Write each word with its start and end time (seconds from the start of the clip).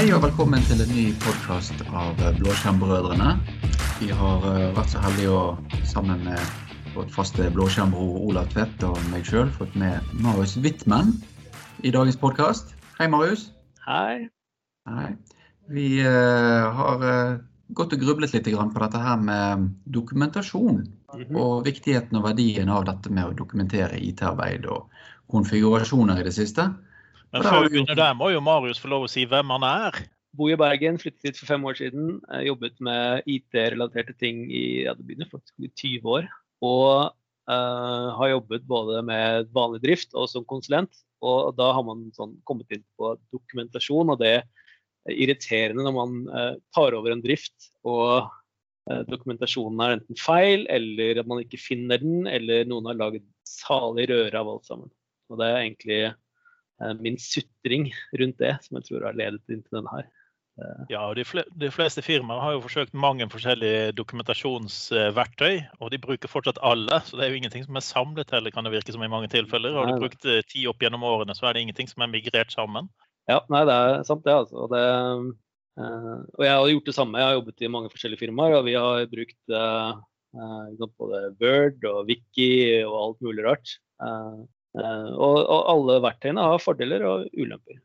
Hei 0.00 0.14
og 0.16 0.22
velkommen 0.24 0.62
til 0.64 0.80
en 0.80 0.92
ny 0.96 1.02
podkast 1.20 1.82
av 1.92 2.16
Blåskjermbrødrene. 2.38 3.34
Vi 3.98 4.06
har 4.16 4.46
eh, 4.48 4.70
vært 4.72 4.94
så 4.94 5.02
heldige 5.02 5.34
å 5.36 5.42
sammen 5.90 6.22
med 6.24 6.94
vårt 6.94 7.12
faste 7.12 7.50
blåskjermbror 7.52 8.16
Olav 8.30 8.48
Tvedt 8.54 8.80
og 8.88 8.96
meg 9.10 9.28
sjøl 9.28 9.52
fått 9.58 9.76
med 9.76 10.00
Marius 10.24 10.56
Wittmann 10.64 11.12
i 11.84 11.92
dagens 11.92 12.16
podkast. 12.16 12.72
Hei, 12.96 13.10
Marius. 13.12 13.50
Hei. 13.84 14.30
Hei. 14.88 15.12
Vi 15.68 15.90
eh, 16.00 16.80
har 16.80 17.08
eh, 17.12 17.36
gått 17.76 17.92
og 17.92 18.00
grublet 18.00 18.32
litt 18.32 18.48
på 18.48 18.84
dette 18.86 19.04
her 19.04 19.20
med 19.20 19.68
dokumentasjon. 19.84 20.86
Mhm. 21.12 21.36
Og 21.36 21.66
viktigheten 21.68 22.16
og 22.16 22.30
verdien 22.32 22.72
av 22.72 22.88
dette 22.88 23.12
med 23.12 23.26
å 23.28 23.36
dokumentere 23.36 24.00
IT-arbeid 24.00 24.64
og 24.64 24.88
konfigurasjoner 25.28 26.24
i 26.24 26.30
det 26.32 26.38
siste. 26.40 26.72
Men 27.30 27.46
før 27.46 27.64
vi 27.64 27.74
begynner 27.74 27.98
der, 27.98 28.16
må 28.18 28.30
jo 28.32 28.42
Marius 28.42 28.80
få 28.82 28.90
lov 28.90 29.06
å 29.06 29.10
si 29.10 29.26
hvem 29.28 29.52
han 29.54 29.66
er. 29.66 30.00
Bor 30.38 30.50
i 30.50 30.58
Bergen, 30.58 30.98
flyttet 30.98 31.26
hit 31.26 31.38
for 31.38 31.50
fem 31.50 31.64
år 31.66 31.78
siden. 31.78 32.18
Jobbet 32.46 32.76
med 32.86 33.26
IT-relaterte 33.30 34.14
ting 34.18 34.44
i 34.46 34.84
ja, 34.86 34.94
det 34.98 35.06
begynner 35.06 35.30
faktisk 35.30 35.54
i 35.58 35.70
20 35.70 36.10
år. 36.16 36.28
Og 36.66 37.10
uh, 37.50 38.08
har 38.18 38.32
jobbet 38.34 38.66
både 38.70 39.02
med 39.06 39.50
vanlig 39.54 39.82
drift 39.86 40.14
og 40.18 40.30
som 40.30 40.46
konsulent. 40.48 41.02
Og 41.20 41.54
da 41.58 41.70
har 41.76 41.86
man 41.86 42.08
sånn 42.16 42.36
kommet 42.48 42.70
inn 42.74 42.84
på 42.98 43.14
dokumentasjon, 43.34 44.14
og 44.14 44.22
det 44.22 44.34
er 44.40 44.46
irriterende 45.10 45.84
når 45.86 45.96
man 45.96 46.20
uh, 46.30 46.54
tar 46.74 46.96
over 46.96 47.12
en 47.14 47.22
drift 47.24 47.70
og 47.88 48.28
eh, 48.90 49.02
dokumentasjonen 49.08 49.80
er 49.80 49.94
enten 49.96 50.18
feil, 50.20 50.66
eller 50.72 51.22
at 51.22 51.28
man 51.28 51.40
ikke 51.42 51.60
finner 51.60 52.00
den, 52.02 52.26
eller 52.28 52.66
noen 52.68 52.90
har 52.90 52.98
laget 52.98 53.24
salig 53.48 54.08
røre 54.10 54.36
av 54.36 54.50
alt 54.52 54.68
sammen. 54.68 54.90
Og 55.32 55.40
det 55.40 55.48
er 55.48 55.60
egentlig 55.62 56.00
eh, 56.10 56.18
min 57.00 57.18
sutring 57.20 57.90
rundt 58.16 58.38
det 58.40 58.54
som 58.64 58.78
jeg 58.78 58.86
tror 58.88 59.08
har 59.10 59.18
ledet 59.18 59.42
inn 59.52 59.60
til 59.60 59.80
denne 59.80 59.92
her. 59.92 60.08
Ja, 60.90 61.06
og 61.06 61.14
de, 61.16 61.24
fle 61.24 61.44
de 61.56 61.70
fleste 61.72 62.02
firmaer 62.04 62.40
har 62.42 62.54
jo 62.56 62.62
forsøkt 62.64 62.96
mange 62.96 63.24
forskjellige 63.32 63.92
dokumentasjonsverktøy, 63.96 65.60
og 65.80 65.92
de 65.92 66.00
bruker 66.02 66.30
fortsatt 66.30 66.60
alle. 66.66 67.00
Så 67.06 67.16
det 67.16 67.26
er 67.26 67.32
jo 67.32 67.38
ingenting 67.40 67.64
som 67.64 67.78
er 67.78 67.86
samlet 67.86 68.34
heller, 68.34 68.52
kan 68.52 68.66
det 68.66 68.74
virke 68.74 68.94
som 68.94 69.04
i 69.04 69.10
mange 69.12 69.30
tilfeller. 69.32 69.76
Har 69.78 69.88
du 69.88 70.02
brukt 70.02 70.26
eh, 70.28 70.42
ti 70.48 70.66
opp 70.70 70.82
gjennom 70.82 71.06
årene, 71.06 71.36
så 71.36 71.48
er 71.48 71.56
det 71.56 71.64
ingenting 71.64 71.88
som 71.90 72.04
er 72.04 72.12
migrert 72.12 72.52
sammen. 72.52 72.90
Ja, 73.30 73.40
nei, 73.52 73.62
det 73.68 73.78
er 73.78 74.04
sant 74.08 74.24
det, 74.26 74.34
altså. 74.34 74.66
Og, 74.66 74.74
det, 74.74 74.84
eh, 75.80 76.14
og 76.36 76.46
jeg 76.46 76.54
har 76.54 76.70
gjort 76.74 76.92
det 76.92 76.96
samme. 76.98 77.20
Jeg 77.20 77.30
har 77.30 77.38
jobbet 77.38 77.64
i 77.64 77.72
mange 77.72 77.92
forskjellige 77.92 78.24
firmaer, 78.24 78.58
og 78.58 78.66
vi 78.68 78.76
har 78.76 79.10
brukt 79.12 79.56
eh, 79.60 79.90
eh, 80.36 80.86
både 81.00 81.22
Word 81.40 81.90
og 81.92 82.00
Wiki 82.10 82.50
og 82.84 82.96
alt 83.04 83.28
mulig 83.28 83.46
rart. 83.48 83.76
Eh, 84.78 85.10
og, 85.16 85.38
og 85.42 85.70
alle 85.72 85.98
verktøyene 86.04 86.46
har 86.52 86.62
fordeler 86.62 87.04
og 87.08 87.26
ulemper. 87.34 87.80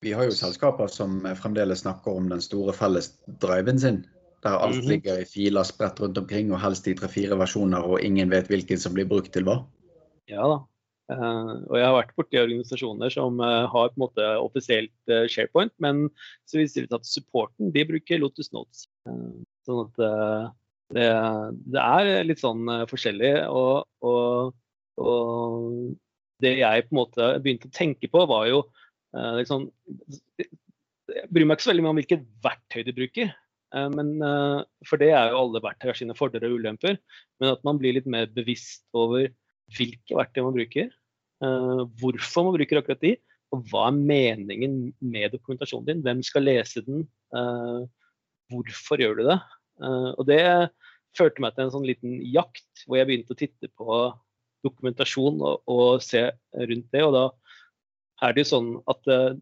Vi 0.00 0.12
har 0.14 0.28
jo 0.28 0.34
selskaper 0.36 0.88
som 0.92 1.18
fremdeles 1.36 1.82
snakker 1.82 2.14
om 2.14 2.28
den 2.30 2.42
store 2.44 2.72
felles 2.76 3.10
driven 3.42 3.80
sin. 3.82 4.04
Der 4.44 4.56
alt 4.56 4.78
Mhm. 4.78 4.88
ligger 4.88 5.18
i 5.20 5.26
filer 5.28 5.66
spredt 5.66 6.00
rundt 6.00 6.16
omkring, 6.16 6.52
og 6.52 6.60
helst 6.62 6.86
i 6.88 6.94
tre-fire 6.94 7.36
versjoner, 7.36 7.82
og 7.84 8.00
ingen 8.00 8.30
vet 8.30 8.48
hvilken 8.48 8.78
som 8.78 8.94
blir 8.94 9.08
brukt 9.10 9.32
til 9.34 9.44
hva. 9.44 9.64
Ja 10.30 10.46
da. 10.46 10.60
Eh, 11.10 11.52
og 11.66 11.74
jeg 11.76 11.84
har 11.84 11.96
vært 11.98 12.14
borti 12.16 12.38
organisasjoner 12.38 13.10
som 13.10 13.40
eh, 13.42 13.66
har 13.66 13.90
på 13.90 13.98
en 13.98 14.04
måte 14.06 14.28
offisielt 14.40 15.12
SharePoint, 15.28 15.72
men 15.82 16.08
så 16.46 16.62
viser 16.62 16.86
det 16.86 16.92
seg 16.94 17.00
at 17.00 17.10
supporten 17.10 17.72
de 17.74 17.84
bruker 17.84 18.22
Lotus 18.22 18.52
Notes. 18.54 18.86
Sånn 19.66 19.82
at 19.84 20.00
det, 20.94 21.10
det 21.66 21.82
er 21.82 22.24
litt 22.24 22.40
sånn 22.40 22.64
forskjellig. 22.88 23.34
Og, 23.50 23.84
og, 24.00 24.54
og 25.00 25.96
det 26.40 26.54
jeg 26.60 26.86
på 26.86 26.94
en 26.94 27.00
måte 27.00 27.28
begynte 27.44 27.68
å 27.68 27.76
tenke 27.76 28.08
på, 28.12 28.24
var 28.28 28.46
jo 28.48 28.62
liksom 29.10 29.66
Jeg 31.10 31.26
bryr 31.32 31.46
meg 31.48 31.58
ikke 31.58 31.64
så 31.66 31.70
veldig 31.72 31.82
mye 31.82 31.90
om 31.90 31.98
hvilket 31.98 32.26
verktøy 32.44 32.84
du 32.86 32.92
bruker. 32.94 33.32
eh, 33.74 33.88
Men, 33.90 34.12
eh, 34.22 34.60
for 34.86 35.00
det 35.02 35.08
er 35.10 35.32
jo 35.32 35.40
alle 35.40 35.62
verktøy 35.64 35.88
har 35.90 35.98
sine 35.98 36.14
fordeler 36.14 36.52
og 36.52 36.60
ulemper. 36.62 36.98
Men 37.40 37.50
at 37.56 37.64
man 37.66 37.80
blir 37.80 37.96
litt 37.96 38.06
mer 38.06 38.28
bevisst 38.30 38.84
over 38.94 39.26
hvilke 39.76 40.14
verktøy 40.14 40.44
man 40.44 40.54
bruker, 40.54 40.92
hvorfor 41.40 42.46
man 42.46 42.54
bruker 42.54 42.78
akkurat 42.78 43.02
de, 43.02 43.16
og 43.50 43.66
hva 43.70 43.88
er 43.88 43.98
meningen 43.98 44.74
med 45.00 45.32
dokumentasjonen 45.32 45.86
din. 45.86 46.02
Hvem 46.06 46.22
skal 46.26 46.46
lese 46.46 46.82
den, 46.86 47.06
hvorfor 48.50 49.00
gjør 49.02 49.18
du 49.18 49.22
det? 49.30 49.38
Og 50.18 50.26
det 50.28 50.42
førte 51.16 51.42
meg 51.42 51.54
til 51.54 51.64
en 51.66 51.72
sånn 51.74 51.86
liten 51.86 52.18
jakt 52.34 52.84
hvor 52.84 52.98
jeg 52.98 53.08
begynte 53.08 53.34
å 53.34 53.38
titte 53.40 53.70
på 53.78 54.00
dokumentasjon 54.66 55.40
og, 55.40 55.62
og 55.70 56.04
se 56.04 56.26
rundt 56.54 56.90
det. 56.92 57.04
Og 57.06 57.16
da 57.16 57.24
er 58.26 58.36
det 58.36 58.44
jo 58.44 58.52
sånn 58.52 58.70
at 58.90 59.10
uh, 59.10 59.38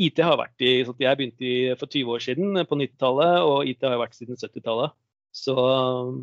IT 0.00 0.22
har 0.24 0.38
vært 0.40 0.62
i 0.64 0.74
sånn 0.86 1.02
Jeg 1.02 1.18
begynte 1.18 1.48
i, 1.48 1.56
for 1.78 1.90
20 1.90 2.14
år 2.14 2.22
siden, 2.24 2.54
eh, 2.56 2.68
på 2.68 2.78
90-tallet, 2.78 3.34
og 3.48 3.68
IT 3.68 3.84
har 3.86 4.00
vært 4.00 4.16
siden 4.18 4.38
70-tallet. 4.38 4.94
Så 5.34 5.56
eh, 5.58 6.14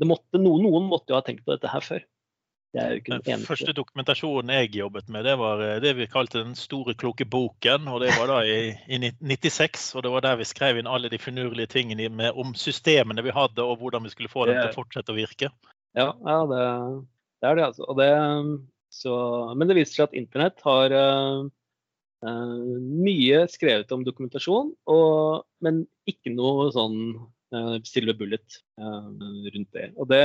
det 0.00 0.08
måtte, 0.08 0.40
noen, 0.40 0.64
noen 0.66 0.88
måtte 0.90 1.12
jo 1.12 1.18
ha 1.18 1.26
tenkt 1.26 1.44
på 1.44 1.54
dette 1.54 1.70
her 1.70 1.84
før. 1.84 2.06
Det 2.70 2.78
er 2.78 2.92
jo 2.92 2.98
ikke 3.00 3.16
Den 3.26 3.42
første 3.42 3.72
dokumentasjonen 3.74 4.52
jeg 4.54 4.76
jobbet 4.78 5.08
med, 5.10 5.24
det 5.26 5.32
var 5.40 5.62
eh, 5.64 5.80
det 5.82 5.90
vi 5.98 6.06
kalte 6.10 6.44
Den 6.44 6.54
store 6.58 6.94
kloke 6.94 7.26
boken. 7.26 7.88
og 7.90 8.04
Det 8.04 8.12
var 8.14 8.30
da 8.30 8.40
i, 8.46 8.70
i 8.86 9.00
96, 9.18 9.90
og 9.96 10.06
det 10.06 10.14
var 10.14 10.26
der 10.26 10.38
vi 10.40 10.48
skrev 10.48 10.78
inn 10.78 10.90
alle 10.90 11.10
de 11.10 11.18
finurlige 11.18 11.72
tingene 11.74 12.08
med, 12.08 12.32
om 12.38 12.54
systemene 12.54 13.26
vi 13.26 13.34
hadde, 13.34 13.64
og 13.64 13.82
hvordan 13.82 14.06
vi 14.06 14.14
skulle 14.14 14.32
få 14.32 14.46
dem 14.46 14.60
til 14.60 14.70
å 14.70 14.78
fortsette 14.78 15.12
å 15.12 15.18
virke. 15.18 15.50
Ja, 15.98 16.12
ja 16.14 16.38
det, 16.46 16.62
det 17.40 17.48
er 17.48 17.56
det, 17.56 17.66
altså. 17.70 17.88
Det, 17.96 18.10
så, 18.92 19.14
men 19.56 19.70
det 19.70 19.78
viser 19.78 19.96
seg 19.96 20.08
at 20.08 20.16
internett 20.18 20.62
har 20.66 20.94
uh, 20.94 21.42
mye 23.00 23.44
skrevet 23.52 23.92
om 23.94 24.04
dokumentasjon, 24.06 24.72
og, 24.92 25.44
men 25.64 25.84
ikke 26.10 26.34
noe 26.34 26.68
sånn 26.74 26.98
uh, 27.54 27.76
silver 27.86 28.18
bullet 28.18 28.60
rundt 28.80 29.70
det. 29.76 29.86
Og 29.96 30.10
det, 30.10 30.24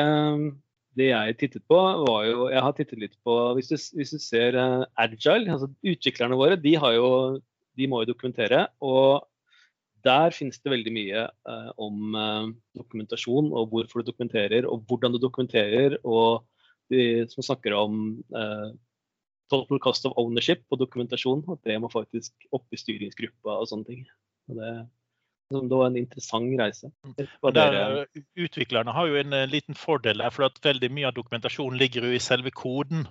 det 1.00 1.12
jeg 1.12 1.38
tittet 1.40 1.66
på, 1.72 1.78
var 2.08 2.26
jo 2.28 2.50
Jeg 2.52 2.64
har 2.64 2.76
tittet 2.76 3.02
litt 3.02 3.16
på 3.28 3.34
Hvis 3.58 3.72
du, 3.72 3.78
hvis 4.00 4.14
du 4.16 4.20
ser 4.24 4.58
Agile, 4.96 5.52
altså 5.52 5.72
utviklerne 5.84 6.40
våre, 6.40 6.60
de, 6.60 6.76
jo, 6.76 7.08
de 7.76 7.88
må 7.92 8.04
jo 8.04 8.14
dokumentere. 8.14 8.68
og 8.84 9.26
der 10.06 10.30
finnes 10.30 10.60
det 10.62 10.70
veldig 10.70 10.92
mye 10.94 11.22
om 11.82 12.14
dokumentasjon 12.78 13.48
og 13.58 13.72
hvorfor 13.72 14.04
du 14.04 14.12
dokumenterer 14.12 14.68
og 14.70 14.84
hvordan 14.86 15.16
du 15.16 15.18
dokumenterer. 15.18 15.96
Og 16.06 16.44
som 17.32 17.44
snakker 17.44 17.74
om 17.74 18.02
eh, 18.36 18.68
total 19.50 19.80
cost 19.80 20.06
of 20.06 20.14
ownership 20.22 20.64
og 20.72 20.82
dokumentasjon. 20.82 21.44
At 21.52 21.64
det 21.68 21.80
må 21.82 21.90
faktisk 21.94 22.34
opp 22.56 22.68
i 22.74 22.80
styringsgruppa 22.80 23.58
og 23.60 23.70
sånne 23.72 23.90
ting. 23.90 24.06
Og 24.50 24.60
det, 24.60 24.72
det 25.56 25.78
var 25.78 25.90
en 25.90 26.00
interessant 26.00 26.56
reise. 26.60 26.92
Var 27.42 27.58
der, 27.58 27.78
eh, 28.04 28.24
utviklerne 28.48 28.96
har 28.96 29.12
jo 29.12 29.20
en 29.22 29.34
eh, 29.34 29.50
liten 29.50 29.78
fordel 29.78 30.24
der, 30.24 30.34
for 30.34 30.50
at 30.50 30.62
veldig 30.64 30.92
mye 30.94 31.12
av 31.12 31.18
dokumentasjonen 31.18 31.80
ligger 31.82 32.10
jo 32.10 32.16
i 32.16 32.24
selve 32.24 32.54
koden. 32.54 33.08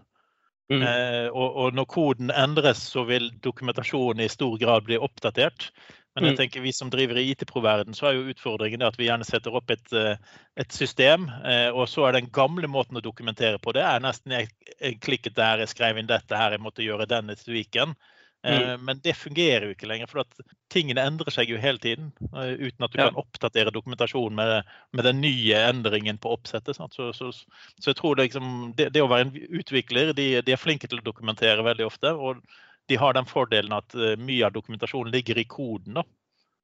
Mm. 0.72 0.80
Eh, 0.80 1.26
og, 1.28 1.58
og 1.60 1.76
når 1.76 1.90
koden 1.90 2.32
endres, 2.32 2.80
så 2.94 3.04
vil 3.08 3.30
dokumentasjonen 3.44 4.24
i 4.24 4.32
stor 4.32 4.56
grad 4.58 4.88
bli 4.88 4.98
oppdatert. 4.98 5.70
Men 6.14 6.24
jeg 6.28 6.34
Mm. 6.34 6.38
tenker 6.38 6.62
vi 6.62 6.72
som 6.72 6.90
driver 6.90 7.18
i 7.18 7.30
IT-pro-verden, 7.32 7.94
så 7.94 8.06
er 8.06 8.12
jo 8.14 8.28
utfordringen 8.30 8.82
at 8.86 8.96
vi 8.96 9.08
gjerne 9.08 9.26
setter 9.26 9.54
opp 9.54 9.70
et, 9.70 9.92
eh, 9.92 10.16
et 10.56 10.72
system, 10.72 11.28
eh, 11.44 11.70
og 11.74 11.88
så 11.88 12.06
er 12.08 12.12
den 12.12 12.30
gamle 12.30 12.68
måten 12.70 12.96
å 12.96 13.02
dokumentere 13.02 13.58
på. 13.58 13.72
Det 13.74 13.82
er 13.82 13.98
nesten 14.00 14.30
jeg, 14.30 14.48
jeg 14.80 15.00
klikket 15.00 15.34
der, 15.34 15.58
jeg 15.58 15.68
skrev 15.74 15.98
inn 15.98 16.06
dette 16.06 16.36
her, 16.36 16.52
jeg 16.54 16.60
måtte 16.62 16.86
gjøre 16.86 17.08
denne 17.10 17.34
tweaken. 17.34 17.96
Mm. 18.44 18.84
Men 18.84 18.98
det 19.00 19.14
fungerer 19.16 19.64
jo 19.64 19.72
ikke 19.72 19.88
lenger, 19.88 20.06
for 20.06 20.22
tingene 20.68 21.00
endrer 21.00 21.32
seg 21.32 21.48
jo 21.48 21.56
hele 21.56 21.78
tiden. 21.80 22.12
eh, 22.36 22.52
Uten 22.60 22.84
at 22.84 22.92
du 22.92 22.98
Ja. 23.00 23.08
kan 23.08 23.16
oppdatere 23.16 23.72
dokumentasjonen 23.72 24.34
med, 24.36 24.64
med 24.92 25.04
den 25.04 25.20
nye 25.22 25.62
endringen 25.70 26.18
på 26.18 26.30
oppsettet. 26.36 26.76
Sant? 26.76 26.92
Så, 26.92 27.12
så, 27.16 27.32
så 27.80 27.90
jeg 27.90 27.96
tror 27.96 28.14
det, 28.14 28.26
liksom, 28.28 28.74
det, 28.76 28.92
det 28.92 29.00
å 29.00 29.08
være 29.08 29.30
en 29.30 29.58
utvikler, 29.58 30.12
de, 30.12 30.42
de 30.42 30.52
er 30.52 30.60
flinke 30.60 30.86
til 30.86 30.98
å 31.00 31.06
dokumentere 31.08 31.64
veldig 31.64 31.86
ofte. 31.86 32.12
Og 32.12 32.44
de 32.88 32.96
har 33.00 33.14
den 33.16 33.28
fordelen 33.28 33.72
at 33.76 33.94
eh, 33.94 34.16
mye 34.20 34.46
av 34.46 34.52
dokumentasjonen 34.56 35.12
ligger 35.14 35.38
i 35.40 35.46
koden. 35.48 36.00
da. 36.00 36.04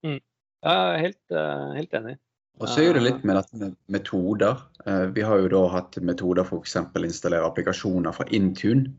Jeg 0.05 0.21
er 0.65 0.99
helt, 1.01 1.23
eh, 1.33 1.71
helt 1.79 1.97
enig. 1.97 2.19
Og 2.61 2.69
så 2.69 2.83
er 2.85 2.93
det 2.93 3.03
litt 3.07 3.25
med 3.25 3.39
dette 3.39 3.57
med 3.57 3.77
metoder. 3.89 4.61
Eh, 4.85 5.07
Vi 5.17 5.25
har 5.25 5.41
jo 5.41 5.49
da 5.49 5.63
hatt 5.73 5.97
metoder 6.05 6.45
for 6.45 6.61
f.eks. 6.61 6.77
installere 6.77 7.47
applikasjoner 7.49 8.13
fra 8.13 8.29
Intune. 8.29 8.93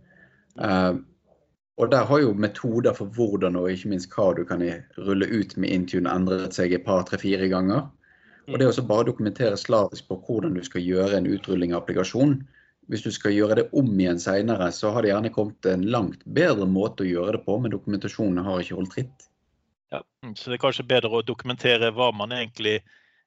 Eh, 0.59 0.93
Og 1.77 1.89
der 1.89 2.05
har 2.05 2.19
jo 2.19 2.33
metoder 2.33 2.93
for 2.93 3.05
hvordan 3.05 3.55
og 3.55 3.71
ikke 3.71 3.89
minst 3.89 4.11
hva 4.11 4.35
du 4.35 4.43
kan 4.45 4.61
rulle 4.97 5.25
ut 5.25 5.55
med 5.57 5.69
Intune 5.69 6.09
endret 6.11 6.53
seg 6.53 6.73
et 6.73 6.85
par, 6.85 7.03
tre, 7.03 7.17
fire 7.17 7.47
ganger. 7.49 7.87
Og 8.51 8.59
det 8.59 8.67
å 8.67 8.83
bare 8.85 9.07
dokumentere 9.07 9.57
slavisk 9.57 10.09
på 10.09 10.17
hvordan 10.27 10.53
du 10.53 10.61
skal 10.63 10.81
gjøre 10.81 11.17
en 11.17 11.29
utrulling 11.31 11.73
av 11.73 11.81
applikasjon. 11.81 12.41
Hvis 12.91 13.05
du 13.05 13.11
skal 13.15 13.31
gjøre 13.31 13.55
det 13.61 13.67
om 13.77 13.91
igjen 13.95 14.19
seinere, 14.19 14.67
så 14.75 14.91
har 14.91 15.03
det 15.03 15.13
gjerne 15.13 15.31
kommet 15.31 15.67
en 15.71 15.85
langt 15.93 16.25
bedre 16.25 16.67
måte 16.67 17.05
å 17.05 17.07
gjøre 17.07 17.37
det 17.37 17.45
på, 17.45 17.55
men 17.63 17.71
dokumentasjonen 17.71 18.43
har 18.43 18.63
ikke 18.63 18.79
holdt 18.79 18.95
tritt. 18.97 19.29
Ja, 19.91 20.01
Så 20.35 20.51
det 20.51 20.57
er 20.57 20.65
kanskje 20.65 20.87
bedre 20.87 21.11
å 21.15 21.23
dokumentere 21.23 21.91
hva 21.95 22.09
man 22.15 22.35
egentlig 22.35 22.81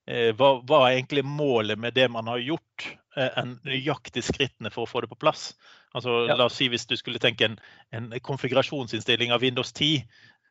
eh, 0.07 0.35
hva, 0.37 0.59
hva 0.65 0.83
er 0.85 0.99
egentlig 0.99 1.25
målet 1.25 1.81
med 1.81 1.97
det 1.97 2.11
man 2.13 2.29
har 2.29 2.45
gjort, 2.45 2.87
eh, 3.17 3.31
enn 3.41 3.57
nøyaktig 3.65 4.25
skrittene 4.29 4.73
for 4.73 4.85
å 4.85 4.91
få 4.91 5.05
det 5.05 5.13
på 5.13 5.21
plass. 5.25 5.53
Altså, 5.95 6.25
Ja. 6.29 6.37
La 6.37 6.49
oss 6.51 6.57
si 6.61 6.69
hvis 6.69 6.87
du 6.91 6.97
skulle 7.01 7.23
tenke 7.23 7.49
en, 7.49 7.59
en 7.93 8.13
konfigurasjonsinnstilling 8.21 9.33
av 9.33 9.45
Windows 9.45 9.73
10, 9.73 10.05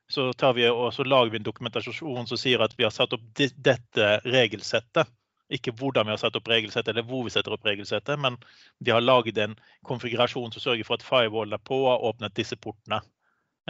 så, 0.09 0.31
vi, 0.53 0.65
så, 0.91 1.03
lager 1.03 1.31
vi 1.31 1.37
en 1.37 1.45
dokumentasjon 1.47 2.27
som 2.27 2.37
sier 2.37 2.61
at 2.61 2.73
vi 2.77 2.85
har 2.85 2.93
satt 2.93 3.13
opp 3.15 3.23
dette 3.33 4.09
regelsettet. 4.25 5.09
Ikke 5.53 5.73
hvordan 5.77 6.07
vi 6.07 6.15
har 6.15 6.21
satt 6.21 6.37
opp 6.39 6.49
regelsettet 6.49 6.93
eller 6.93 7.05
hvor 7.07 7.25
vi 7.27 7.33
setter 7.33 7.55
opp 7.55 7.65
regelsettet, 7.67 8.19
men 8.19 8.37
de 8.83 8.93
har 8.93 9.03
laget 9.03 9.37
en 9.41 9.55
konfigurasjon 9.87 10.53
som 10.53 10.63
sørger 10.63 10.87
for 10.87 10.97
at 10.97 11.05
firewall 11.05 11.53
er 11.53 11.61
på 11.61 11.83
og 11.83 11.91
har 11.91 12.07
åpnet 12.11 12.37
disse 12.39 12.57
portene. 12.57 13.01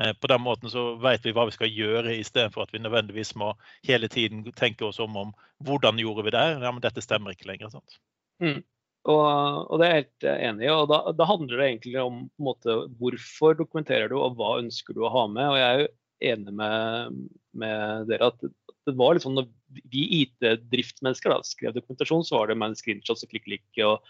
Eh, 0.02 0.14
på 0.14 0.28
den 0.28 0.42
måten 0.42 0.72
så 0.74 0.96
vet 1.02 1.26
vi 1.26 1.34
hva 1.36 1.46
vi 1.50 1.56
skal 1.56 1.70
gjøre, 1.70 2.16
istedenfor 2.18 2.66
at 2.66 2.74
vi 2.74 2.82
nødvendigvis 2.82 3.36
må 3.38 3.54
hele 3.86 4.10
tiden 4.10 4.46
tenke 4.58 4.88
oss 4.88 5.02
om 5.04 5.18
om 5.20 5.34
hvordan 5.66 6.00
gjorde 6.02 6.26
vi 6.26 6.34
det. 6.36 6.46
Ja, 6.64 6.72
men 6.72 6.82
dette 6.84 7.04
stemmer 7.04 7.36
ikke 7.36 7.52
lenger. 7.52 7.74
sant? 7.76 8.00
Mm. 8.42 8.64
Og, 9.04 9.26
og, 9.68 9.76
det 9.80 9.86
er 9.86 9.94
jeg 9.94 10.04
helt 10.04 10.28
enig 10.32 10.66
i. 10.66 10.72
og 10.72 10.88
da, 10.90 11.02
da, 11.12 11.28
handler 11.28 11.60
det 11.60 11.68
egentlig 11.68 12.00
om 12.02 12.22
måte, 12.40 12.78
hvorfor 13.00 13.58
dokumenterer 13.60 14.10
du, 14.10 14.16
og 14.22 14.40
hva 14.40 14.58
ønsker 14.62 14.96
du 14.96 15.04
å 15.04 15.12
ha 15.14 15.26
med. 15.28 15.50
og 15.52 15.60
Jeg 15.60 15.68
er 15.68 15.82
jo 15.84 15.90
enig 16.34 16.54
med, 16.56 17.18
med 17.64 18.08
dere 18.10 18.32
at 18.32 18.46
det 18.86 18.96
var 19.00 19.16
liksom 19.16 19.36
når 19.38 19.48
vi 19.92 20.04
IT-driftsmennesker 20.22 21.36
skrev 21.48 21.76
dokumentasjon, 21.76 22.26
så 22.28 22.40
var 22.40 22.50
det 22.50 22.58
med 22.60 22.72
en 22.72 22.80
screenshot 22.80 23.22
og 23.24 23.32
klikk-klikk, 23.32 23.68
og 23.86 24.04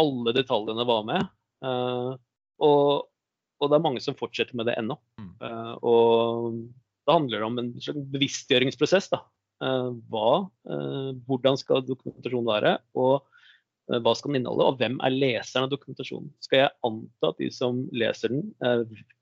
alle 0.00 0.34
detaljene 0.36 0.86
var 0.88 1.02
med. 1.08 1.26
Uh, 1.64 2.14
og, 2.62 3.10
og, 3.60 3.66
det 3.66 3.76
er 3.76 3.84
mange 3.84 4.02
som 4.04 4.18
fortsetter 4.18 4.56
med 4.58 4.70
det 4.70 4.78
ennå. 4.80 4.96
Uh, 5.42 5.74
og 5.82 6.62
det 7.06 7.16
handler 7.16 7.44
om 7.46 7.58
en 7.60 7.74
slags 7.82 8.06
bevisstgjøringsprosess. 8.14 9.10
da. 9.12 9.24
Uh, 9.60 9.92
hva, 10.08 10.46
hvordan 11.28 11.58
skal 11.60 11.84
dokumentasjonen 11.84 12.48
være, 12.48 12.78
og 12.96 13.26
hva 13.90 14.12
skal 14.14 14.30
den 14.30 14.44
inneholde, 14.44 14.68
og 14.70 14.76
hvem 14.78 15.00
er 15.02 15.16
leseren 15.16 15.66
av 15.66 15.72
dokumentasjonen? 15.72 16.30
Skal 16.44 16.62
jeg 16.62 16.74
anta 16.86 17.32
at 17.32 17.40
de 17.42 17.48
som 17.50 17.82
leser 17.90 18.30
den, 18.30 18.44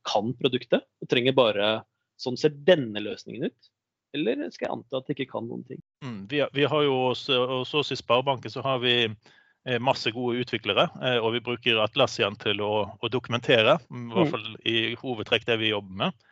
kan 0.04 0.34
produktet 0.36 0.84
og 1.00 1.08
trenger 1.08 1.36
bare 1.38 1.70
Sånn 2.18 2.34
ser 2.34 2.50
denne 2.66 2.98
løsningen 2.98 3.46
ut. 3.46 3.68
Eller 4.18 4.50
skal 4.50 4.68
jeg 4.68 4.74
anta 4.74 5.00
at 5.00 5.08
de 5.08 5.14
ikke 5.14 5.32
kan 5.32 5.46
noen 5.48 5.64
ting? 5.68 5.80
Mm, 6.04 6.22
vi, 6.30 6.42
vi, 6.54 6.64
har 6.70 6.86
jo 6.86 6.96
også, 7.12 7.38
oss 7.62 7.92
i 7.94 7.98
Sparebanken 7.98 8.52
så 8.52 8.64
har 8.64 8.80
vi 8.82 8.94
eh, 9.04 9.78
masse 9.82 10.10
gode 10.14 10.42
utviklere. 10.42 10.88
Eh, 11.02 11.18
og 11.22 11.36
vi 11.36 11.44
bruker 11.44 11.80
Atlassian 11.82 12.38
til 12.42 12.62
å, 12.64 12.72
å 12.98 13.12
dokumentere, 13.12 13.78
i 13.78 14.04
hvert 14.12 14.30
mm. 14.30 14.34
fall 14.34 14.58
i 14.66 14.78
hovedtrekk 15.00 15.48
det 15.48 15.60
vi 15.62 15.72
jobber 15.72 16.02
med. 16.04 16.28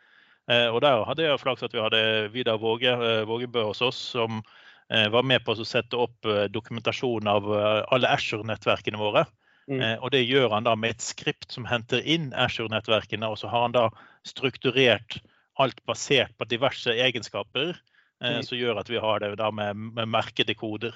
Eh, 0.51 0.67
og 0.71 0.81
der 0.83 1.05
hadde 1.07 1.27
jeg 1.27 1.41
flaks 1.43 1.65
at 1.67 1.75
vi 1.75 1.83
hadde 1.83 2.03
Vidar 2.35 2.59
Våge, 2.61 2.95
Vågebø 3.27 3.69
hos 3.71 3.83
oss, 3.85 3.99
som 4.15 4.41
var 4.87 5.25
med 5.27 5.41
på 5.43 5.51
å 5.51 5.65
sette 5.67 5.97
opp 5.99 6.23
dokumentasjon 6.47 7.27
av 7.27 7.49
alle 7.51 8.07
Ashore-nettverkene 8.07 8.95
våre. 8.95 9.25
Mm. 9.67 9.81
Og 9.99 10.13
det 10.13 10.21
gjør 10.23 10.53
han 10.53 10.63
da 10.63 10.77
med 10.79 10.93
et 10.95 11.03
skript 11.03 11.51
som 11.51 11.67
henter 11.67 11.99
inn 12.07 12.29
Ashore-nettverkene, 12.31 13.27
og 13.27 13.35
så 13.41 13.51
har 13.51 13.65
han 13.65 13.75
da 13.75 13.83
strukturert 14.23 15.17
alt 15.63 15.83
basert 15.89 16.33
på 16.37 16.47
diverse 16.49 16.93
egenskaper 16.93 17.73
eh, 17.73 18.37
mm. 18.37 18.43
som 18.45 18.57
gjør 18.57 18.81
at 18.81 18.89
vi 18.91 19.01
har 19.01 19.23
det 19.23 19.35
da 19.41 19.51
med, 19.51 19.77
med 19.97 20.09
merkede 20.13 20.55
koder. 20.57 20.95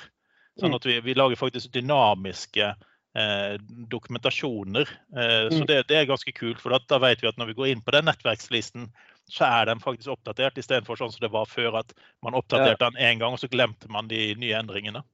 Sånn 0.59 0.73
mm. 0.73 0.79
at 0.79 0.87
vi, 0.89 0.97
vi 1.05 1.15
lager 1.17 1.39
faktisk 1.39 1.71
dynamiske 1.73 2.73
eh, 3.17 3.53
dokumentasjoner. 3.91 4.89
Eh, 5.15 5.37
mm. 5.47 5.55
Så 5.55 5.69
det, 5.69 5.79
det, 5.89 5.97
er 5.97 6.09
ganske 6.09 6.33
kult, 6.35 6.61
for 6.61 6.75
da, 6.75 6.99
vet 7.01 7.23
vi 7.23 7.29
at 7.31 7.39
når 7.39 7.51
vi 7.51 7.57
går 7.59 7.71
inn 7.71 7.85
på 7.85 7.95
den 7.95 8.07
nettverkslisten, 8.09 8.91
så 9.31 9.47
er 9.47 9.69
den 9.71 9.81
faktisk 9.83 10.11
oppdatert, 10.11 10.59
istedenfor 10.59 10.99
sånn 10.99 11.13
som 11.13 11.23
det 11.23 11.31
var 11.33 11.47
før, 11.49 11.79
at 11.81 11.95
man 12.25 12.35
oppdaterte 12.37 12.89
den 12.89 12.99
én 12.99 13.21
gang, 13.21 13.37
og 13.37 13.41
så 13.41 13.49
glemte 13.51 13.89
man 13.91 14.11
de 14.11 14.31
nye 14.41 14.57
endringene. 14.59 15.05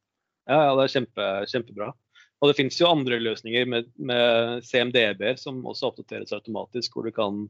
Ja, 0.49 0.63
ja 0.69 0.75
det 0.79 0.87
er 0.87 0.95
kjempe, 0.95 1.29
kjempebra. 1.51 1.91
Og 2.37 2.51
det 2.51 2.57
finnes 2.59 2.77
jo 2.77 2.89
andre 2.89 3.17
løsninger 3.21 3.65
med, 3.69 3.87
med 3.97 4.65
CMDB-er 4.65 5.39
som 5.41 5.63
også 5.65 5.91
oppdateres 5.91 6.35
automatisk, 6.35 6.93
hvor 6.93 7.07
du 7.07 7.13
kan 7.13 7.47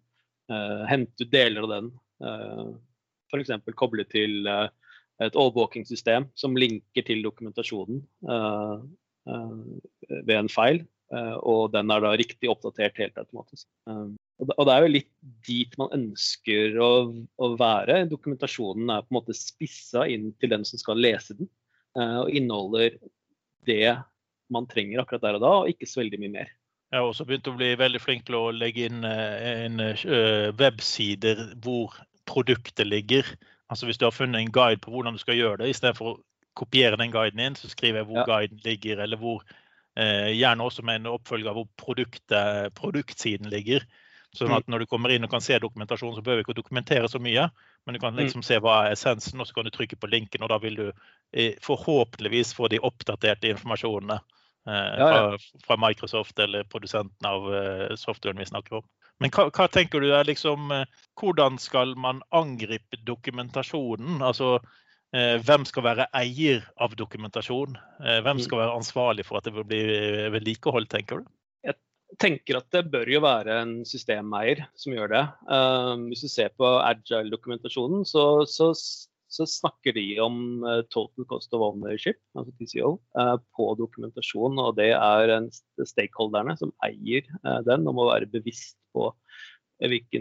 hente 0.90 1.26
ut 1.26 1.32
deler 1.32 1.66
av 1.66 1.74
den. 1.74 1.90
Uh, 2.24 2.28
eh, 2.30 2.70
F.eks. 3.28 3.52
koble 3.76 4.06
til 4.08 4.48
eh, 4.48 4.68
et 5.26 5.36
overvåkingssystem 5.36 6.30
som 6.38 6.56
linker 6.56 7.04
til 7.04 7.24
dokumentasjonen 7.26 8.04
ved 9.28 10.36
en 10.38 10.50
feil. 10.52 10.84
og 11.42 11.74
den 11.74 11.92
er 11.92 12.04
da 12.04 12.12
riktig 12.16 12.50
oppdatert 12.52 13.00
helt 13.02 13.18
automatisk. 13.18 13.66
og 13.88 14.64
det 14.70 14.74
er 14.74 14.86
jo 14.86 14.94
litt 14.94 15.10
dit 15.48 15.74
man 15.82 15.92
ønsker 15.98 16.78
å, 16.80 16.92
å, 17.36 17.50
være. 17.60 18.06
Dokumentasjonen 18.08 18.94
er 18.94 19.02
på 19.02 19.12
en 19.12 19.18
måte 19.20 19.36
spissa 19.36 20.06
inn 20.08 20.30
til 20.40 20.54
den 20.54 20.64
som 20.70 20.80
skal 20.80 21.02
lese 21.02 21.36
den, 21.40 21.50
og 21.98 22.30
inneholder 22.30 22.96
det 23.68 23.98
man 24.54 24.70
trenger 24.70 25.02
akkurat 25.02 25.26
der 25.26 25.42
og 25.42 25.44
da, 25.44 25.54
og 25.64 25.74
ikke 25.74 25.90
så 25.90 26.04
veldig 26.04 26.22
mye 26.24 26.36
mer. 26.38 26.57
Jeg 26.88 27.02
har 27.02 27.10
også 27.10 27.26
begynt 27.28 27.50
å 27.52 27.58
bli 27.58 27.74
veldig 27.76 28.00
flink 28.00 28.24
til 28.28 28.38
å 28.40 28.46
legge 28.56 28.86
inn 28.88 29.04
eh, 29.04 29.66
en 29.66 29.82
eh, 29.84 30.48
websider 30.56 31.42
hvor 31.64 31.98
produktet 32.28 32.88
ligger. 32.88 33.28
Altså 33.68 33.90
Hvis 33.90 34.00
du 34.00 34.06
har 34.08 34.16
funnet 34.16 34.40
en 34.40 34.54
guide 34.56 34.80
på 34.84 34.94
hvordan 34.94 35.18
du 35.18 35.20
skal 35.20 35.36
gjøre 35.36 35.62
det, 35.62 35.74
istedenfor 35.74 36.14
å 36.14 36.18
kopiere 36.58 37.00
den 37.00 37.12
guiden 37.12 37.44
inn, 37.44 37.58
så 37.60 37.68
skriver 37.68 38.02
jeg 38.02 38.08
hvor 38.08 38.22
ja. 38.22 38.28
guiden 38.30 38.62
ligger, 38.64 39.02
eller 39.04 39.20
hvor 39.20 39.44
eh, 40.00 40.32
gjerne 40.32 40.64
også 40.64 40.86
med 40.88 41.02
en 41.02 41.12
oppfølger 41.18 41.58
hvor 41.58 41.68
produktsiden 41.76 43.52
ligger. 43.52 43.84
Sånn 44.36 44.56
at 44.56 44.64
mm. 44.64 44.72
når 44.72 44.84
du 44.84 44.90
kommer 44.92 45.12
inn 45.12 45.28
og 45.28 45.32
kan 45.34 45.44
se 45.44 45.60
dokumentasjon, 45.60 46.16
så 46.16 46.24
behøver 46.24 46.40
du 46.40 46.46
ikke 46.46 46.56
å 46.56 46.62
dokumentere 46.62 47.12
så 47.12 47.20
mye. 47.20 47.50
Men 47.84 47.96
du 47.96 48.00
kan 48.00 48.16
mm. 48.16 48.24
liksom 48.24 48.48
se 48.48 48.62
hva 48.64 48.80
er 48.86 48.96
essensen, 48.96 49.44
og 49.44 49.50
så 49.50 49.60
kan 49.60 49.68
du 49.68 49.76
trykke 49.76 50.00
på 50.00 50.12
linken, 50.12 50.44
og 50.46 50.52
da 50.56 50.60
vil 50.64 50.80
du 50.80 50.88
forhåpentligvis 51.64 52.54
få 52.56 52.72
de 52.72 52.80
oppdaterte 52.80 53.52
informasjonene. 53.52 54.22
Eh, 54.68 54.96
fra, 54.98 55.38
fra, 55.68 55.88
Microsoft 55.88 56.40
eller 56.40 56.64
produsenten 56.64 57.28
av 57.28 57.56
eh, 57.56 57.96
softwaren 57.96 58.38
vi 58.38 58.46
snakker 58.46 58.82
om. 58.82 58.84
Men 59.20 59.32
hva, 59.32 59.48
hva 59.48 59.68
tenker 59.72 60.04
du 60.04 60.12
er 60.12 60.28
liksom 60.28 60.74
eh, 60.76 60.84
Hvordan 61.18 61.56
skal 61.62 61.96
man 61.96 62.20
angripe 62.36 63.00
dokumentasjonen? 63.08 64.22
Altså 64.22 64.60
hvem 65.16 65.64
skal 65.64 65.86
være 65.86 66.06
eier 66.20 66.66
av 66.84 66.92
dokumentasjon? 67.00 67.78
Hvem 68.26 68.42
skal 68.44 68.60
være 68.60 68.74
ansvarlig 68.76 69.24
for 69.24 69.40
at 69.40 69.46
det 69.48 69.54
blir 69.56 69.64
bli 69.70 70.26
vedlikeholdt, 70.34 70.90
tenker 70.92 71.22
du? 71.22 71.30
Jeg 71.64 71.78
tenker 72.20 72.60
at 72.60 72.68
det 72.76 72.82
bør 72.92 73.08
jo 73.08 73.22
være 73.24 73.56
en 73.64 73.72
systemeier 73.88 74.66
som 74.76 74.94
gjør 74.94 75.14
det. 75.14 75.24
hvis 76.12 76.26
du 76.28 76.28
ser 76.28 76.52
på 76.60 76.74
agile-dokumentasjonen, 76.84 78.04
så, 78.06 78.44
så 78.52 78.74
så 79.38 79.46
snakker 79.50 79.94
de 79.96 80.06
om 80.24 80.64
uh, 80.66 80.82
total 80.94 81.28
cost 81.30 81.54
of 81.54 81.64
ownership, 81.70 82.20
altså 82.38 82.54
TCO, 82.58 82.94
uh, 83.18 83.22
eh, 83.24 83.36
på 83.58 83.68
dokumentasjon. 83.80 84.58
Og 84.64 84.76
det 84.80 84.92
er 84.96 85.34
en, 85.36 85.52
stakeholderne 85.78 86.58
som 86.60 86.74
eier 86.86 87.28
uh, 87.44 87.62
den, 87.68 87.86
og 87.88 87.98
må 88.00 88.10
være 88.10 88.30
bevisst 88.32 88.78
på 88.96 89.12
hvilke 89.78 90.18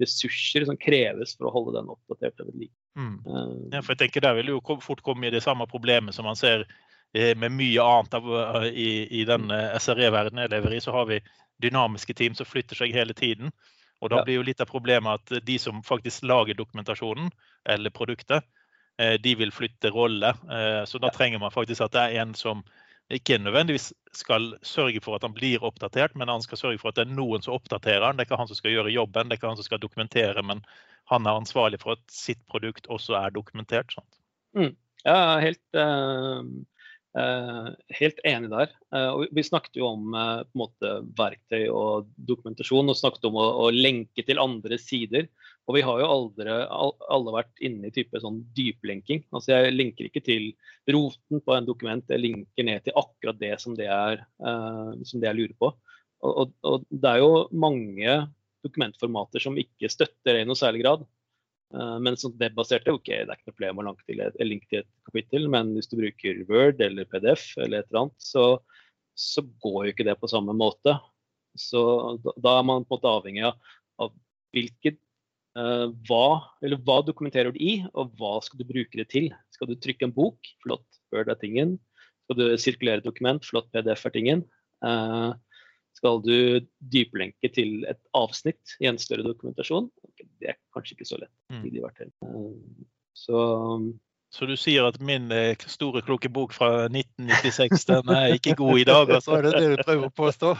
ressurser 0.00 0.64
som 0.64 0.78
kreves 0.80 1.34
for 1.36 1.50
å 1.50 1.50
holde 1.52 1.74
den 1.74 1.90
oppdatert 1.92 2.38
og 2.40 2.46
vedlike. 2.48 2.72
Mm. 2.96 3.18
Ja, 3.74 3.82
for 3.82 3.92
jeg 3.92 3.98
tenker 4.00 4.24
Der 4.24 4.38
vil 4.38 4.54
jo 4.54 4.62
fort 4.80 5.02
komme 5.04 5.28
i 5.28 5.32
det 5.34 5.42
samme 5.44 5.66
problemet 5.68 6.16
som 6.16 6.24
man 6.24 6.38
ser 6.40 6.64
med 7.12 7.52
mye 7.52 7.84
annet 7.84 8.16
av, 8.16 8.30
i, 8.64 9.04
i 9.20 9.26
den 9.28 9.52
SRE-verdenen 9.52 10.46
jeg 10.46 10.54
lever 10.54 10.78
i. 10.78 10.80
Så 10.80 10.96
har 10.96 11.04
vi 11.12 11.20
dynamiske 11.60 12.16
team 12.16 12.32
som 12.38 12.48
flytter 12.48 12.80
seg 12.80 12.96
hele 12.96 13.12
tiden. 13.12 13.52
Og 14.04 14.10
da 14.12 14.20
blir 14.24 14.38
jo 14.38 14.44
litt 14.44 14.60
av 14.60 14.68
problemet 14.68 15.20
at 15.20 15.44
de 15.46 15.56
som 15.60 15.82
faktisk 15.84 16.26
lager 16.28 16.56
dokumentasjonen, 16.58 17.30
eller 17.64 17.90
produktet, 17.90 18.44
eh, 18.98 19.14
de 19.20 19.34
vil 19.34 19.52
flytte 19.52 19.90
rolle. 19.90 20.34
Eh, 20.50 20.82
så 20.84 21.00
da 21.02 21.10
trenger 21.14 21.42
man 21.42 21.54
faktisk 21.54 21.86
at 21.86 21.94
det 21.96 22.02
er 22.06 22.24
en 22.24 22.34
som 22.38 22.64
ikke 23.12 23.36
nødvendigvis 23.38 23.90
skal 24.16 24.54
sørge 24.64 25.02
for 25.04 25.18
at 25.18 25.26
han 25.26 25.34
blir 25.36 25.64
oppdatert, 25.66 26.14
men 26.16 26.30
han 26.32 26.42
skal 26.42 26.60
sørge 26.60 26.80
for 26.80 26.90
at 26.90 26.98
det 26.98 27.04
er 27.04 27.16
noen 27.16 27.44
som 27.44 27.56
oppdaterer 27.58 28.06
han. 28.06 28.16
Det 28.16 28.24
er 28.24 28.30
ikke 28.30 28.40
han 28.40 28.50
som 28.50 28.58
skal 28.58 28.72
gjøre 28.72 28.94
jobben, 28.94 29.28
det 29.28 29.36
er 29.36 29.42
ikke 29.42 29.50
han 29.52 29.60
som 29.60 29.68
skal 29.68 29.82
dokumentere, 29.82 30.42
men 30.42 30.62
han 31.12 31.26
er 31.26 31.36
ansvarlig 31.36 31.82
for 31.82 31.98
at 31.98 32.04
sitt 32.12 32.40
produkt 32.48 32.88
også 32.92 33.18
er 33.20 33.34
dokumentert. 33.34 33.92
Mm. 34.56 34.72
Ja, 35.04 35.18
helt, 35.44 35.60
uh, 35.76 36.40
Uh, 37.14 37.68
helt 37.94 38.18
enig 38.26 38.48
der. 38.50 38.72
Uh, 38.90 39.20
vi 39.30 39.44
snakket 39.46 39.76
jo 39.78 39.86
om 39.86 40.08
på 40.10 40.18
en 40.18 40.58
måte 40.58 40.88
verktøy 41.14 41.68
og 41.70 42.08
dokumentasjon, 42.26 42.90
og 42.90 42.98
snakket 42.98 43.28
om 43.28 43.38
å, 43.38 43.44
å, 43.62 43.68
lenke 43.70 44.24
til 44.26 44.42
andre 44.42 44.80
sider. 44.82 45.28
Og 45.64 45.78
vi 45.78 45.82
har 45.86 46.00
jo 46.02 46.08
aldri, 46.12 46.54
alle 46.68 47.32
vært 47.38 47.62
inne 47.64 47.88
i 47.88 47.94
type 47.94 48.20
sånn 48.20 48.42
dyplenking. 48.56 49.22
Altså 49.32 49.54
jeg 49.54 49.72
linker 49.72 50.10
ikke 50.10 50.20
til 50.24 50.50
roten 50.92 51.40
på 51.40 51.54
en 51.56 51.68
dokument, 51.68 52.04
jeg 52.10 52.20
linker 52.20 52.66
ned 52.68 52.84
til 52.84 52.96
akkurat 53.00 53.38
det 53.40 53.54
som 53.62 53.76
det 53.78 53.88
er, 53.88 54.20
som 55.08 55.22
det 55.22 55.30
jeg 55.30 55.38
lurer 55.38 55.54
på. 55.62 55.70
Og, 56.24 56.32
og, 56.36 56.52
og, 56.68 56.84
det 56.92 57.10
er 57.10 57.22
jo 57.22 57.32
mange 57.52 58.16
dokumentformater 58.64 59.42
som 59.44 59.56
ikke 59.60 59.90
støtter 59.92 60.36
det 60.36 60.44
i 60.44 60.48
noe 60.48 60.58
særlig 60.58 60.84
grad. 60.84 61.04
Uh, 61.74 61.96
men 62.02 62.16
sånn 62.20 62.36
webbaserte, 62.38 62.92
ok, 62.94 63.08
det 63.10 63.24
er 63.24 63.34
ikke 63.34 63.50
noe 63.50 63.56
problem 63.56 63.80
å 63.80 63.86
link 63.88 64.04
til, 64.06 64.20
et, 64.22 64.36
link 64.46 64.66
til 64.70 64.82
et 64.82 64.90
kapittel, 65.08 65.48
men 65.50 65.72
hvis 65.74 65.90
du 65.90 65.96
bruker 65.98 66.44
Word 66.50 66.82
eller 66.84 67.08
PDF 67.10 67.48
eller 67.58 67.82
et 67.82 67.88
eller 67.90 68.04
annet, 68.04 68.20
så, 68.22 68.44
så 69.18 69.42
går 69.64 69.80
jo 69.80 69.94
ikke 69.94 70.06
det 70.06 70.16
på 70.20 70.30
samme 70.30 70.54
måte. 70.56 70.96
Så 71.58 71.82
da, 72.22 72.36
da 72.46 72.58
er 72.60 72.68
man 72.68 72.86
på 72.86 72.94
en 72.94 72.98
måte 72.98 73.14
avhengig 73.18 73.48
av, 73.48 74.14
hvilket 74.54 75.00
uh, 75.00 75.03
hva, 75.54 76.26
eller 76.66 76.80
hva 76.82 76.98
dokumenterer 77.06 77.54
du 77.54 77.58
i, 77.62 77.76
og 77.94 78.14
hva 78.18 78.40
skal 78.42 78.58
du 78.58 78.66
bruke 78.66 78.98
det 78.98 79.06
til. 79.12 79.28
Skal 79.54 79.70
du 79.70 79.76
trykke 79.78 80.08
en 80.08 80.14
bok? 80.14 80.50
Flott, 80.64 80.86
Word 81.14 81.30
er 81.30 81.38
tingen. 81.38 81.76
Skal 82.24 82.40
du 82.40 82.46
sirkulere 82.58 83.02
et 83.02 83.06
dokument? 83.06 83.44
Flott, 83.46 83.68
PDF 83.74 84.06
er 84.08 84.14
tingen. 84.14 84.44
Uh, 84.84 85.34
Skal 85.94 86.18
du 86.24 86.58
dyplenke 86.90 87.48
til 87.54 87.84
et 87.86 88.00
avsnitt 88.18 88.74
i 88.82 88.88
en 88.90 88.98
større 88.98 89.22
dokumentasjon? 89.26 89.86
Det 90.42 90.50
er 90.50 90.58
kanskje 90.74 90.96
ikke 90.96 91.06
så 91.06 91.20
lett. 91.22 91.34
Mm. 91.52 91.62
i. 91.62 92.10
Så 93.14 93.38
Så 94.34 94.48
du 94.50 94.56
sier 94.58 94.86
at 94.88 94.96
min 95.04 95.28
eh, 95.34 95.54
store, 95.70 96.02
kloke 96.02 96.30
bok 96.32 96.54
fra 96.56 96.88
1996 96.88 97.84
den 97.86 98.10
er 98.10 98.34
ikke 98.34 98.56
god 98.58 98.80
i 98.80 98.86
dag, 98.88 99.10
altså? 99.14 99.36
Er 99.38 99.46
det 99.46 99.52
det 99.54 99.68
du 99.70 99.82
prøver 99.86 100.08
å 100.08 100.14
påstå? 100.14 100.54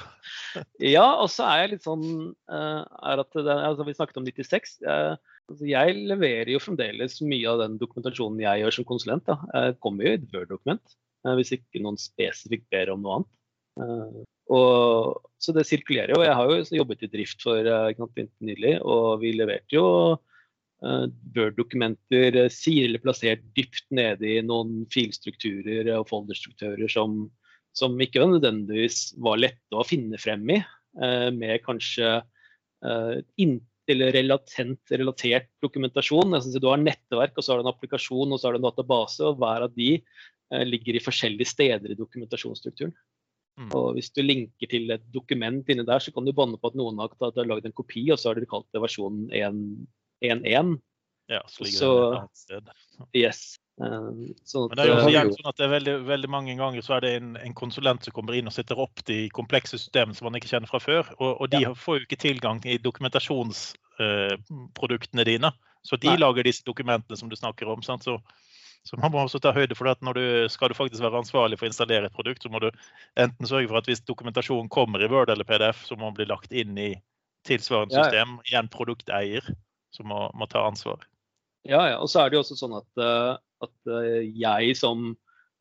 ja, 0.95 1.07
og 1.19 1.27
så 1.33 1.49
er 1.49 1.65
jeg 1.65 1.73
litt 1.73 1.87
sånn 1.87 2.05
eh, 2.31 2.83
er 3.11 3.23
at 3.25 3.35
det, 3.35 3.57
altså 3.57 3.87
Vi 3.89 3.97
snakket 3.99 4.21
om 4.21 4.29
96. 4.29 4.77
eh, 4.87 5.15
altså 5.51 5.67
jeg 5.69 5.97
leverer 6.13 6.53
jo 6.55 6.63
fremdeles 6.63 7.19
mye 7.27 7.49
av 7.51 7.65
den 7.65 7.75
dokumentasjonen 7.81 8.45
jeg 8.45 8.63
gjør 8.63 8.77
som 8.79 8.87
konsulent. 8.93 9.27
Da. 9.27 9.41
Jeg 9.59 9.81
kommer 9.83 10.07
jo 10.07 10.13
i 10.13 10.21
et 10.21 10.29
Word-dokument, 10.31 10.95
eh, 11.27 11.35
hvis 11.41 11.57
ikke 11.59 11.83
noen 11.83 11.99
spesifikt 12.01 12.71
ber 12.71 12.95
om 12.95 13.03
noe 13.03 13.19
annet. 13.19 13.33
Eh, 13.83 14.23
og, 14.55 15.19
så 15.43 15.55
det 15.57 15.67
sirkulerer 15.67 16.15
jo. 16.15 16.23
Jeg 16.23 16.37
har 16.39 16.53
jo 16.53 16.79
jobbet 16.79 17.03
i 17.07 17.11
drift 17.11 17.43
for 17.43 17.65
uh, 17.65 18.07
nylig, 18.45 18.77
og 18.85 19.23
vi 19.23 19.33
leverte 19.35 19.73
jo 19.73 19.87
Word-dokumenter 21.37 22.37
uh, 22.45 22.51
sirlig 22.53 23.03
plassert 23.05 23.45
dypt 23.57 23.87
nede 23.95 24.29
i 24.37 24.41
noen 24.45 24.85
filstrukturer 24.93 25.91
og 25.97 26.09
folderstrukturer 26.11 26.91
som, 26.93 27.25
som 27.77 27.97
ikke 28.01 28.25
nødvendigvis 28.29 29.15
var 29.25 29.41
lette 29.43 29.79
å 29.79 29.87
finne 29.87 30.21
frem 30.21 30.45
i, 30.57 30.59
uh, 31.03 31.31
med 31.35 31.63
kanskje 31.67 32.21
eller 32.85 34.13
relatent, 34.13 34.91
relatert 34.93 35.47
dokumentasjon. 35.65 36.35
Altså, 36.37 36.61
du 36.61 36.67
har 36.69 36.83
nettverk, 36.83 37.33
og 37.37 37.45
så 37.45 37.55
har 37.55 37.63
du 37.63 37.65
en 37.65 37.71
applikasjon 37.71 38.35
og 38.35 38.41
så 38.41 38.51
har 38.51 38.57
du 38.57 38.59
en 38.59 38.67
database. 38.67 39.25
og 39.25 39.39
Hver 39.41 39.65
av 39.65 39.73
de 39.73 39.89
ligger 40.69 40.99
i 40.99 41.01
forskjellige 41.01 41.49
steder 41.49 41.95
i 41.95 41.97
dokumentasjonsstrukturen. 41.97 42.93
Mm. 43.61 43.71
Og 43.79 43.95
hvis 43.95 44.11
du 44.13 44.21
linker 44.25 44.71
til 44.71 44.91
et 44.91 45.05
dokument 45.15 45.69
inni 45.71 45.87
der, 45.87 46.03
så 46.03 46.13
kan 46.13 46.27
du 46.27 46.35
banne 46.37 46.59
på 46.61 46.71
at 46.71 46.79
noen 46.79 46.99
har, 47.01 47.13
lagd 47.47 47.69
en 47.69 47.77
kopi, 47.77 48.05
og 48.11 48.19
så 48.19 48.33
har 48.33 48.41
de 48.41 48.51
kalt 48.51 48.69
det 48.75 48.83
versjonen 48.83 49.29
1.1. 50.23 50.77
Ja, 51.33 51.41
så 51.49 51.65
ligger 51.65 51.79
så, 51.79 51.93
det 51.95 52.05
et 52.05 52.19
annet 52.21 52.37
sted. 52.37 52.65
Yes. 53.17 53.57
Sånn 53.75 54.71
at, 54.71 54.71
Men 54.71 54.79
det 54.79 54.85
er 54.85 54.93
jo 54.93 55.11
gjerne 55.11 55.35
sånn 55.35 55.51
at 55.51 55.59
det 55.59 55.65
er 55.67 55.73
veldig, 55.73 55.95
veldig, 56.07 56.29
mange 56.31 56.55
ganger 56.59 56.83
så 56.85 56.93
er 56.95 57.01
det 57.03 57.13
en, 57.19 57.31
en, 57.41 57.55
konsulent 57.59 58.05
som 58.07 58.15
kommer 58.15 58.35
inn 58.39 58.47
og 58.47 58.55
setter 58.55 58.79
opp 58.79 59.03
de 59.09 59.27
komplekse 59.35 59.75
systemene 59.81 60.15
som 60.15 60.25
man 60.29 60.37
ikke 60.39 60.53
kjenner 60.53 60.71
fra 60.71 60.79
før. 60.83 61.03
Og, 61.19 61.33
og 61.33 61.47
de 61.51 61.61
ja. 61.65 61.71
får 61.75 61.97
jo 61.99 62.03
ikke 62.07 62.23
tilgang 62.23 62.59
i 62.69 62.83
dokumentasjonsproduktene 62.85 65.23
eh, 65.25 65.31
dine. 65.33 65.51
Så 65.85 65.97
de 66.01 66.09
Nei. 66.13 66.23
lager 66.23 66.43
disse 66.47 66.65
dokumentene 66.67 67.17
som 67.19 67.29
du 67.33 67.37
snakker 67.41 67.67
om. 67.73 67.81
Sant? 67.85 68.05
Så 68.07 68.15
så 68.85 68.99
man 69.01 69.09
må 69.15 69.19
også 69.23 69.39
ta 69.41 69.49
høyde 69.57 69.73
for 69.79 69.89
at 69.89 70.03
når 70.05 70.15
du 70.19 70.25
skal 70.53 70.69
du 70.69 70.77
faktisk 70.77 71.01
være 71.01 71.17
ansvarlig 71.23 71.57
for 71.57 71.65
å 71.65 71.73
installere 71.73 72.05
et 72.11 72.17
produkt, 72.17 72.43
så 72.45 72.51
må 72.53 72.61
du 72.61 72.69
enten 73.17 73.47
sørge 73.49 73.69
for 73.71 73.81
at 73.81 73.89
hvis 73.89 74.05
dokumentasjonen 74.05 74.69
kommer 74.73 75.01
i 75.01 75.09
Word 75.09 75.33
eller 75.33 75.49
PDF, 75.49 75.79
så 75.89 75.97
må 75.97 76.05
den 76.11 76.19
bli 76.19 76.27
lagt 76.29 76.53
inn 76.53 76.77
i 76.77 76.93
tilsvarende 77.49 77.97
system 77.97 78.29
i 78.51 78.53
en 78.61 78.69
produkteier 78.73 79.45
som 79.95 80.11
må, 80.11 80.27
må, 80.35 80.49
ta 80.51 80.65
ansvar. 80.67 81.05
Ja, 81.65 81.83
ja. 81.93 81.99
Og 82.03 82.11
så 82.13 82.23
er 82.23 82.31
det 82.31 82.39
jo 82.39 82.45
også 82.45 82.59
sånn 82.59 82.77
at, 82.77 82.89
eh, 83.01 83.35
at 83.65 83.93
eh, 83.97 84.27
jeg 84.37 84.75
som, 84.77 85.13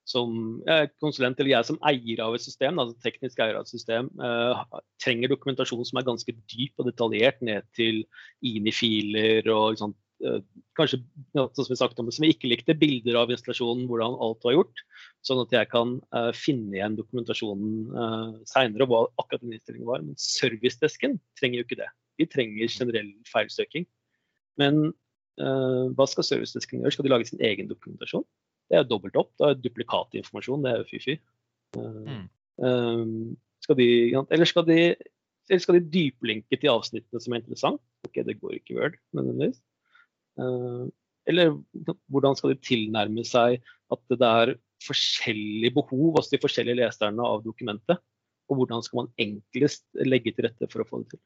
som 0.10 0.60
konsulent, 1.00 1.40
eller 1.40 1.54
jeg 1.54 1.70
som 1.70 1.80
eier 1.88 2.24
av 2.26 2.36
et 2.36 2.44
system, 2.44 2.82
altså 2.82 2.98
teknisk 3.06 3.40
eier 3.40 3.56
av 3.56 3.64
et 3.64 3.72
system, 3.72 4.10
uh, 4.20 4.66
trenger 5.00 5.32
dokumentasjon 5.32 5.86
som 5.88 6.02
er 6.02 6.10
ganske 6.10 6.36
dyp 6.52 6.82
og 6.82 6.90
detaljert 6.90 7.40
ned 7.46 7.64
til 7.78 8.02
INI-filer 8.44 9.48
og 9.54 9.78
liksom, 9.78 9.96
uh, 10.28 10.42
kanskje 10.76 11.00
som 11.32 11.72
vi 11.72 11.80
sagt 11.80 12.04
om, 12.04 12.12
det, 12.12 12.18
som 12.18 12.28
vi 12.28 12.34
ikke 12.36 12.52
likte, 12.52 12.76
bilder 12.76 13.22
av 13.22 13.32
installasjonen, 13.32 13.88
hvordan 13.88 14.20
alt 14.28 14.44
var 14.44 14.58
gjort. 14.58 14.84
Sånn 15.24 15.40
at 15.46 15.56
jeg 15.56 15.72
kan 15.72 15.98
uh, 16.12 16.32
finne 16.36 16.76
igjen 16.76 17.00
dokumentasjonen 17.00 17.74
uh, 17.96 18.30
seinere 18.50 18.84
og 18.84 18.92
hva 18.92 19.02
akkurat 19.24 19.46
den 19.46 19.56
innstillingen 19.56 19.88
var. 19.88 20.04
Men 20.04 20.20
servicedesken 20.20 21.16
trenger 21.40 21.62
jo 21.62 21.68
ikke 21.70 21.80
det. 21.80 21.92
De 22.20 22.28
trenger 22.30 22.76
generell 22.76 23.14
feilsøking. 23.32 23.88
Men 24.62 24.84
uh, 25.42 25.86
hva 25.98 26.08
skal 26.10 26.28
servicedesken 26.28 26.82
gjøre? 26.82 26.96
Skal 26.96 27.08
de 27.08 27.14
lage 27.14 27.30
sin 27.30 27.44
egen 27.44 27.70
dokumentasjon? 27.72 28.26
Det 28.72 28.80
er 28.80 28.88
dobbelt 28.88 29.18
opp. 29.20 29.32
Det 29.40 29.50
er 29.50 29.62
duplikatinformasjon. 29.64 30.64
Det 30.66 30.72
er 30.72 30.82
jo 30.82 30.90
fy-fy. 30.92 31.18
Uh, 31.78 32.24
um, 32.64 33.34
skal 33.64 33.80
de, 33.80 33.90
eller 34.14 34.50
skal 34.50 34.68
de 34.68 34.80
eller 35.50 35.60
skal 35.60 35.76
de 35.76 35.92
dyplinke 35.92 36.56
til 36.56 36.72
avsnittene 36.72 37.20
som 37.20 37.34
er 37.34 37.42
interessant? 37.42 37.82
Ok, 38.08 38.22
det 38.24 38.38
går 38.40 38.58
ikke 38.58 38.76
i 38.76 38.78
Word 38.78 39.00
nødvendigvis. 39.18 39.60
Uh, 40.40 40.88
eller 41.30 41.58
hvordan 42.12 42.38
skal 42.40 42.54
de 42.54 42.64
tilnærme 42.64 43.26
seg 43.28 43.60
at 43.94 44.02
det 44.12 44.30
er 44.30 44.54
forskjellige 44.84 45.76
behov 45.76 46.18
hos 46.18 46.32
de 46.32 46.40
forskjellige 46.42 46.80
leserne 46.82 47.28
av 47.28 47.44
dokumentet? 47.46 48.00
Og 48.52 48.60
hvordan 48.60 48.84
skal 48.84 49.04
man 49.04 49.14
enklest 49.22 49.86
legge 50.04 50.34
til 50.34 50.48
rette 50.48 50.68
for 50.72 50.84
å 50.84 50.88
få 50.88 51.04
det 51.04 51.14
til? 51.14 51.24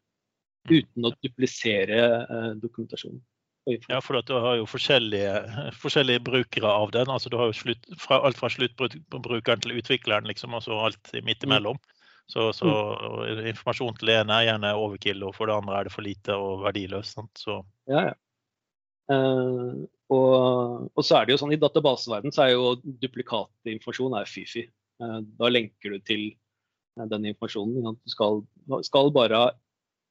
Uten 0.67 1.07
å 1.07 1.13
duplisere 1.23 2.03
eh, 2.21 2.53
dokumentasjonen. 2.61 3.23
Ja, 3.67 3.99
for 3.99 4.15
du 4.23 4.33
har 4.39 4.55
jo 4.61 4.67
forskjellige, 4.69 5.31
forskjellige, 5.83 6.23
brukere 6.23 6.71
av 6.71 6.91
den. 6.95 7.09
altså 7.11 7.29
Du 7.29 7.37
har 7.39 7.51
jo 7.51 7.57
slutt, 7.57 7.89
fra, 7.99 8.21
alt 8.23 8.39
fra 8.39 8.49
sluttbrukeren 8.51 9.63
til 9.63 9.75
utvikleren, 9.79 10.27
liksom, 10.29 10.55
og 10.55 10.85
alt 10.87 11.11
midt 11.19 11.43
mm. 11.43 11.49
imellom. 11.49 11.81
Så, 12.27 12.51
så 12.55 12.67
mm. 12.67 13.45
informasjon 13.53 13.99
til 13.99 14.09
det 14.11 14.17
ene 14.21 14.35
er 14.35 14.49
gjerne 14.49 14.73
overkill, 14.75 15.21
og 15.23 15.35
for 15.35 15.47
det 15.47 15.55
andre 15.55 15.77
er 15.77 15.87
det 15.87 15.93
for 15.93 16.03
lite 16.03 16.35
og 16.35 16.63
verdiløst. 16.65 17.21
Så. 17.39 17.61
Ja, 17.91 18.09
ja. 18.09 18.15
Uh, 19.07 19.85
og, 20.11 20.89
og, 20.91 20.99
så 21.07 21.15
er 21.15 21.27
det 21.27 21.31
jo 21.31 21.37
sånn 21.39 21.53
I 21.55 21.59
databaseverden 21.61 22.33
så 22.35 22.41
er 22.43 22.49
jo 22.51 22.73
duplikatinformasjon 22.83 24.17
er 24.19 24.27
fy-fy. 24.27 24.65
Uh, 24.99 25.21
da 25.39 25.47
lenker 25.51 25.95
du 25.95 26.03
til 26.03 26.25
den 26.97 27.29
informasjonen. 27.31 27.95
Du 27.95 28.11
skal, 28.11 28.41
skal, 28.83 29.13
bare 29.15 29.39
ha 29.39 29.47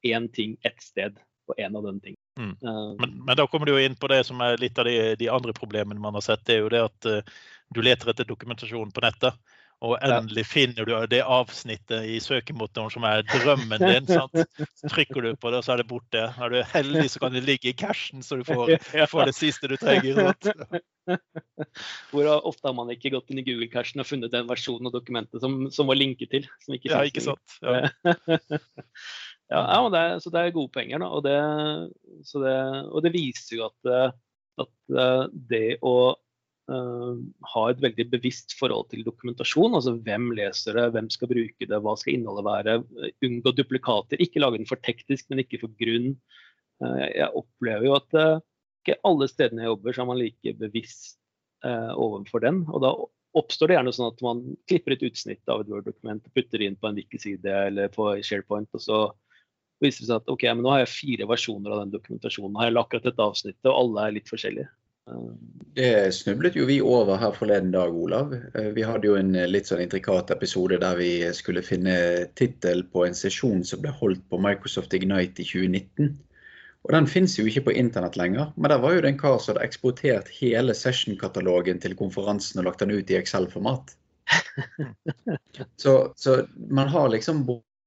én 0.03 0.29
ting 0.33 0.57
ett 0.67 0.83
sted 0.83 1.19
på 1.47 1.55
én 1.59 1.77
av 1.79 1.85
den 1.87 2.01
ting. 2.03 2.17
Mm. 2.41 2.57
Men, 2.61 3.13
men, 3.25 3.37
da 3.39 3.47
kommer 3.47 3.67
du 3.67 3.73
jo 3.77 3.83
inn 3.83 3.95
på 3.97 4.11
det 4.13 4.25
som 4.29 4.41
er 4.45 4.59
litt 4.61 4.79
av 4.79 4.89
de, 4.89 5.15
de 5.17 5.29
andre 5.33 5.55
problemene 5.57 6.01
man 6.03 6.19
har 6.19 6.25
sett. 6.27 6.43
Det 6.45 6.57
er 6.57 6.65
jo 6.65 6.73
det 6.73 6.83
at 6.85 7.07
du 7.75 7.81
leter 7.83 8.11
etter 8.11 8.29
dokumentasjon 8.29 8.91
på 8.93 9.05
nettet. 9.05 9.39
Og 9.85 9.99
endelig 10.01 10.47
finner 10.49 10.87
du 10.89 10.95
det 11.11 11.19
avsnittet 11.21 12.07
i 12.09 12.17
søkemotoren 12.25 12.89
som 12.95 13.05
er 13.05 13.27
drømmen 13.29 13.83
din. 13.83 14.07
Sant? 14.17 14.39
Så 14.73 14.89
trykker 14.89 15.21
du 15.21 15.29
på 15.37 15.53
det, 15.53 15.61
og 15.61 15.67
så 15.67 15.75
er 15.75 15.83
det 15.83 15.89
borte. 15.91 16.23
Er 16.33 16.55
du 16.55 16.63
heldig, 16.73 17.05
så 17.13 17.21
kan 17.21 17.37
det 17.37 17.45
ligge 17.45 17.71
i 17.71 17.77
cashen, 17.77 18.25
så 18.25 18.41
du 18.41 18.47
får, 18.49 18.73
får, 19.13 19.29
det 19.29 19.37
siste 19.37 19.69
du 19.69 19.77
trenger. 19.77 20.33
Hvor 22.11 22.31
ofte 22.49 22.67
har 22.67 22.75
man 22.75 22.91
ikke 22.95 23.13
gått 23.15 23.29
inn 23.31 23.43
i 23.43 23.47
Google-cashen 23.47 24.01
og 24.03 24.09
funnet 24.09 24.33
den 24.33 24.49
versjonen 24.49 24.89
av 24.89 24.97
dokumentet 24.97 25.45
som, 25.45 25.67
som 25.71 25.93
var 25.93 26.01
linket 26.01 26.33
til? 26.33 26.49
Ikke 26.73 26.91
ja, 26.95 27.05
ikke 27.07 27.27
sant. 27.29 27.61
Ja. 27.61 27.85
Ja, 29.53 29.63
ja 29.63 29.81
det 29.95 30.05
så 30.25 30.33
det 30.35 30.43
er 30.43 30.55
gode 30.55 30.73
poenger. 30.75 31.03
Da. 31.03 31.11
Og, 31.15 31.25
det, 31.27 31.37
det, 32.33 32.61
og 32.91 33.05
det 33.05 33.13
viser 33.15 33.59
jo 33.61 33.67
at, 33.69 34.15
at 34.67 34.97
eh, 35.03 35.27
det 35.53 35.67
å 35.87 35.97
Uh, 36.67 37.21
ha 37.53 37.61
et 37.71 37.79
veldig 37.79 38.09
bevisst 38.11 38.57
forhold 38.59 38.89
til 38.91 39.05
dokumentasjon. 39.07 39.77
altså 39.79 39.93
Hvem 40.03 40.33
leser 40.35 40.75
det, 40.75 40.89
hvem 40.97 41.07
skal 41.15 41.29
bruke 41.31 41.69
det, 41.71 41.79
hva 41.79 41.93
skal 41.95 42.17
innholdet 42.17 42.43
være. 42.43 42.73
Unngå 43.23 43.53
duplikater. 43.55 44.19
Ikke 44.19 44.43
lage 44.43 44.59
den 44.59 44.67
for 44.67 44.83
teknisk, 44.83 45.29
men 45.31 45.45
ikke 45.45 45.61
for 45.61 45.71
grunn. 45.79 46.17
Uh, 46.83 47.05
jeg 47.05 47.29
opplever 47.39 47.87
jo 47.87 47.95
at 47.95 48.19
uh, 48.19 48.43
ikke 48.83 48.99
alle 49.07 49.29
stedene 49.31 49.63
jeg 49.63 49.71
jobber, 49.71 49.95
så 49.95 50.03
er 50.03 50.11
man 50.11 50.19
like 50.19 50.57
bevisst 50.59 51.21
overfor 51.67 52.43
den. 52.45 52.59
og 52.69 52.83
da 52.83 52.91
oppstår 53.37 53.71
det 53.71 53.77
gjerne 53.77 53.93
sånn 53.95 54.11
at 54.13 54.21
man 54.23 54.43
klipper 54.71 54.95
et 54.95 55.05
utsnitt 55.07 55.51
av 55.51 55.63
et 55.63 55.71
Word-dokument 55.73 56.27
og 56.29 56.35
putter 56.37 56.61
det 56.61 56.69
inn 56.69 56.77
på 56.79 56.91
en 56.91 56.99
wiki-side 56.99 57.55
eller 57.71 57.91
på 57.95 58.11
SharePoint. 58.23 58.69
og 58.77 58.83
så 58.83 58.99
viser 59.83 60.05
det 60.05 60.09
seg 60.11 60.19
at 60.21 60.33
ok, 60.33 60.49
men 60.55 60.65
nå 60.65 60.73
har 60.73 60.83
jeg 60.85 60.95
fire 60.95 61.29
versjoner 61.31 61.75
av 61.75 61.85
den 61.85 61.95
dokumentasjonen. 61.95 62.59
Har 62.59 62.71
jeg 62.71 62.81
akkurat 62.81 63.09
dette 63.11 63.31
avsnittet, 63.31 63.69
og 63.71 63.79
alle 63.79 64.05
er 64.07 64.19
litt 64.19 64.33
forskjellige. 64.33 64.69
Det 65.77 65.91
snublet 66.17 66.57
jo 66.59 66.65
vi 66.67 66.81
over 66.83 67.19
her 67.21 67.35
forleden 67.37 67.71
dag, 67.71 67.95
Olav. 67.95 68.33
Eh, 68.35 68.73
vi 68.75 68.83
hadde 68.83 69.07
jo 69.07 69.15
en 69.15 69.37
eh, 69.39 69.47
litt 69.47 69.69
sånn 69.71 69.85
intrikat 69.85 70.33
episode 70.35 70.81
der 70.83 70.97
vi 70.99 71.11
skulle 71.37 71.63
finne 71.63 71.95
tittel 72.39 72.83
på 72.91 73.05
en 73.07 73.15
sesjon 73.15 73.63
som 73.69 73.85
ble 73.85 73.93
holdt 74.01 74.25
på 74.33 74.41
Microsoft 74.43 74.97
Ignite 74.99 75.45
i 75.45 75.47
2019. 75.47 76.17
Og 76.87 76.93
Den 76.95 77.07
fins 77.11 77.37
jo 77.39 77.47
ikke 77.47 77.69
på 77.69 77.77
internett 77.79 78.19
lenger, 78.19 78.51
men 78.57 78.71
der 78.71 78.83
var 78.83 78.95
jo 78.95 79.05
det 79.05 79.13
en 79.13 79.21
kar 79.21 79.39
som 79.43 79.55
hadde 79.55 79.67
eksportert 79.67 80.29
hele 80.41 80.75
session-katalogen 80.75 81.81
til 81.83 81.97
konferansen 81.99 82.63
og 82.63 82.69
lagt 82.69 82.83
den 82.83 82.95
ut 82.95 83.11
i 83.11 83.19
Excel-format. 83.19 83.95
Så, 85.83 85.93
så, 86.19 86.33
man 86.57 86.89
har 86.91 87.09
liksom 87.13 87.45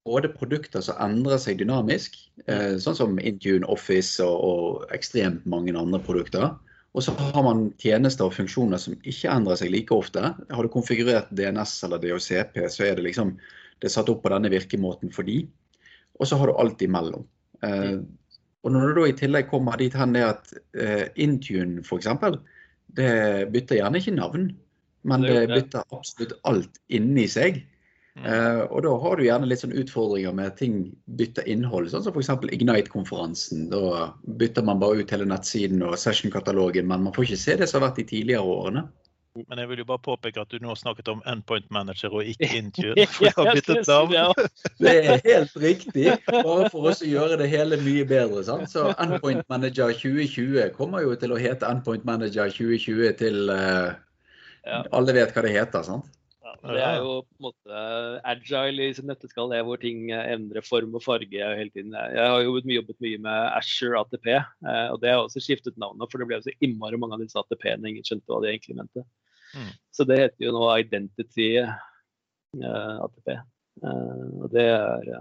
både 0.08 0.32
produkter 0.32 0.84
som 0.84 0.98
endrer 1.03 1.39
seg 1.41 1.60
dynamisk, 1.60 2.15
eh, 2.48 2.77
sånn 2.82 2.98
som 2.98 3.20
Intune, 3.20 3.68
Office 3.70 4.24
og, 4.24 4.39
og 4.39 4.96
ekstremt 4.96 5.46
mange 5.50 5.75
andre 5.77 6.00
produkter. 6.03 6.53
Og 6.98 7.06
så 7.06 7.13
har 7.20 7.44
man 7.46 7.68
tjenester 7.82 8.25
og 8.25 8.34
funksjoner 8.34 8.82
som 8.82 8.96
ikke 9.03 9.29
endrer 9.29 9.60
seg 9.60 9.72
like 9.74 9.94
ofte. 9.94 10.24
Har 10.34 10.65
du 10.65 10.72
konfigurert 10.74 11.29
DNS 11.38 11.75
eller 11.86 12.01
DHCP, 12.01 12.63
så 12.72 12.88
er 12.88 12.98
det 12.98 13.06
liksom 13.06 13.36
det 13.79 13.88
er 13.88 13.94
satt 13.94 14.10
opp 14.12 14.24
på 14.25 14.32
denne 14.34 14.51
virkemåten 14.51 15.12
for 15.15 15.27
de. 15.27 15.44
Og 16.20 16.27
så 16.27 16.39
har 16.39 16.50
du 16.50 16.58
alt 16.60 16.82
imellom. 16.84 17.27
Eh, 17.63 18.00
og 18.60 18.74
når 18.75 18.89
du 18.89 18.98
da 18.98 19.06
i 19.08 19.15
tillegg 19.15 19.48
kommer 19.51 19.79
dit 19.79 19.94
hen 19.96 20.15
det 20.15 20.25
at 20.25 20.50
eh, 20.75 21.06
Intune 21.24 21.86
f.eks., 21.86 22.10
det 22.98 23.12
bytter 23.53 23.77
gjerne 23.77 24.01
ikke 24.01 24.15
navn, 24.18 24.50
men 25.08 25.24
det 25.24 25.46
bytter 25.51 25.86
absolutt 25.96 26.34
alt 26.50 26.79
inni 26.91 27.27
seg. 27.29 27.62
Mm. 28.17 28.25
Uh, 28.25 28.61
og 28.73 28.81
da 28.83 28.93
har 29.03 29.19
du 29.19 29.23
gjerne 29.23 29.47
litt 29.47 29.61
sånn 29.61 29.75
utfordringer 29.77 30.33
med 30.35 30.51
at 30.51 30.57
ting 30.59 30.79
bytter 31.19 31.45
innhold, 31.47 31.91
sånn 31.91 32.03
som 32.03 32.15
f.eks. 32.15 32.31
Ignite-konferansen. 32.55 33.67
Da 33.71 34.09
bytter 34.41 34.65
man 34.65 34.81
bare 34.81 35.03
ut 35.03 35.13
hele 35.13 35.27
nettsiden 35.29 35.85
og 35.85 35.99
session-katalogen, 36.01 36.89
men 36.89 37.05
man 37.05 37.15
får 37.15 37.29
ikke 37.29 37.43
se 37.43 37.59
det 37.61 37.69
som 37.69 37.79
har 37.79 37.89
vært 37.89 38.01
de 38.01 38.09
tidligere 38.15 38.57
årene. 38.57 38.87
Men 39.47 39.61
jeg 39.61 39.69
vil 39.69 39.81
jo 39.83 39.85
bare 39.91 40.01
påpeke 40.03 40.41
at 40.41 40.51
du 40.51 40.57
nå 40.63 40.73
snakket 40.75 41.09
om 41.11 41.21
Endpoint 41.29 41.67
Manager 41.71 42.15
og 42.17 42.25
ikke 42.27 42.49
navn. 43.87 44.15
Det 44.81 44.93
er 44.97 45.21
helt 45.23 45.55
riktig, 45.61 46.07
bare 46.27 46.69
for 46.73 46.89
oss 46.89 47.03
å 47.05 47.09
gjøre 47.09 47.37
det 47.39 47.49
hele 47.51 47.77
mye 47.85 48.05
bedre. 48.09 48.43
Sant? 48.47 48.71
Så 48.73 48.89
Endpoint 48.97 49.45
Manager 49.51 49.93
2020 49.93 50.73
kommer 50.75 51.05
jo 51.05 51.15
til 51.19 51.35
å 51.35 51.39
hete 51.39 51.69
Endpoint 51.69 52.07
Manager 52.09 52.49
2020 52.51 53.13
til 53.21 53.53
uh, 53.53 53.93
Alle 54.97 55.15
vet 55.15 55.35
hva 55.35 55.45
det 55.45 55.53
heter, 55.55 55.85
sant? 55.85 56.09
Det 56.62 56.82
er 56.84 56.98
jo 57.00 57.13
på 57.24 57.36
en 57.38 57.46
måte 57.48 57.82
agile 58.27 58.89
i 58.89 58.96
sitt 58.96 59.08
nøtteskall, 59.08 59.51
det 59.53 59.62
hvor 59.68 59.79
ting 59.82 60.10
endrer 60.13 60.65
form 60.65 60.96
og 60.98 61.03
farge 61.03 61.50
hele 61.60 61.72
tiden. 61.74 61.96
Jeg 61.96 62.25
har 62.34 62.46
mye, 62.46 62.77
jobbet 62.79 63.00
mye 63.03 63.22
med 63.25 63.48
Asher 63.58 63.98
ATP, 64.00 64.29
eh, 64.36 64.88
og 64.94 65.00
det 65.03 65.13
har 65.13 65.24
også 65.24 65.44
skiftet 65.44 65.79
navnet. 65.82 66.10
For 66.12 66.22
det 66.22 66.29
ble 66.29 66.41
så 66.46 66.56
innmari 66.65 67.00
mange 67.01 67.18
av 67.18 67.24
disse 67.24 67.39
ATP-ene 67.41 67.94
ingen 67.94 68.08
skjønte 68.08 68.32
hva 68.32 68.41
de 68.44 68.51
egentlig 68.53 68.77
mente. 68.79 69.06
Mm. 69.58 69.72
Så 69.96 70.06
det 70.10 70.20
heter 70.22 70.46
jo 70.46 70.53
nå 70.56 70.65
Identity 70.77 71.50
uh, 71.63 72.98
ATP. 73.06 73.34
Uh, 73.84 74.25
og 74.44 74.50
det 74.53 74.68
er 74.70 75.13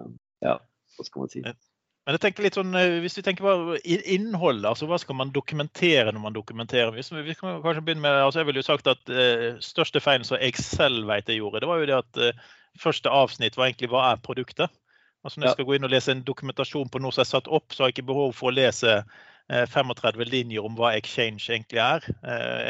Ja, 0.45 0.59
hva 0.95 1.07
skal 1.07 1.25
man 1.25 1.33
si. 1.33 1.43
Men 2.09 2.17
jeg 2.17 2.23
tenker 2.23 2.47
litt 2.47 2.57
sånn, 2.57 2.71
eh, 2.73 3.03
hvis 3.05 3.19
vi 3.19 3.23
tenker 3.27 3.45
på 3.45 3.75
innholdet, 3.85 4.65
altså 4.65 4.87
hva 4.88 4.97
skal 4.97 5.19
man 5.19 5.29
dokumentere 5.29 6.09
når 6.09 6.23
man 6.23 6.33
dokumenterer? 6.33 6.95
Hvis 6.97 7.11
vi 7.12 7.35
kan 7.37 7.59
kanskje 7.61 7.83
begynne 7.85 8.00
med, 8.00 8.23
altså 8.25 8.41
Jeg 8.41 8.49
ville 8.49 8.62
jo 8.62 8.65
sagt 8.65 8.88
at 8.88 9.12
eh, 9.12 9.59
største 9.61 10.00
feilen 10.00 10.25
som 10.25 10.41
jeg 10.41 10.57
selv 10.57 11.05
vet 11.11 11.29
jeg 11.29 11.43
gjorde, 11.43 11.61
det 11.61 11.69
var 11.69 11.83
jo 11.83 11.91
det 11.91 11.99
at 11.99 12.21
eh, 12.25 12.47
første 12.81 13.12
avsnitt 13.12 13.61
var 13.61 13.69
egentlig 13.69 13.91
hva 13.93 14.07
er 14.15 14.25
produktet? 14.25 14.73
Altså 15.21 15.37
Når 15.37 15.50
jeg 15.50 15.59
skal 15.59 15.69
gå 15.69 15.77
inn 15.77 15.85
og 15.85 15.93
lese 15.93 16.15
en 16.15 16.25
dokumentasjon 16.25 16.88
på 16.88 17.03
noe 17.05 17.12
som 17.12 17.27
er 17.27 17.29
satt 17.29 17.53
opp, 17.53 17.77
så 17.77 17.85
har 17.85 17.93
jeg 17.93 17.99
ikke 17.99 18.09
behov 18.15 18.33
for 18.38 18.49
å 18.49 18.57
lese 18.57 18.95
eh, 18.97 19.69
35 19.69 20.25
linjer 20.33 20.65
om 20.65 20.81
hva 20.81 20.95
Exchange 20.97 21.45
egentlig 21.45 21.85
er. 21.85 22.09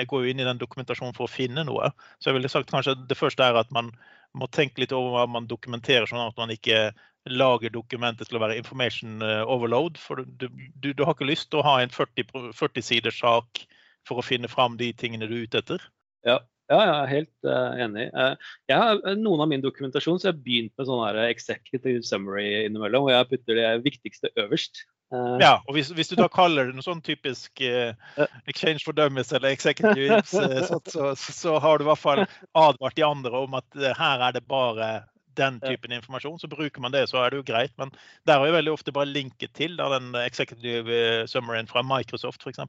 jeg 0.00 0.10
går 0.10 0.24
jo 0.24 0.32
inn 0.32 0.42
i 0.42 0.48
den 0.50 0.58
dokumentasjonen 0.58 1.14
for 1.14 1.30
å 1.30 1.30
finne 1.30 1.62
noe. 1.62 1.92
Så 2.18 2.32
jeg 2.32 2.40
ville 2.40 2.50
sagt 2.50 2.74
kanskje 2.74 2.98
det 3.06 3.22
første 3.22 3.46
er 3.46 3.62
at 3.62 3.70
man 3.70 3.94
må 4.34 4.50
tenke 4.50 4.82
litt 4.82 4.96
over 4.96 5.14
hva 5.14 5.28
man 5.30 5.46
dokumenterer, 5.46 6.10
sånn 6.10 6.26
at 6.26 6.34
man 6.34 6.50
ikke 6.50 6.88
lager 7.30 7.72
dokumentet 7.74 8.28
til 8.28 8.38
å 8.38 8.42
være 8.42 8.58
information 8.60 9.22
eh, 9.24 9.42
overload. 9.46 9.98
For 10.02 10.24
du, 10.24 10.48
du, 10.48 10.92
du 10.92 11.04
har 11.04 11.14
ikke 11.14 11.28
lyst 11.28 11.50
til 11.52 11.62
å 11.62 11.66
ha 11.66 11.78
en 11.82 11.92
40, 11.94 12.52
40 12.56 12.84
siders 12.84 13.20
sak 13.22 13.64
for 14.08 14.20
å 14.20 14.24
finne 14.24 14.50
fram 14.50 14.78
de 14.80 14.92
tingene 14.96 15.28
du 15.28 15.36
er 15.36 15.48
ute 15.48 15.62
etter. 15.62 15.88
Ja, 16.26 16.38
ja 16.72 16.82
jeg 16.82 16.92
er 16.94 17.10
helt 17.12 17.48
uh, 17.48 17.72
enig. 17.84 18.06
Uh, 18.14 18.52
jeg 18.70 18.80
har 18.80 19.18
Noen 19.18 19.44
av 19.44 19.50
min 19.50 19.64
dokumentasjon 19.64 20.20
så 20.20 20.30
jeg 20.30 20.36
har 20.36 20.46
begynt 20.46 20.74
med 20.78 20.88
sånn 20.88 21.24
executive 21.26 22.04
summary 22.06 22.46
innimellom, 22.66 23.06
hvor 23.06 23.16
jeg 23.16 23.28
putter 23.32 23.60
det 23.60 23.74
viktigste 23.84 24.32
øverst. 24.40 24.84
Uh, 25.12 25.36
ja, 25.40 25.54
og 25.64 25.76
hvis, 25.76 25.90
hvis, 25.96 26.10
du 26.12 26.18
da 26.20 26.28
kaller 26.28 26.68
det 26.68 26.76
noe 26.76 26.84
sånn 26.84 27.04
typisk 27.04 27.62
exchange 27.64 28.84
for 28.84 28.96
dummies 28.96 29.32
eller 29.32 29.54
executive, 29.56 30.20
så, 30.28 30.44
så, 30.84 31.12
så, 31.16 31.54
har 31.64 31.78
du 31.78 31.86
i 31.86 31.88
hvert 31.88 32.02
fall 32.02 32.26
advart 32.52 32.98
de 32.98 33.06
andre 33.06 33.46
om 33.46 33.56
at 33.56 33.86
her 33.96 34.28
er 34.28 34.36
det 34.36 34.44
bare 34.48 34.90
den 35.38 35.58
typen 35.62 35.94
informasjon, 35.96 36.38
så 36.42 36.50
bruker 36.50 36.82
man 36.84 36.94
det, 36.94 37.06
så 37.10 37.22
er 37.22 37.32
det 37.32 37.40
jo 37.40 37.48
greit. 37.48 37.74
Men 37.80 37.92
der 38.28 38.38
har 38.38 38.48
jeg 38.48 38.58
veldig 38.58 38.74
ofte 38.74 38.94
bare 38.94 39.10
linket 39.10 39.54
til 39.58 39.78
da, 39.78 39.88
den 39.96 40.12
executive 40.20 40.94
eh, 40.94 41.26
summaryen 41.30 41.70
fra 41.70 41.84
Microsoft 41.86 42.44
f.eks. 42.44 42.60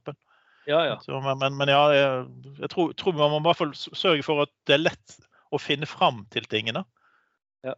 Ja, 0.68 0.84
ja. 0.86 0.96
Så, 1.02 1.18
men, 1.24 1.56
men, 1.56 1.72
ja, 1.72 1.82
jeg, 1.94 2.24
jeg 2.60 2.70
tror, 2.70 2.92
tror, 2.98 3.16
man 3.18 3.32
må 3.32 3.40
i 3.42 3.48
hvert 3.48 3.60
fall 3.62 3.74
sørge 3.74 4.24
for 4.26 4.44
at 4.44 4.52
det 4.68 4.76
er 4.76 4.84
lett 4.84 5.16
å 5.50 5.58
finne 5.60 5.88
fram 5.88 6.24
til 6.34 6.46
tingene. 6.50 6.84
Ja. 7.66 7.74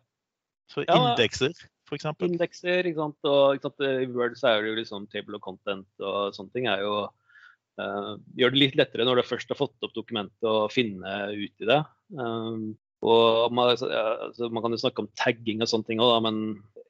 Så 0.71 0.85
indekser, 0.85 1.55
f.eks. 1.89 2.09
Indekser, 2.27 2.89
ikke 2.89 3.01
sant. 3.01 3.19
Og 3.29 3.57
ikke 3.57 3.71
sant? 3.71 3.87
i 3.87 4.11
Word 4.13 4.37
så 4.41 4.53
er 4.53 4.63
det 4.63 4.73
jo 4.73 4.79
liksom 4.81 5.09
table 5.13 5.39
of 5.39 5.45
content 5.45 6.05
og 6.05 6.37
sånne 6.37 6.57
ting 6.57 6.69
er 6.71 6.85
jo 6.85 6.95
uh, 7.07 8.15
Gjør 8.39 8.55
det 8.55 8.63
litt 8.65 8.79
lettere 8.81 9.07
når 9.09 9.23
du 9.23 9.29
først 9.31 9.53
har 9.53 9.61
fått 9.61 9.87
opp 9.87 9.95
dokumentet, 9.97 10.49
å 10.49 10.69
finne 10.73 11.17
ut 11.33 11.65
i 11.65 11.71
det. 11.71 11.81
Um, 12.19 12.73
og 13.03 13.51
man, 13.55 13.73
altså, 13.73 14.49
man, 14.49 14.63
kan 14.63 14.75
jo 14.75 14.79
snakke 14.79 15.03
om 15.03 15.11
tagging 15.19 15.63
og 15.63 15.71
sånne 15.71 15.89
ting 15.89 16.03
òg, 16.03 16.15
men 16.23 16.39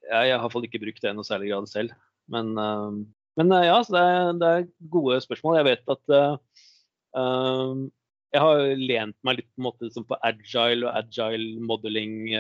jeg, 0.05 0.29
jeg 0.29 0.35
har 0.35 0.41
i 0.41 0.43
hvert 0.43 0.55
fall 0.55 0.69
ikke 0.69 0.83
brukt 0.83 1.01
det 1.01 1.13
i 1.13 1.17
noe 1.17 1.27
særlig 1.27 1.53
grad 1.53 1.69
selv. 1.71 1.95
Men, 2.33 2.53
uh, 2.59 2.93
men 3.41 3.55
uh, 3.55 3.65
ja, 3.65 3.79
det 3.89 4.03
er, 4.03 4.33
det, 4.41 4.51
er, 4.51 4.71
gode 4.93 5.21
spørsmål. 5.25 5.59
Jeg 5.61 5.69
vet 5.71 5.95
at 5.95 6.15
uh, 6.19 7.85
jeg 8.33 8.45
har 8.45 8.65
lent 8.81 9.17
meg 9.25 9.41
litt 9.41 9.49
på, 9.55 9.65
måte, 9.69 9.89
liksom 9.89 10.05
på 10.09 10.19
agile 10.25 10.89
og 10.89 10.97
agile 11.01 11.61
modeling, 11.65 12.33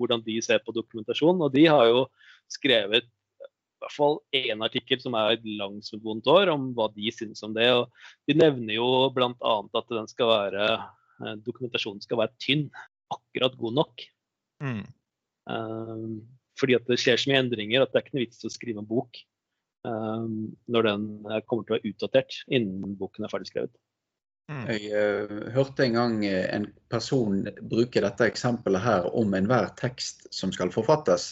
hvordan 0.00 0.24
de 0.26 0.36
ser 0.44 0.60
på 0.64 0.74
dokumentasjon. 0.76 1.40
Og 1.40 1.52
de 1.54 1.64
har 1.68 1.86
jo 1.88 2.02
skrevet 2.52 3.06
i 3.08 3.82
hvert 3.82 3.94
fall 3.96 4.18
én 4.36 4.60
artikkel 4.62 5.00
som 5.00 5.16
er 5.18 5.38
et 5.38 5.46
langt 5.58 5.88
som 5.88 5.96
et 5.96 6.04
vondt 6.04 6.28
år, 6.28 6.52
om 6.52 6.68
hva 6.76 6.90
de 6.92 7.08
syns 7.16 7.40
om 7.48 7.56
det. 7.56 7.64
Og 7.72 7.88
de 8.28 8.36
nevner 8.36 8.76
jo 8.76 9.08
bl.a. 9.16 9.54
at 9.64 9.96
den 9.96 10.10
skal 10.12 10.34
være, 10.34 10.68
dokumentasjonen 11.48 12.04
skal 12.04 12.20
være 12.20 12.36
tynn 12.44 12.68
akkurat 13.14 13.58
god 13.60 13.78
nok. 13.80 14.04
Mm. 14.62 14.82
Um, 15.50 16.16
fordi 16.58 16.76
at 16.78 16.88
det 16.90 17.00
skjer 17.02 17.18
så 17.18 17.30
mye 17.30 17.42
endringer 17.42 17.82
at 17.82 17.92
det 17.92 18.00
er 18.00 18.06
ikke 18.06 18.18
noe 18.18 18.26
vits 18.26 18.42
i 18.44 18.48
å 18.48 18.52
skrive 18.52 18.82
en 18.82 18.88
bok 18.88 19.18
um, 19.88 20.52
når 20.70 20.88
den 20.88 21.06
kommer 21.48 21.64
til 21.66 21.74
å 21.74 21.78
være 21.78 21.90
utdatert 21.90 22.36
innen 22.46 22.94
boken 23.00 23.26
er 23.26 23.32
ferdig 23.32 23.50
skrevet. 23.50 23.74
Mm. 24.50 24.64
Jeg 24.68 24.90
uh, 24.92 25.34
hørte 25.54 25.86
en 25.86 25.96
gang 25.96 26.16
eh, 26.26 26.46
en 26.52 26.66
person 26.92 27.44
bruke 27.70 28.02
dette 28.02 28.26
eksempelet 28.28 28.84
her 28.84 29.06
om 29.16 29.34
enhver 29.38 29.70
tekst 29.78 30.26
som 30.34 30.52
skal 30.54 30.72
forfattes. 30.74 31.30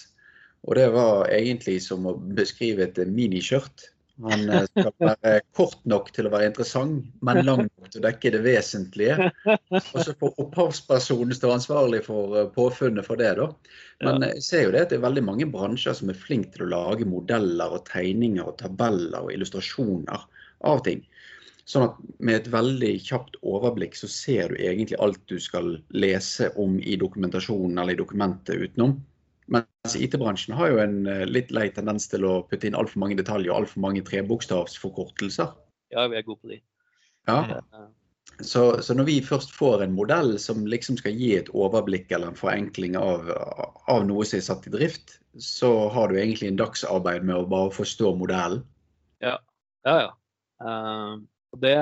Og 0.69 0.77
det 0.77 0.91
var 0.95 1.31
egentlig 1.33 1.81
som 1.85 2.07
å 2.07 2.17
beskrive 2.37 2.87
et 2.87 3.01
miniskjørt. 3.09 3.89
Han 4.23 4.51
eh, 4.51 4.67
skal 4.69 4.93
være 4.99 5.41
kort 5.57 5.79
nok 5.89 6.11
til 6.15 6.29
å 6.29 6.33
være 6.33 6.51
interessant, 6.51 7.07
men 7.25 7.41
lang 7.47 7.63
nok 7.67 7.91
til 7.91 8.03
å 8.03 8.07
dekke 8.07 8.33
det 8.35 8.41
vesentlige. 8.45 9.31
Og 9.49 9.99
så 10.05 10.15
får 10.21 10.41
opphavspersonen 10.45 11.37
stå 11.37 11.53
ansvarlig 11.55 12.03
for 12.07 12.37
eh, 12.41 12.51
påfunnet 12.55 13.07
for 13.07 13.21
det. 13.21 13.33
da. 13.41 13.49
Men 14.05 14.27
jeg 14.29 14.45
ser 14.45 14.67
jo 14.67 14.75
det 14.75 14.85
at 14.87 14.93
det 14.93 15.01
er 15.01 15.07
veldig 15.07 15.25
mange 15.27 15.49
bransjer 15.53 15.97
som 15.97 16.13
er 16.13 16.21
flinke 16.21 16.53
til 16.57 16.69
å 16.69 16.73
lage 16.75 17.09
modeller 17.09 17.77
og 17.79 17.87
tegninger 17.89 18.45
og 18.45 18.59
tabeller 18.61 19.27
og 19.27 19.35
illustrasjoner 19.35 20.27
av 20.69 20.85
ting. 20.87 21.05
Sånn 21.71 21.87
at 21.87 21.99
med 22.19 22.41
et 22.41 22.49
veldig 22.51 22.95
kjapt 23.07 23.37
overblikk 23.47 23.95
så 23.95 24.09
ser 24.11 24.51
du 24.51 24.59
egentlig 24.59 24.99
alt 25.03 25.21
du 25.31 25.37
skal 25.41 25.77
lese 25.95 26.49
om 26.59 26.81
i 26.83 26.97
dokumentasjonen 26.99 27.79
eller 27.79 27.95
i 27.95 28.01
dokumentet 28.01 28.59
utenom. 28.59 28.97
Mens 29.51 29.97
IT-bransjen 29.99 30.55
har 30.59 30.71
jo 30.71 30.83
en 30.83 31.01
eh, 31.11 31.25
litt 31.27 31.51
lei 31.55 31.69
tendens 31.75 32.07
til 32.11 32.27
å 32.29 32.41
putte 32.47 32.69
inn 32.69 32.79
altfor 32.79 33.03
mange 33.03 33.19
detaljer 33.19 33.51
og 33.51 33.65
altfor 33.65 33.83
mange 33.83 34.05
trebokstavsforkortelser. 34.07 35.51
Ja, 35.91 36.07
vi 36.11 36.21
er 36.21 36.27
gode 36.27 36.45
på 36.45 36.53
de. 36.53 36.61
Ja. 37.29 37.61
Så, 38.41 38.63
så, 38.83 38.95
når 38.97 39.09
vi 39.11 39.17
først 39.25 39.53
får 39.53 39.83
en 39.85 39.97
modell 39.97 40.37
som 40.41 40.63
liksom 40.71 40.97
skal 41.01 41.19
gi 41.19 41.35
et 41.37 41.51
overblikk 41.53 42.13
eller 42.15 42.31
en 42.31 42.39
forenkling 42.39 42.97
av, 42.97 43.29
av 43.91 44.07
noe 44.09 44.25
som 44.25 44.39
er 44.39 44.47
satt 44.47 44.69
i 44.71 44.73
drift, 44.73 45.19
så 45.37 45.91
har 45.93 46.09
du 46.09 46.17
egentlig 46.19 46.49
en 46.49 46.61
dagsarbeid 46.61 47.27
med 47.27 47.37
å 47.37 47.49
bare 47.51 47.75
forstå 47.75 48.15
modellen. 48.19 48.63
Ja, 49.21 49.37
ja. 49.85 49.97
ja. 50.07 50.11
Uh, 50.61 51.21
det, 51.61 51.77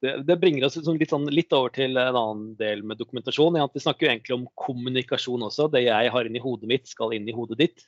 det, 0.00 0.22
det, 0.22 0.36
bringer 0.36 0.66
oss 0.66 0.76
liksom 0.78 0.98
litt, 1.00 1.10
sånn, 1.10 1.26
litt, 1.34 1.52
over 1.56 1.72
til 1.74 1.98
en 1.98 2.16
annen 2.16 2.54
del 2.60 2.84
med 2.86 3.00
dokumentasjon. 3.00 3.58
Ja, 3.58 3.66
vi 3.72 3.82
snakker 3.82 4.06
jo 4.06 4.12
egentlig 4.12 4.36
om 4.36 4.46
kommunikasjon 4.58 5.46
også. 5.48 5.68
Det 5.72 5.84
jeg 5.88 6.14
har 6.14 6.28
inni 6.28 6.42
hodet 6.42 6.70
mitt, 6.70 6.86
skal 6.90 7.16
inn 7.16 7.28
i 7.28 7.34
hodet 7.34 7.58
ditt. 7.60 7.86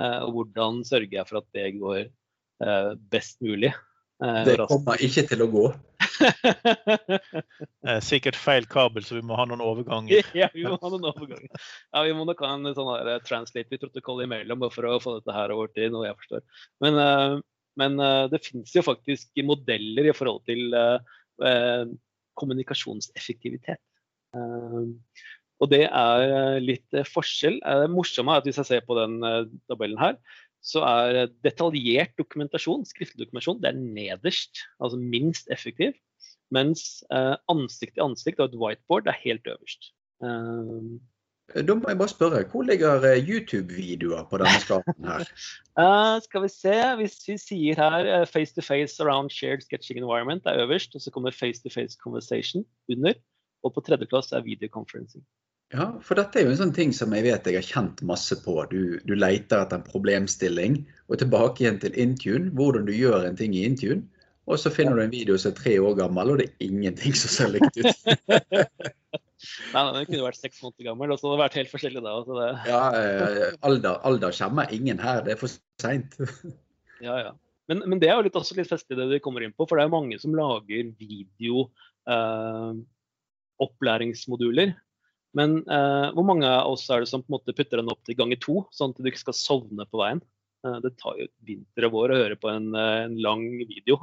Eh, 0.00 0.20
og 0.24 0.36
hvordan 0.38 0.80
sørger 0.88 1.18
jeg 1.18 1.28
for 1.28 1.42
at 1.42 1.48
det 1.56 1.68
går 1.76 2.00
eh, 2.06 2.90
best 3.12 3.42
mulig? 3.44 3.74
Eh, 4.24 4.40
det 4.48 4.56
kommer 4.70 5.04
ikke 5.04 5.26
til 5.28 5.44
å 5.44 5.50
gå. 5.52 5.66
Sikkert 8.08 8.38
feil 8.38 8.66
kabel, 8.70 9.04
så 9.04 9.18
vi 9.18 9.24
må 9.28 9.36
ha 9.36 9.44
noen 9.48 9.64
overganger. 9.64 10.24
ja, 10.44 10.48
vi 10.56 10.64
må 10.64 10.80
ha 10.80 10.92
noen 10.94 11.08
overganger. 11.12 11.52
Ja, 11.92 12.06
vi 12.08 12.16
må 12.16 12.24
nok 12.28 12.44
ha 12.46 12.56
en 12.56 12.72
sånn 12.72 12.92
eh, 12.96 13.20
translate-protokoll 13.28 14.24
imellom 14.24 14.70
for 14.72 14.88
å 14.88 15.00
få 15.04 15.18
dette 15.20 15.36
her 15.36 15.52
over 15.52 15.72
til 15.76 15.92
noe 15.92 16.08
jeg 16.08 16.20
forstår. 16.24 16.46
Men, 16.84 16.96
uh, 16.96 17.40
men 17.80 17.96
det 18.28 18.42
finnes 18.44 18.72
jo 18.76 18.82
faktisk 18.84 19.40
modeller 19.48 20.04
i 20.10 20.12
forhold 20.12 20.42
til 20.44 20.74
Eh, 20.76 20.98
kommunikasjonseffektivitet. 22.38 23.80
Eh, 24.36 24.84
og 25.62 25.70
det 25.70 25.84
er 25.86 26.62
litt 26.62 26.96
forskjell. 27.12 27.60
Det 27.62 27.90
morsomme 27.92 28.34
er 28.34 28.42
at 28.42 28.48
hvis 28.48 28.58
jeg 28.62 28.70
ser 28.70 28.86
på 28.86 28.96
den 28.98 29.20
eh, 29.26 29.44
tabellen 29.70 30.00
her, 30.00 30.16
så 30.62 30.82
er 30.86 31.30
detaljert 31.42 32.14
dokumentasjon, 32.18 32.84
skriftlig 32.86 33.24
dokumentasjon, 33.24 33.58
det 33.62 33.72
er 33.72 33.80
nederst, 33.82 34.62
altså 34.78 34.98
minst 35.00 35.50
effektiv. 35.50 35.96
Mens 36.54 37.00
ansikt 37.50 37.96
til 37.96 38.04
ansikt 38.04 38.42
og 38.42 38.52
et 38.52 38.58
whiteboard 38.60 39.08
er 39.08 39.16
helt 39.24 39.48
øverst. 39.48 39.88
Da 41.52 41.74
må 41.76 41.90
jeg 41.90 41.98
bare 42.00 42.08
spørre, 42.08 42.44
hvor 42.48 42.64
ligger 42.64 43.04
eh, 43.04 43.28
YouTube-videoer 43.28 44.24
på 44.30 44.40
denne 44.40 44.60
skalaen 44.62 45.08
her? 45.08 45.26
uh, 45.82 46.16
skal 46.24 46.46
vi 46.46 46.48
se, 46.52 46.76
hvis 47.00 47.18
vi 47.28 47.36
sier 47.40 47.82
her 47.82 48.08
uh, 48.08 48.24
face 48.28 48.56
to 48.56 48.64
face 48.64 48.96
around 49.04 49.30
shared 49.30 49.60
sketching 49.64 50.00
environment 50.00 50.48
er 50.48 50.64
øverst, 50.64 50.94
og 50.94 51.04
så 51.04 51.12
kommer 51.12 51.34
face 51.36 51.62
to 51.62 51.72
face 51.74 51.98
conversation 52.00 52.64
under, 52.88 53.18
og 53.62 53.74
på 53.74 53.84
tredjeplass 53.84 54.32
er 54.32 54.46
videoconferencing. 54.48 55.24
Ja, 55.72 55.90
for 56.04 56.20
dette 56.20 56.40
er 56.40 56.48
jo 56.48 56.52
en 56.52 56.60
sånn 56.60 56.74
ting 56.76 56.90
som 56.92 57.12
jeg 57.16 57.24
vet 57.24 57.46
jeg 57.48 57.56
har 57.56 57.68
kjent 57.68 58.02
masse 58.04 58.36
på. 58.44 58.58
Du, 58.72 58.98
du 59.08 59.14
leter 59.16 59.62
etter 59.62 59.78
en 59.78 59.86
problemstilling, 59.86 60.82
og 61.08 61.20
tilbake 61.20 61.64
igjen 61.64 61.80
til 61.84 61.96
Intune. 62.00 62.52
Hvordan 62.56 62.88
du 62.88 62.92
gjør 62.96 63.28
en 63.28 63.38
ting 63.38 63.56
i 63.56 63.64
Intune. 63.68 64.04
Og 64.50 64.58
så 64.58 64.72
finner 64.74 64.98
du 64.98 65.04
en 65.04 65.12
video 65.12 65.38
som 65.38 65.52
er 65.52 65.60
tre 65.60 65.76
år 65.80 65.94
gammel, 66.00 66.32
og 66.32 66.40
det 66.40 66.48
er 66.50 66.66
ingenting 66.66 67.14
som 67.16 67.32
ser 67.32 67.52
likt 67.54 67.78
ut. 67.78 67.92
Nei, 69.72 69.84
Den 69.96 70.08
kunne 70.08 70.26
vært 70.26 70.40
seks 70.40 70.62
måneder 70.62 70.90
gammel, 70.90 71.12
og 71.12 71.18
så 71.18 71.26
hadde 71.26 71.36
det 71.36 71.42
vært 71.42 71.58
helt 71.60 71.72
forskjellig 71.72 72.02
da. 72.04 72.12
Det... 72.28 72.50
Ja, 72.70 72.82
eh, 72.98 73.56
alder, 73.68 73.98
alder 74.08 74.36
skjemmer 74.36 74.74
ingen 74.74 75.02
her. 75.02 75.22
Det 75.26 75.34
er 75.34 75.40
for 75.40 75.50
seint. 75.82 76.16
ja, 77.06 77.16
ja. 77.26 77.32
Men, 77.70 77.84
men, 77.86 78.00
det 78.02 78.10
er 78.10 78.18
jo 78.18 78.26
litt, 78.26 78.38
også 78.38 78.56
litt 78.58 78.70
festlig 78.70 78.98
det 78.98 79.08
vi 79.10 79.20
kommer 79.22 79.44
inn 79.44 79.54
på, 79.54 79.66
for 79.68 79.78
det 79.78 79.86
er 79.86 79.92
mange 79.92 80.18
som 80.20 80.34
lager 80.36 80.90
video 80.98 81.68
eh. 82.10 82.72
Men 85.32 85.54
eh, 85.64 86.08
hvor 86.12 86.26
mange 86.28 86.48
av 86.48 86.74
oss 86.74 86.84
er 86.92 87.02
det 87.02 87.08
som 87.08 87.22
på 87.22 87.30
en 87.30 87.36
måte 87.38 87.54
putter 87.56 87.80
den 87.80 87.90
opp 87.92 88.02
til 88.04 88.18
ganger 88.18 88.40
to, 88.42 88.56
sånn 88.74 88.92
at 88.92 89.00
du 89.00 89.08
ikke 89.08 89.22
skal 89.22 89.38
sovne 89.38 89.86
på 89.88 90.00
veien? 90.02 90.20
Eh, 90.66 90.78
det 90.84 90.94
tar 91.00 91.16
jo 91.18 91.28
vinter 91.46 91.88
og 91.88 91.94
vår 91.96 92.12
å 92.12 92.18
høre 92.20 92.38
på 92.40 92.50
en, 92.52 92.68
eh, 92.76 93.04
en, 93.06 93.16
lang 93.22 93.46
video 93.62 94.02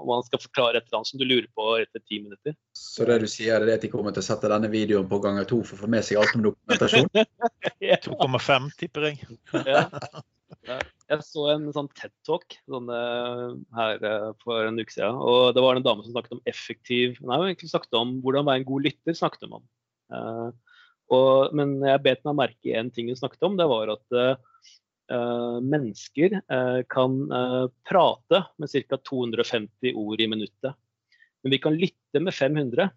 om 0.00 0.10
man 0.10 0.24
skal 0.26 0.42
forklare 0.42 0.80
et 0.80 0.86
eller 0.86 1.00
annet 1.00 1.10
som 1.10 1.20
du 1.20 1.26
lurer 1.26 1.48
på 1.56 1.68
etter 1.80 2.02
ti 2.04 2.20
minutter. 2.22 2.56
Så 2.76 3.06
det 3.08 3.18
du 3.22 3.28
sier 3.30 3.58
er 3.58 3.74
at 3.74 3.84
de 3.84 3.90
kommer 3.92 4.14
til 4.14 4.24
å 4.24 4.28
sette 4.28 4.50
denne 4.52 4.70
videoen 4.72 5.08
på 5.10 5.20
ganger 5.24 5.48
to 5.48 5.62
for 5.66 5.78
å 5.78 5.84
få 5.84 5.90
med 5.92 6.06
seg 6.06 6.20
alt 6.22 6.36
om 6.38 6.46
dokumentasjon? 6.48 7.10
2,5 8.06 8.70
tipper 8.80 9.10
jeg. 9.10 9.38
ja. 9.68 9.86
Jeg 10.66 11.22
så 11.22 11.46
en 11.52 11.66
sånn 11.74 11.88
TED-talk 11.94 12.56
sånn, 12.66 12.90
her 13.76 14.04
for 14.42 14.66
en 14.66 14.80
uke 14.80 14.94
siden. 14.94 15.18
og 15.18 15.54
Det 15.54 15.62
var 15.62 15.78
en 15.78 15.86
dame 15.86 16.02
som 16.02 16.14
snakket 16.14 16.38
om 16.38 16.44
effektiv 16.50 17.20
Nei, 17.22 17.38
egentlig 17.50 17.70
snakket 17.70 17.98
om 17.98 18.16
hvordan 18.24 18.46
være 18.48 18.62
en 18.62 18.70
god 18.70 18.88
lytter. 18.88 19.18
snakket 19.18 19.46
om. 19.46 19.62
Uh, 20.10 20.50
og, 21.14 21.54
men 21.54 21.76
jeg 21.86 22.02
bet 22.02 22.24
meg 22.26 22.38
merke 22.40 22.70
i 22.70 22.74
en 22.78 22.90
ting 22.94 23.10
hun 23.10 23.18
snakket 23.18 23.46
om. 23.46 23.58
Det 23.58 23.68
var 23.70 23.94
at 23.94 24.18
uh, 24.18 24.72
mennesker 25.62 26.40
uh, 26.50 26.80
kan 26.90 27.18
prate 27.86 28.40
med 28.58 28.72
ca. 28.72 28.98
250 28.98 29.92
ord 29.94 30.20
i 30.20 30.26
minuttet. 30.28 30.74
Men 31.44 31.54
vi 31.54 31.60
kan 31.62 31.76
lytte 31.78 32.22
med 32.22 32.34
500. 32.34 32.88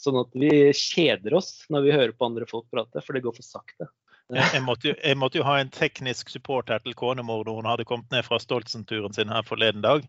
sånn 0.00 0.16
at 0.16 0.32
vi 0.32 0.48
kjeder 0.72 1.34
oss 1.36 1.66
når 1.68 1.82
vi 1.84 1.92
hører 1.92 2.14
på 2.16 2.26
andre 2.26 2.46
folk 2.48 2.70
prate, 2.72 3.02
for 3.04 3.14
det 3.14 3.22
går 3.26 3.36
for 3.36 3.46
sakte. 3.46 3.88
Jeg 4.32 4.62
måtte, 4.64 4.88
jo, 4.90 4.94
jeg 4.98 5.18
måtte, 5.20 5.38
jo, 5.38 5.44
ha 5.46 5.60
en 5.60 5.70
teknisk 5.70 6.32
support 6.32 6.70
her 6.72 6.80
til 6.82 6.96
konemor 6.98 7.44
da 7.46 7.54
hun 7.54 7.68
hadde 7.68 7.86
kommet 7.86 8.10
ned 8.10 8.26
fra 8.26 8.40
Stoltsen-turen 8.42 9.14
sin 9.14 9.30
her 9.30 9.44
forleden 9.46 9.84
dag. 9.84 10.08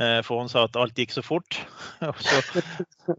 Eh, 0.00 0.22
for 0.24 0.40
hun 0.40 0.48
sa 0.48 0.62
at 0.64 0.76
alt 0.80 0.96
gikk 0.96 1.10
så 1.12 1.20
fort. 1.24 1.58
Og 2.08 2.20
så 2.24 2.38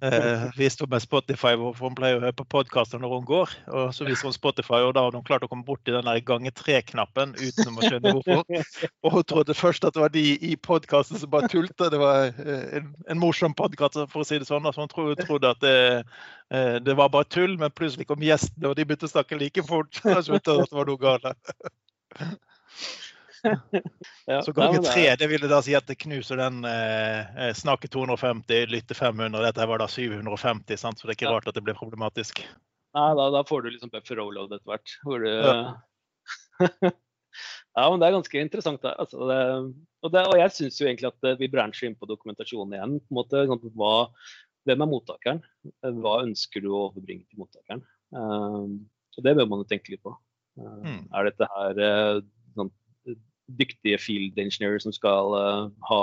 eh, 0.01 0.45
viste 0.57 0.81
hun 0.81 0.89
meg 0.89 1.03
Spotify, 1.03 1.53
for 1.59 1.85
hun 1.85 1.97
pleier 1.97 2.17
å 2.17 2.23
høre 2.23 2.35
på 2.39 2.47
podkaster 2.49 3.01
når 3.01 3.13
hun 3.13 3.27
går. 3.29 3.53
Og 3.69 3.91
så 3.93 4.07
viste 4.07 4.25
hun 4.25 4.33
Spotify, 4.33 4.81
og 4.81 4.95
da 4.97 5.03
hadde 5.05 5.21
hun 5.21 5.27
klart 5.27 5.45
å 5.45 5.49
komme 5.51 5.67
bort 5.67 5.83
til 5.85 5.99
den 5.99 6.09
gange 6.25 6.53
tre-knappen 6.57 7.35
uten 7.37 7.77
å 7.77 7.85
skjønne 7.85 8.15
hvorfor. 8.17 8.63
Og 9.05 9.17
hun 9.17 9.27
trodde 9.29 9.57
først 9.57 9.85
at 9.85 9.93
det 9.93 10.01
var 10.01 10.15
de 10.15 10.25
i 10.49 10.55
podkasten 10.57 11.21
som 11.21 11.31
bare 11.33 11.51
tulte. 11.53 11.91
Det 11.93 12.01
var 12.01 12.31
eh, 12.31 12.65
en, 12.79 12.89
en 13.05 13.21
morsom 13.21 13.53
podkast, 13.57 14.01
for 14.09 14.25
å 14.25 14.27
si 14.27 14.41
det 14.41 14.49
sånn. 14.49 14.65
Altså, 14.65 14.87
hun 14.87 14.93
trodde, 14.95 15.27
trodde 15.27 15.53
at 15.53 15.61
det, 15.61 15.77
eh, 16.49 16.79
det, 16.81 16.97
var 16.97 17.13
bare 17.13 17.29
tull, 17.29 17.53
men 17.61 17.75
plutselig 17.77 18.09
kom 18.09 18.25
gjestene, 18.25 18.71
og 18.71 18.79
de 18.79 18.87
begynte 18.87 19.11
å 19.11 19.13
snakke 19.13 19.37
like 19.37 19.67
fort. 19.69 20.01
Skjønte 20.01 20.57
hun 20.57 20.65
at 20.65 20.73
det 20.73 20.81
var 20.81 20.89
noe 20.89 21.03
galt. 21.05 21.29
ja, 24.31 24.41
så 24.41 24.53
ganger 24.55 24.83
tre, 24.85 25.05
det 25.19 25.27
ville 25.27 25.49
da 25.51 25.59
si 25.65 25.75
at 25.75 25.87
det 25.89 25.97
knuser 26.01 26.39
den 26.39 26.63
eh, 26.67 27.47
eh 27.47 27.53
snakke 27.57 27.89
250, 27.91 28.67
lytte 28.71 28.95
500. 28.97 29.41
Dette 29.43 29.67
var 29.69 29.83
da 29.83 29.87
750, 29.91 30.77
sant? 30.79 30.99
så 30.99 31.07
det 31.07 31.15
er 31.15 31.19
ikke 31.19 31.33
rart 31.33 31.49
at 31.51 31.57
det 31.57 31.65
blir 31.65 31.77
problematisk. 31.77 32.43
Nei, 32.93 33.09
da, 33.17 33.29
da 33.33 33.41
får 33.47 33.63
du 33.63 33.71
liksom 33.73 33.91
buffer 33.93 34.21
overload 34.21 34.53
etter 34.53 34.69
hvert. 34.69 34.95
Du... 35.03 35.27
Ja. 35.27 35.55
ja. 36.91 37.85
men 37.89 37.99
det 37.99 38.07
er 38.07 38.17
ganske 38.19 38.43
interessant. 38.45 38.85
Altså, 38.85 39.27
det, 39.29 39.39
og, 40.03 40.13
det, 40.13 40.25
og, 40.29 40.37
jeg 40.39 40.55
syns 40.57 40.79
jo 40.79 40.87
egentlig 40.87 41.09
at 41.09 41.29
eh, 41.29 41.39
vi 41.41 41.51
bransjer 41.51 41.89
inn 41.89 41.97
på 41.99 42.09
dokumentasjonen 42.09 42.77
igjen. 42.77 42.99
på 43.01 43.15
en 43.15 43.21
måte, 43.21 43.45
sånn 43.49 43.75
hva, 43.79 43.95
Hvem 44.63 44.79
er 44.85 44.87
mottakeren? 44.87 45.41
Hva 45.99 46.21
ønsker 46.23 46.63
du 46.63 46.69
å 46.71 46.85
overbringe 46.85 47.25
til 47.27 47.41
mottakeren? 47.41 47.81
Um, 48.15 48.77
og 49.17 49.25
Det 49.25 49.33
bør 49.35 49.49
man 49.51 49.59
jo 49.59 49.67
tenke 49.67 49.91
litt 49.91 50.03
på. 50.05 50.13
Uh, 50.55 50.77
mm. 50.85 51.01
Er 51.11 51.27
dette 51.27 51.49
her 51.51 51.81
uh, 51.81 52.21
sånn 52.55 52.71
dyktige 53.59 53.99
field 54.01 54.39
engineers 54.39 54.85
som 54.87 54.95
skal 54.95 55.35
uh, 55.37 55.69
ha 55.89 56.01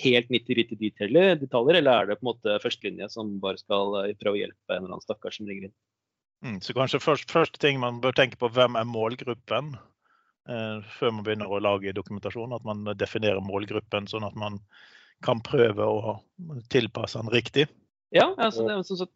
helt 0.00 0.30
90 0.32 0.74
detaljer, 0.80 1.36
detaljer, 1.40 1.80
eller 1.80 1.92
er 1.92 2.08
det 2.08 2.18
på 2.18 2.26
en 2.26 2.30
måte 2.32 2.56
førstelinje 2.62 3.10
som 3.12 3.36
bare 3.42 3.60
skal 3.60 3.94
uh, 3.96 4.16
prøve 4.20 4.38
å 4.38 4.42
hjelpe 4.42 4.74
en 4.74 4.82
eller 4.82 4.96
annen 4.96 5.06
stakkar 5.06 5.34
som 5.34 5.48
ringer 5.48 5.68
inn? 5.68 5.76
Mm, 6.46 6.58
så 6.62 6.74
kanskje 6.76 7.02
først, 7.02 7.30
første 7.34 7.60
ting 7.62 7.80
man 7.82 8.02
bør 8.02 8.14
tenke 8.16 8.38
på, 8.40 8.50
hvem 8.54 8.78
er 8.78 8.88
målgruppen? 8.88 9.74
Uh, 10.48 10.80
før 10.96 11.12
man 11.12 11.24
begynner 11.26 11.50
å 11.50 11.60
lage 11.60 11.92
dokumentasjon. 11.92 12.54
At 12.56 12.64
man 12.64 12.86
definerer 12.96 13.44
målgruppen, 13.44 14.08
sånn 14.08 14.24
at 14.24 14.38
man 14.38 14.62
kan 15.24 15.42
prøve 15.44 15.84
å 15.84 16.14
tilpasse 16.72 17.20
den 17.20 17.32
riktig. 17.34 17.66
Ja, 18.14 18.30
altså 18.38 18.64
det 18.64 18.76
er 18.76 18.86
sånn 18.86 19.04
at 19.04 19.12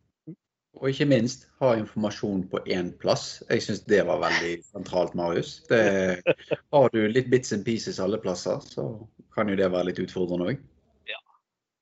og 0.80 0.88
ikke 0.88 1.06
minst 1.10 1.44
ha 1.60 1.74
informasjon 1.76 2.46
på 2.50 2.60
én 2.72 2.90
plass. 3.02 3.42
Jeg 3.50 3.64
syns 3.64 3.82
det 3.90 4.00
var 4.08 4.22
veldig 4.22 4.54
sentralt, 4.64 5.16
Marius. 5.18 5.58
Det, 5.68 5.82
har 6.74 6.94
du 6.94 7.00
litt 7.12 7.28
bits 7.32 7.52
and 7.52 7.66
pieces 7.66 8.00
alle 8.02 8.20
plasser, 8.22 8.62
så 8.64 8.86
kan 9.36 9.52
jo 9.52 9.58
det 9.58 9.68
være 9.72 9.90
litt 9.90 10.00
utfordrende 10.02 10.52
òg. 10.52 10.62
Ja. 11.10 11.20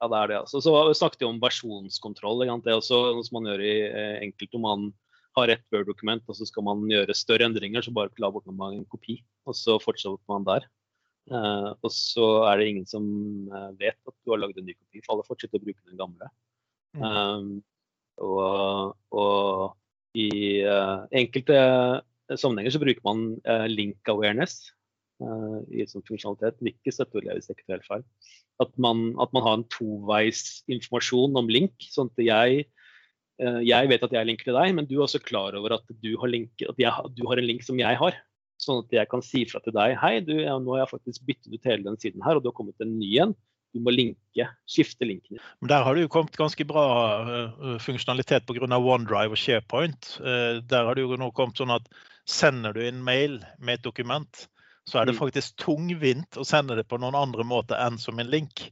ja, 0.02 0.10
det 0.10 0.18
er 0.18 0.32
det. 0.32 0.40
Altså. 0.42 0.62
Så 0.64 0.74
snakket 0.98 1.22
vi 1.22 1.30
om 1.30 1.38
versjonskontroll. 1.42 2.42
Det 2.50 2.74
er 2.74 2.80
også 2.80 3.04
noe 3.14 3.26
som 3.26 3.38
man 3.38 3.48
gjør 3.52 3.64
i 3.64 3.76
eh, 3.86 4.18
enkelte 4.26 4.58
om 4.58 4.66
man 4.66 4.90
har 5.38 5.54
et 5.54 5.62
Word-dokument 5.70 6.26
og 6.26 6.36
så 6.36 6.46
skal 6.48 6.66
man 6.66 6.82
gjøre 6.90 7.14
større 7.14 7.46
endringer, 7.46 7.86
så 7.86 7.94
bare 7.94 8.10
la 8.18 8.32
bort 8.34 8.50
en 8.50 8.84
kopi. 8.90 9.20
Og 9.46 9.54
så 9.56 9.78
fortsetter 9.82 10.18
man 10.30 10.46
der. 10.48 10.66
Uh, 11.30 11.76
og 11.78 11.92
så 11.94 12.24
er 12.48 12.58
det 12.58 12.70
ingen 12.72 12.86
som 12.90 13.04
uh, 13.52 13.70
vet 13.78 13.94
at 13.94 14.14
du 14.24 14.32
har 14.32 14.40
lagd 14.40 14.58
en 14.58 14.66
ny 14.66 14.74
kopi, 14.74 15.02
for 15.04 15.14
alle 15.14 15.26
fortsetter 15.28 15.60
å 15.60 15.62
bruke 15.62 15.84
den 15.86 16.00
gamle. 16.00 16.26
Mm. 16.98 17.04
Um, 17.04 17.50
og, 18.20 18.96
og 19.14 20.18
i 20.18 20.62
uh, 20.66 21.06
enkelte 21.14 21.56
sammenhenger 22.30 22.74
så 22.74 22.82
bruker 22.82 23.02
man 23.06 23.24
uh, 23.46 23.66
link 23.70 24.10
awareness 24.10 24.72
uh, 25.22 25.60
i 25.70 25.86
som 25.88 26.04
funksjonalitet. 26.06 26.60
Ikke 26.72 26.94
støtteord, 26.94 27.30
hvis 27.34 27.50
ikke 27.52 27.68
helt 27.70 27.86
feil. 27.88 28.04
At 28.62 28.72
man, 28.76 29.10
at 29.22 29.32
man, 29.32 29.44
har 29.46 29.58
en 29.58 29.68
toveis 29.72 30.60
informasjon 30.70 31.38
om 31.38 31.48
link. 31.48 31.72
sånn 31.80 32.10
at 32.12 32.20
jeg, 32.20 32.66
jeg 33.64 33.88
vet 33.88 34.02
at 34.04 34.12
jeg 34.12 34.28
linker 34.28 34.50
til 34.50 34.58
deg, 34.58 34.74
men 34.76 34.84
du 34.84 34.98
er 34.98 35.06
også 35.06 35.22
klar 35.24 35.56
over 35.56 35.78
at 35.78 35.94
du 36.02 36.10
har, 36.20 36.28
link, 36.28 36.52
at 36.60 36.76
jeg, 36.76 36.92
du 37.16 37.22
har 37.30 37.40
en 37.40 37.48
link 37.48 37.64
som 37.64 37.80
jeg 37.80 37.96
har. 37.96 38.18
Sånn 38.60 38.82
at 38.82 38.92
jeg 38.92 39.08
kan 39.08 39.24
si 39.24 39.46
fra 39.48 39.62
til 39.64 39.72
deg 39.72 39.94
hei, 40.02 40.18
du, 40.20 40.34
nå 40.36 40.74
har 40.74 40.82
jeg 40.82 40.90
faktisk 40.90 41.24
byttet 41.24 41.54
ut 41.54 41.70
hele 41.70 41.86
den 41.86 41.96
siden 42.02 42.20
her, 42.26 42.36
og 42.36 42.44
du 42.44 42.50
har 42.50 42.58
kommet 42.58 42.84
en 42.84 42.98
ny 43.00 43.14
en 43.24 43.32
du 43.74 43.82
må 43.84 43.92
linke, 43.94 44.46
skifte 44.68 45.06
linken. 45.06 45.38
Men 45.60 45.72
Der 45.72 45.84
har 45.86 45.94
det 45.94 46.04
jo 46.04 46.12
kommet 46.12 46.38
ganske 46.38 46.64
bra 46.66 46.86
uh, 47.22 47.76
funksjonalitet 47.82 48.46
pga. 48.48 48.66
OneDrive 48.66 49.36
og 49.36 49.40
SharePoint. 49.40 50.16
Uh, 50.20 50.58
der 50.66 50.88
har 50.88 50.98
det 50.98 51.06
jo 51.06 51.18
nå 51.20 51.30
kommet 51.36 51.60
sånn 51.60 51.74
at 51.74 51.86
sender 52.30 52.74
du 52.74 52.82
inn 52.86 53.02
mail 53.04 53.40
med 53.58 53.78
et 53.78 53.86
dokument, 53.86 54.46
så 54.88 55.00
er 55.00 55.08
det 55.08 55.16
mm. 55.16 55.22
faktisk 55.22 55.56
tungvint 55.62 56.38
å 56.38 56.46
sende 56.46 56.76
det 56.78 56.86
på 56.90 56.98
noen 57.00 57.18
andre 57.18 57.46
måter 57.46 57.78
enn 57.80 57.98
som 58.00 58.18
en 58.18 58.30
link. 58.30 58.70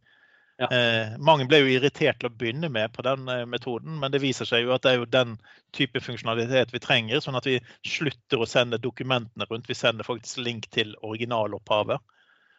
Ja. 0.58 0.66
Eh, 0.74 1.12
mange 1.22 1.46
ble 1.46 1.60
jo 1.62 1.70
irritert 1.70 2.18
til 2.18 2.32
å 2.32 2.34
begynne 2.34 2.66
med 2.74 2.90
på 2.90 3.04
den 3.06 3.28
eh, 3.30 3.44
metoden, 3.46 3.94
men 4.02 4.10
det 4.10 4.18
viser 4.24 4.48
seg 4.48 4.64
jo 4.64 4.72
at 4.74 4.82
det 4.82 4.90
er 4.90 4.96
jo 4.98 5.10
den 5.10 5.36
type 5.76 6.02
funksjonalitet 6.02 6.74
vi 6.74 6.80
trenger, 6.82 7.22
sånn 7.22 7.38
at 7.38 7.46
vi 7.46 7.60
slutter 7.86 8.42
å 8.42 8.48
sende 8.48 8.80
dokumentene 8.82 9.46
rundt. 9.50 9.70
Vi 9.70 9.78
sender 9.78 10.08
faktisk 10.08 10.42
link 10.42 10.66
til 10.74 10.96
originalopphavet. 11.06 12.02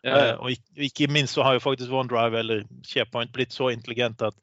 Ja. 0.01 0.17
Eh, 0.17 0.35
og 0.39 0.79
ikke 0.79 1.09
minst 1.11 1.35
så 1.35 1.43
har 1.43 1.57
jo 1.57 1.63
faktisk 1.63 1.91
OneDrive 1.91 2.39
eller 2.39 2.63
SharePoint 2.87 3.33
blitt 3.35 3.55
så 3.55 3.71
intelligent 3.73 4.21
at 4.23 4.37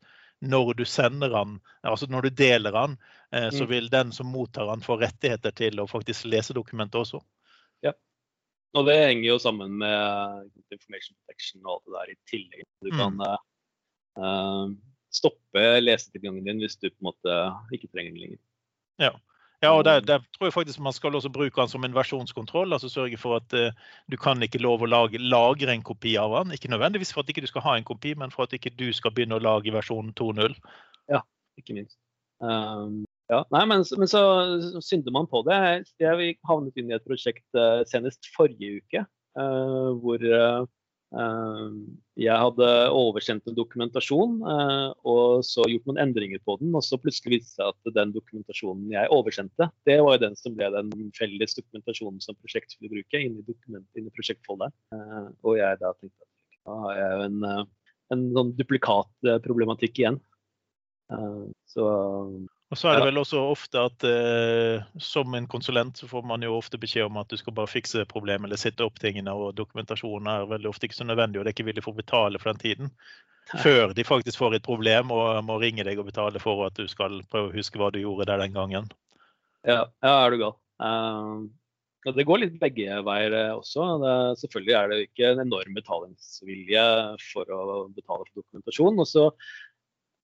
når 0.45 0.75
du 0.77 0.85
sender 0.85 1.33
den, 1.33 1.57
altså 1.81 2.09
når 2.13 2.29
du 2.29 2.35
deler 2.43 2.75
den, 2.75 2.97
eh, 3.33 3.49
så 3.51 3.65
mm. 3.65 3.71
vil 3.71 3.89
den 3.91 4.13
som 4.13 4.29
mottar 4.29 4.69
den 4.69 4.85
få 4.85 4.99
rettigheter 5.01 5.55
til 5.57 5.81
å 5.81 5.89
faktisk 5.89 6.29
lese 6.29 6.57
dokumentet 6.57 7.01
også. 7.01 7.23
Ja. 7.85 7.95
Og 8.77 8.85
det 8.89 8.99
henger 9.01 9.31
jo 9.31 9.39
sammen 9.41 9.79
med 9.81 10.51
information 10.75 11.17
protection 11.23 11.65
og 11.65 11.79
alt 11.79 11.87
det 11.87 11.97
der 11.97 12.13
i 12.13 12.19
tillegg. 12.33 12.67
Du 12.85 12.93
mm. 12.93 13.01
kan 13.01 13.25
uh, 14.21 14.67
stoppe 15.09 15.65
lesetilgangen 15.81 16.45
din 16.45 16.61
hvis 16.61 16.77
du 16.77 16.91
på 16.91 17.01
en 17.01 17.09
måte 17.09 17.39
ikke 17.73 17.89
trenger 17.89 18.13
den 18.13 18.23
lenger. 18.27 18.43
Ja. 19.01 19.15
Ja, 19.65 19.71
og 19.73 19.85
der, 19.85 20.01
der, 20.05 20.21
tror 20.37 20.47
jeg 20.47 20.53
faktisk 20.53 20.81
man 20.85 20.93
skal 20.93 21.15
også 21.17 21.31
bruke 21.33 21.61
den 21.61 21.69
som 21.69 21.85
en 21.85 21.95
versjonskontroll. 21.95 22.73
altså 22.73 22.89
Sørge 22.89 23.17
for 23.17 23.37
at 23.37 23.55
uh, 23.57 23.73
du 24.13 24.17
kan 24.21 24.43
ikke 24.43 24.61
lov 24.61 24.85
å 24.85 24.89
lage, 24.91 25.19
lagre 25.19 25.73
en 25.73 25.83
kopi 25.83 26.17
av 26.21 26.35
den. 26.37 26.53
Ikke 26.53 26.71
nødvendigvis 26.71 27.15
for 27.15 27.25
at 27.25 27.33
ikke 27.33 27.45
du 27.45 27.49
skal 27.49 27.65
ha 27.65 27.77
en 27.77 27.89
kopi, 27.89 28.15
men 28.15 28.31
for 28.31 28.45
at 28.45 28.53
ikke 28.53 28.75
du 28.77 28.91
skal 28.93 29.15
begynne 29.17 29.39
å 29.39 29.43
lage 29.43 29.73
versjon 29.73 30.13
2.0. 30.21 30.59
Ja, 31.13 31.23
ikke 31.57 31.79
minst. 31.79 31.97
Um, 32.45 33.07
ja, 33.33 33.41
nei, 33.51 33.65
men, 33.65 33.85
men, 33.97 34.11
så 34.13 34.23
synder 34.85 35.15
man 35.17 35.29
på 35.31 35.41
det. 35.49 35.87
Jeg 36.05 36.37
havnet 36.47 36.77
inn 36.77 36.93
i 36.93 36.99
et 36.99 37.09
prosjekt 37.09 37.47
uh, 37.57 37.81
senest 37.89 38.29
forrige 38.37 38.83
uke 38.83 39.07
uh, 39.41 39.97
hvor 40.03 40.21
jeg 41.15 42.37
hadde 42.43 42.67
oversendt 42.91 43.47
en 43.47 43.57
dokumentasjon 43.57 44.41
eh, 44.51 44.89
og 45.07 45.45
så 45.47 45.65
gjort 45.71 45.87
noen 45.89 46.01
endringer 46.03 46.41
på 46.45 46.57
den. 46.61 46.75
Og 46.75 46.83
så 46.85 46.99
plutselig 47.01 47.39
viste 47.39 47.55
det 47.55 47.55
seg 47.55 47.71
at 47.71 47.99
den 47.99 48.15
dokumentasjonen 48.17 48.91
jeg 48.93 49.13
oversendte, 49.15 49.71
det 49.89 50.01
var 50.03 50.17
jo 50.17 50.25
den 50.27 50.37
som 50.39 50.57
ble 50.59 50.71
den 50.75 50.91
felles 51.17 51.57
dokumentasjonen 51.59 52.19
som 52.25 52.39
prosjektet 52.41 52.77
skulle 52.77 52.93
bruke 52.97 53.23
inni, 53.23 53.45
inni 53.97 54.15
prosjektfolderen. 54.17 54.75
Eh, 54.97 55.31
og 55.47 55.61
jeg 55.61 55.83
da 55.83 55.95
tenkte 55.95 56.27
at 56.27 56.61
da 56.67 56.81
har 56.83 56.99
jeg 56.99 57.15
jo 57.15 57.27
en, 57.31 57.69
en 58.17 58.27
sånn 58.35 58.53
duplikatproblematikk 58.59 60.03
igjen. 60.03 60.17
Så 61.71 61.85
og 62.67 62.79
så 62.81 62.91
er 62.91 62.99
det 62.99 63.07
vel 63.07 63.21
også 63.21 63.39
ofte 63.47 63.83
at 63.89 64.05
eh, 64.09 64.83
som 64.99 65.35
en 65.39 65.47
konsulent 65.47 66.01
så 66.01 66.09
får 66.11 66.25
man 66.27 66.43
jo 66.43 66.57
ofte 66.57 66.81
beskjed 66.83 67.07
om 67.07 67.21
at 67.21 67.31
du 67.31 67.39
skal 67.39 67.55
bare 67.55 67.71
fikse 67.71 68.03
problemet 68.11 68.49
eller 68.49 68.59
sitte 68.59 68.83
opp 68.87 68.99
tingene, 69.03 69.31
og 69.31 69.55
dokumentasjonen 69.59 70.33
er 70.33 70.49
veldig 70.51 70.73
ofte 70.73 70.89
ikke 70.89 70.99
så 70.99 71.07
nødvendig, 71.07 71.39
og 71.39 71.47
det 71.47 71.53
er 71.53 71.57
ikke 71.57 71.69
villig 71.69 71.85
for 71.87 71.95
å 71.95 72.01
betale 72.01 72.43
for 72.43 72.51
den 72.51 72.63
tiden. 72.65 72.91
Før 73.63 73.95
de 73.95 74.03
faktisk 74.03 74.41
får 74.43 74.57
et 74.57 74.67
problem 74.67 75.13
og 75.15 75.45
må 75.47 75.61
ringe 75.63 75.85
deg 75.87 76.01
og 76.03 76.09
betale 76.09 76.43
for 76.43 76.65
at 76.67 76.75
du 76.75 76.89
skal 76.91 77.21
prøve 77.31 77.53
å 77.53 77.55
huske 77.55 77.79
hva 77.79 77.93
du 77.95 78.01
gjorde 78.03 78.27
der 78.33 78.43
den 78.43 78.57
gangen. 78.57 78.91
Ja, 79.63 79.85
ja 80.03 80.17
er 80.25 80.35
du 80.35 80.41
gal. 80.43 80.59
Uh, 80.83 81.47
det 82.15 82.27
går 82.27 82.43
litt 82.43 82.59
begge 82.61 83.01
veier 83.07 83.35
eh, 83.35 83.53
også. 83.55 83.87
Det, 84.03 84.15
selvfølgelig 84.43 84.75
er 84.79 84.91
det 84.91 84.99
ikke 85.09 85.31
en 85.33 85.43
enorm 85.43 85.79
betalingsvilje 85.79 86.85
for 87.33 87.51
å 87.51 87.63
betale 87.95 88.27
for 88.29 88.43
dokumentasjon. 88.43 89.01
Og 89.03 89.09
så 89.11 89.25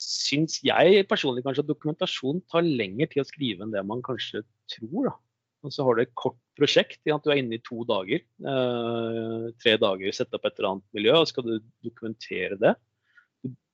syns 0.03 0.59
jeg 0.65 1.05
personlig 1.11 1.45
kanskje 1.47 1.65
at 1.65 1.71
dokumentasjon 1.71 2.43
tar 2.51 2.67
lengre 2.67 3.09
tid 3.11 3.23
å 3.23 3.29
skrive 3.29 3.65
enn 3.65 3.75
det 3.75 3.85
man 3.87 4.03
kanskje 4.05 4.43
tror. 4.71 5.11
da. 5.11 5.15
Og 5.63 5.75
så 5.75 5.87
har 5.87 5.97
du 5.97 6.03
et 6.03 6.15
kort 6.19 6.39
prosjekt. 6.59 7.01
Ja, 7.07 7.17
at 7.17 7.27
du 7.27 7.33
er 7.33 7.41
inne 7.41 7.59
i 7.59 7.65
to 7.65 7.85
dager. 7.89 8.23
Eh, 8.23 9.49
tre 9.63 9.77
dager, 9.81 10.15
sette 10.15 10.39
opp 10.39 10.47
et 10.49 10.59
eller 10.59 10.75
annet 10.75 10.97
miljø, 10.99 11.17
og 11.21 11.29
skal 11.31 11.47
du 11.47 11.55
dokumentere 11.87 12.59
det. 12.61 12.75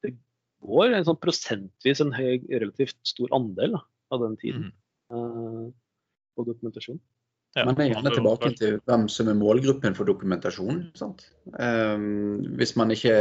Det 0.05 0.13
går 0.65 0.97
en 0.99 1.07
sånn 1.09 1.21
prosentvis 1.23 2.03
en 2.05 2.13
høy, 2.17 2.43
relativt 2.51 2.99
stor 3.09 3.33
andel 3.37 3.79
da, 3.79 3.85
av 4.15 4.25
den 4.27 4.37
tiden 4.41 4.67
mm. 4.69 4.75
eh, 5.17 5.63
på 6.37 6.49
dokumentasjon. 6.51 7.01
Ja, 7.57 7.65
Man 7.65 7.79
er 7.81 7.89
gjerne 7.89 8.13
tilbake 8.13 8.51
til 8.59 8.77
hvem 8.87 9.07
som 9.11 9.31
er 9.33 9.39
målgruppen 9.39 9.97
for 9.97 10.07
dokumentasjon. 10.07 10.83
Um, 11.57 12.43
hvis 12.61 12.75
man 12.77 12.93
ikke 12.93 13.15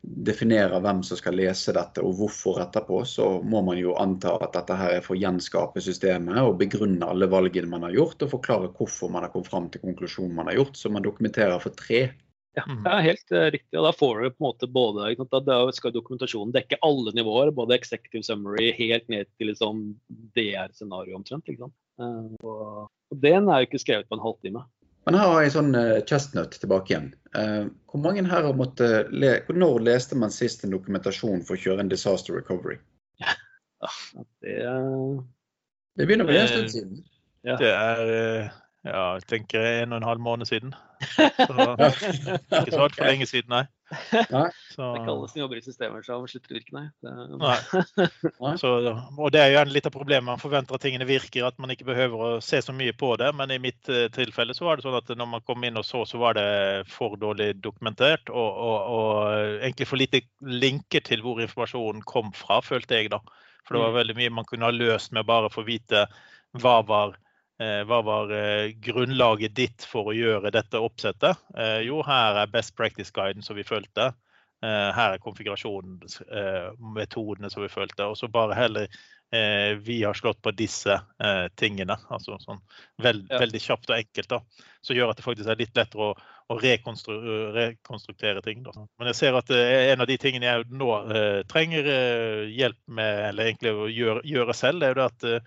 definerer 0.00 0.80
hvem 0.80 1.02
som 1.04 1.18
skal 1.18 1.36
lese 1.36 1.74
dette 1.76 2.02
og 2.04 2.14
hvorfor 2.18 2.62
etterpå, 2.62 3.02
så 3.04 3.26
må 3.44 3.60
man 3.66 3.78
jo 3.80 3.94
anta 4.00 4.32
at 4.40 4.54
dette 4.56 4.78
her 4.78 4.96
er 4.96 5.04
for 5.04 5.16
å 5.16 5.20
gjenskape 5.20 5.82
systemet 5.84 6.40
og 6.40 6.56
begrunne 6.62 7.08
alle 7.08 7.28
valgene 7.30 7.68
man 7.68 7.84
har 7.88 7.94
gjort, 7.98 8.24
og 8.24 8.32
forklare 8.38 8.72
hvorfor 8.78 9.12
man 9.12 9.26
har 9.26 9.32
kommet 9.34 9.52
fram 9.52 9.68
til 9.72 9.84
konklusjonen 9.84 10.34
man 10.38 10.50
har 10.50 10.60
gjort, 10.62 10.80
så 10.80 10.92
man 10.92 11.04
dokumenterer 11.04 11.60
for 11.62 11.76
tre. 11.76 12.06
Ja, 12.58 12.64
mm. 12.66 12.80
det 12.82 12.94
er 12.94 13.06
helt 13.06 13.34
uh, 13.36 13.44
riktig. 13.54 13.76
og 13.78 13.86
Da 13.86 13.92
får 13.94 14.16
du 14.16 14.30
på 14.32 14.40
en 14.40 14.48
måte 14.48 14.70
både, 14.72 15.12
da 15.46 15.60
skal 15.76 15.94
dokumentasjonen 15.94 16.56
dekke 16.56 16.80
alle 16.86 17.14
nivåer, 17.14 17.52
både 17.54 17.76
executive 17.76 18.26
summary 18.26 18.72
helt 18.78 19.06
ned 19.12 19.28
til 19.36 19.52
liksom 19.52 19.84
DR-scenario 20.34 21.20
omtrent. 21.20 21.46
ikke 21.46 21.68
sant? 21.68 21.76
Og, 22.40 22.88
og 22.88 23.22
den 23.22 23.46
er 23.52 23.62
jo 23.62 23.68
ikke 23.68 23.82
skrevet 23.84 24.08
på 24.08 24.16
en 24.16 24.24
halvtime. 24.24 24.64
Men 25.10 25.18
her 25.18 25.26
har 25.32 25.40
jeg 25.42 25.50
en 25.50 25.54
sånn 25.56 25.74
uh, 25.74 25.96
chestnut 26.06 26.52
tilbake 26.62 26.92
igjen. 26.92 27.06
Uh, 27.34 27.64
hvor 27.90 28.02
mange 28.04 28.22
her 28.30 28.44
har 28.46 28.54
måttet 28.54 29.08
le 29.10 29.32
Når 29.50 29.82
leste 29.82 30.18
man 30.18 30.30
sist 30.30 30.62
en 30.62 30.70
dokumentasjon 30.70 31.42
for 31.46 31.56
å 31.56 31.62
kjøre 31.64 31.82
en 31.82 31.90
disaster 31.90 32.36
recovery? 32.38 32.76
Ja, 33.18 33.34
det, 34.44 34.54
uh, 34.70 35.18
det 35.98 36.06
begynner 36.06 36.28
å 36.28 36.30
bli 36.30 36.38
en 36.38 36.52
stund 36.52 36.70
siden. 36.76 37.02
Ja. 37.42 37.56
Det 37.58 37.72
er 37.74 38.52
ja, 38.80 39.00
jeg 39.18 39.26
tenker 39.28 39.60
en 39.82 39.92
og 39.92 39.98
en 40.00 40.06
halv 40.08 40.22
måned 40.24 40.48
siden. 40.48 40.70
Så, 41.00 41.64
ikke 42.62 42.72
så 42.72 42.86
altfor 42.86 43.04
lenge 43.04 43.26
siden, 43.28 43.52
nei. 43.52 43.66
nei. 44.32 44.46
Så, 44.72 44.86
det 44.94 45.02
kalles 45.04 45.36
jobber 45.36 45.60
i 45.60 45.64
systemer 45.66 46.06
som 46.06 46.24
slutter 46.30 46.54
å 46.54 46.56
virke, 46.56 46.72
nei. 46.78 46.86
Det, 47.04 48.08
nei. 48.40 48.54
Så, 48.62 48.72
og 49.18 49.28
det 49.34 49.42
er 49.42 49.52
jo 49.52 49.66
litt 49.68 49.90
av 49.90 49.92
problemet. 49.92 50.30
Man 50.30 50.40
forventer 50.40 50.78
at 50.78 50.86
tingene 50.86 51.08
virker, 51.08 51.44
at 51.50 51.60
man 51.60 51.74
ikke 51.76 51.90
behøver 51.90 52.24
å 52.24 52.32
se 52.44 52.62
så 52.64 52.72
mye 52.76 52.96
på 52.96 53.12
det. 53.20 53.28
Men 53.36 53.52
i 53.52 53.60
mitt 53.60 53.92
uh, 53.92 54.06
tilfelle 54.16 54.56
så 54.56 54.70
var 54.70 54.80
det 54.80 54.88
sånn 54.88 54.96
at 55.02 55.12
når 55.12 55.32
man 55.36 55.44
kom 55.44 55.68
inn 55.68 55.76
og 55.76 55.84
så, 55.84 56.06
så 56.08 56.24
var 56.24 56.40
det 56.40 56.48
for 56.88 57.20
dårlig 57.20 57.52
dokumentert. 57.60 58.32
Og, 58.32 58.50
og, 58.64 58.90
og 58.96 59.56
egentlig 59.60 59.92
for 59.92 60.00
lite 60.00 60.24
linker 60.40 61.04
til 61.04 61.26
hvor 61.26 61.44
informasjonen 61.44 62.00
kom 62.08 62.32
fra, 62.32 62.62
følte 62.64 62.96
jeg 63.02 63.12
da. 63.12 63.20
For 63.66 63.76
det 63.76 63.88
var 63.90 63.92
mm. 63.92 64.02
veldig 64.02 64.22
mye 64.22 64.38
man 64.40 64.48
kunne 64.48 64.72
ha 64.72 64.72
løst 64.72 65.12
med 65.12 65.28
bare 65.28 65.52
å 65.52 65.52
få 65.52 65.68
vite 65.68 66.08
hva 66.56 66.80
var 66.88 67.20
Eh, 67.20 67.26
hva 67.84 67.98
var 68.00 68.30
eh, 68.32 68.72
grunnlaget 68.80 69.52
ditt 69.56 69.84
for 69.84 70.06
å 70.08 70.12
gjøre 70.16 70.50
dette 70.54 70.78
oppsettet? 70.80 71.36
Eh, 71.52 71.80
jo, 71.84 72.02
her 72.06 72.36
er 72.40 72.52
best 72.52 72.76
practice-guiden 72.78 73.42
som 73.44 73.56
vi 73.58 73.64
fulgte. 73.68 74.12
Her 74.60 75.14
er 75.14 75.22
konfigurasjonsmetodene 75.24 77.48
som 77.48 77.62
vi 77.64 77.70
fulgte. 77.72 78.04
Og 78.12 78.16
så 78.20 78.28
bare 78.28 78.58
heller 78.58 78.84
vi 79.80 80.02
har 80.02 80.14
slått 80.18 80.42
på 80.44 80.50
disse 80.52 81.00
tingene. 81.56 81.96
Altså 82.12 82.36
sånn 82.42 82.60
veld, 83.00 83.24
ja. 83.30 83.38
veldig 83.40 83.60
kjapt 83.64 83.88
og 83.88 83.96
enkelt. 83.96 84.28
da, 84.28 84.44
Som 84.84 84.96
gjør 84.98 85.10
at 85.14 85.16
det 85.16 85.24
faktisk 85.24 85.48
er 85.48 85.56
litt 85.62 85.72
lettere 85.80 86.10
å, 86.10 86.12
å 86.52 86.54
rekonstru, 86.60 87.16
rekonstruktere 87.56 88.44
ting. 88.44 88.60
Da. 88.66 88.76
Men 89.00 89.08
jeg 89.14 89.18
ser 89.22 89.32
at 89.40 89.48
en 89.56 90.04
av 90.04 90.08
de 90.12 90.20
tingene 90.20 90.50
jeg 90.50 90.68
nå 90.76 90.90
trenger 91.48 91.88
hjelp 92.52 92.80
med, 93.00 93.12
eller 93.30 93.48
egentlig 93.48 93.72
å 93.72 93.88
gjøre, 93.88 94.20
gjøre 94.28 94.60
selv, 94.60 94.84
det 94.84 94.90
er 94.90 94.92
jo 94.92 95.00
det 95.00 95.08
at 95.08 95.24
eh, 95.30 95.40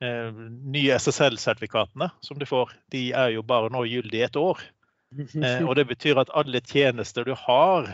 nye 0.00 0.94
SSL-sertifikatene 0.96 2.10
som 2.24 2.38
du 2.40 2.46
får, 2.48 2.72
de 2.92 3.10
er 3.12 3.34
jo 3.34 3.42
bare 3.44 3.68
nå 3.72 3.84
gyldige 3.88 4.30
et 4.30 4.38
år. 4.40 4.62
Eh, 5.10 5.64
og 5.66 5.74
det 5.74 5.88
betyr 5.90 6.20
at 6.22 6.30
alle 6.38 6.60
tjenester 6.62 7.26
du 7.26 7.32
har 7.34 7.88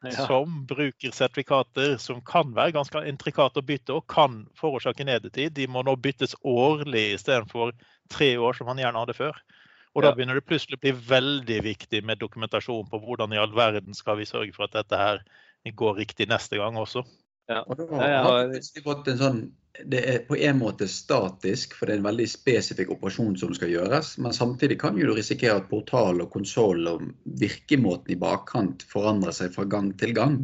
ja. 0.00 0.10
som 0.24 0.62
bruker 0.66 1.12
sertifikater 1.12 1.98
som 2.00 2.22
kan 2.24 2.54
være 2.56 2.72
ganske 2.78 3.02
intrikate 3.08 3.60
å 3.60 3.66
bytte 3.66 3.92
og 3.92 4.06
kan 4.08 4.38
forårsake 4.56 5.04
nedetid, 5.04 5.52
de 5.52 5.66
må 5.68 5.82
nå 5.84 5.96
byttes 6.00 6.32
årlig 6.40 7.10
istedenfor 7.18 7.74
tre 8.12 8.30
år 8.40 8.56
som 8.56 8.70
man 8.70 8.80
gjerne 8.80 9.04
hadde 9.04 9.18
før. 9.18 9.36
Og 9.96 10.04
da 10.04 10.12
begynner 10.12 10.36
det 10.36 10.44
plutselig 10.44 10.76
å 10.76 10.82
bli 10.82 10.92
veldig 11.08 11.60
viktig 11.64 12.02
med 12.04 12.20
dokumentasjon 12.20 12.88
på 12.88 13.00
hvordan 13.00 13.32
i 13.32 13.40
all 13.40 13.54
verden 13.56 13.96
skal 13.96 14.18
vi 14.20 14.28
sørge 14.28 14.52
for 14.56 14.68
at 14.68 14.76
dette 14.76 14.96
her 15.00 15.22
går 15.76 15.96
riktig 16.02 16.28
neste 16.28 16.60
gang 16.60 16.76
også. 16.76 17.04
Ja. 17.46 17.62
Og 17.66 17.78
da 17.78 17.86
har 18.26 18.50
plutselig 18.50 18.84
fått 18.86 19.08
en 19.12 19.22
sånn 19.22 19.40
det 19.84 20.02
er 20.08 20.22
på 20.24 20.36
en 20.40 20.58
måte 20.60 20.86
statisk, 20.88 21.74
for 21.76 21.86
det 21.86 21.96
er 21.96 22.00
en 22.00 22.06
veldig 22.06 22.26
spesifikk 22.30 22.94
operasjon 22.94 23.34
som 23.36 23.52
skal 23.56 23.72
gjøres. 23.74 24.14
Men 24.22 24.32
samtidig 24.32 24.78
kan 24.80 24.96
du 24.96 25.04
risikere 25.10 25.60
at 25.60 25.70
portal 25.70 26.22
og 26.24 26.30
konsoll 26.32 26.86
og 26.88 27.02
virkemåten 27.40 28.14
i 28.14 28.20
bakkant 28.20 28.86
forandrer 28.88 29.36
seg 29.36 29.52
fra 29.56 29.66
gang 29.68 29.92
til 30.00 30.14
gang. 30.16 30.38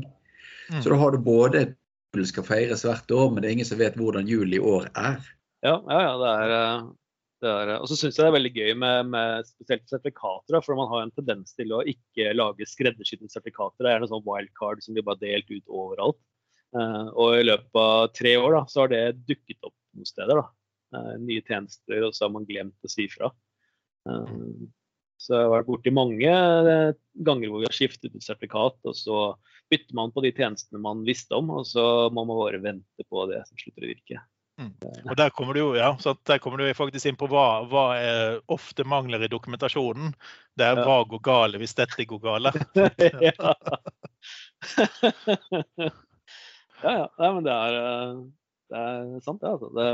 Mm. 0.68 0.80
Så 0.82 0.92
da 0.92 0.98
har 1.00 1.14
du 1.14 1.22
både 1.24 1.66
at 1.66 1.76
jul 2.12 2.26
skal 2.28 2.46
feires 2.46 2.84
hvert 2.84 3.14
år, 3.14 3.30
men 3.30 3.42
det 3.42 3.48
er 3.48 3.56
ingen 3.58 3.68
som 3.68 3.80
vet 3.80 3.96
hvordan 3.96 4.28
jul 4.28 4.52
i 4.52 4.60
år 4.60 4.90
er. 4.92 5.22
Ja, 5.64 5.78
ja, 5.78 6.02
ja 6.02 6.12
det 6.20 6.32
er, 6.32 6.56
eh, 6.58 6.90
er 7.52 7.72
Og 7.78 7.88
så 7.88 7.96
syns 7.96 8.18
jeg 8.18 8.26
det 8.26 8.28
er 8.28 8.36
veldig 8.36 8.54
gøy 8.54 8.74
med, 8.78 9.08
med 9.14 9.48
spesielt 9.48 9.88
sertifikater. 9.88 10.60
For 10.60 10.76
man 10.78 10.90
har 10.92 11.06
en 11.06 11.14
tendens 11.16 11.56
til 11.56 11.72
å 11.72 11.80
ikke 11.88 12.34
lage 12.36 12.68
skreddersydde 12.68 13.32
sertifikater. 13.32 13.86
Det 13.86 13.94
er 13.94 14.04
noe 14.04 14.12
sånn 14.12 14.26
wildcard 14.28 14.84
som 14.84 14.98
blir 14.98 15.06
bare 15.06 15.24
delt 15.24 15.48
ut 15.50 15.64
overalt. 15.72 16.20
Eh, 16.72 17.08
og 17.12 17.36
i 17.36 17.44
løpet 17.44 17.78
av 17.78 18.06
tre 18.16 18.32
år 18.40 18.56
da, 18.56 18.64
så 18.70 18.84
har 18.84 18.92
det 18.92 19.02
dukket 19.28 19.68
opp 19.68 19.76
noen 19.92 20.08
steder. 20.08 20.40
da. 20.40 20.46
Eh, 20.96 21.14
nye 21.20 21.44
tjenester, 21.44 22.00
og 22.06 22.16
så 22.16 22.26
har 22.26 22.32
man 22.36 22.48
glemt 22.48 22.84
å 22.84 22.90
si 22.90 23.08
fra. 23.12 23.32
Eh, 24.08 24.36
så 25.22 25.36
jeg 25.36 25.46
har 25.46 25.52
vært 25.52 25.70
borti 25.70 25.90
mange 25.94 26.32
ganger 27.14 27.48
hvor 27.48 27.62
vi 27.62 27.68
har 27.68 27.76
skiftet 27.76 28.10
ut 28.10 28.24
sertifikat, 28.24 28.78
og 28.82 28.94
så 28.98 29.18
bytter 29.70 29.94
man 29.94 30.10
på 30.12 30.24
de 30.24 30.32
tjenestene 30.34 30.82
man 30.82 31.04
visste 31.06 31.38
om, 31.38 31.52
og 31.54 31.68
så 31.68 32.10
må 32.10 32.24
man 32.26 32.40
bare 32.40 32.64
vente 32.64 33.06
på 33.06 33.26
det 33.30 33.44
som 33.46 33.60
slutter 33.60 33.86
å 33.86 33.92
virke. 33.92 34.22
Mm. 34.60 34.74
Og 35.08 35.14
Der 35.16 35.30
kommer 35.32 35.56
du 35.56 35.62
jo 35.62 35.70
ja, 35.78 35.94
der 36.28 36.42
kommer 36.42 36.60
du 36.60 36.66
faktisk 36.76 37.08
inn 37.08 37.16
på 37.16 37.28
hva, 37.30 37.62
hva 37.70 37.84
ofte 38.52 38.84
mangler 38.84 39.22
i 39.22 39.30
dokumentasjonen. 39.30 40.10
Det 40.58 40.66
er 40.66 40.82
hva 40.82 40.98
går 41.08 41.22
gale 41.24 41.62
hvis 41.62 41.78
dette 41.78 42.04
går 42.10 42.20
gale. 42.26 42.52
ja. 46.82 46.92
Ja. 46.98 47.06
Nei, 47.18 47.30
men 47.36 47.46
det 47.46 47.54
er, 47.54 47.78
eh, 47.80 48.18
det 48.72 48.82
er 48.82 49.24
sant, 49.24 49.40
det. 49.42 49.54
altså. 49.54 49.70
Det, 49.76 49.86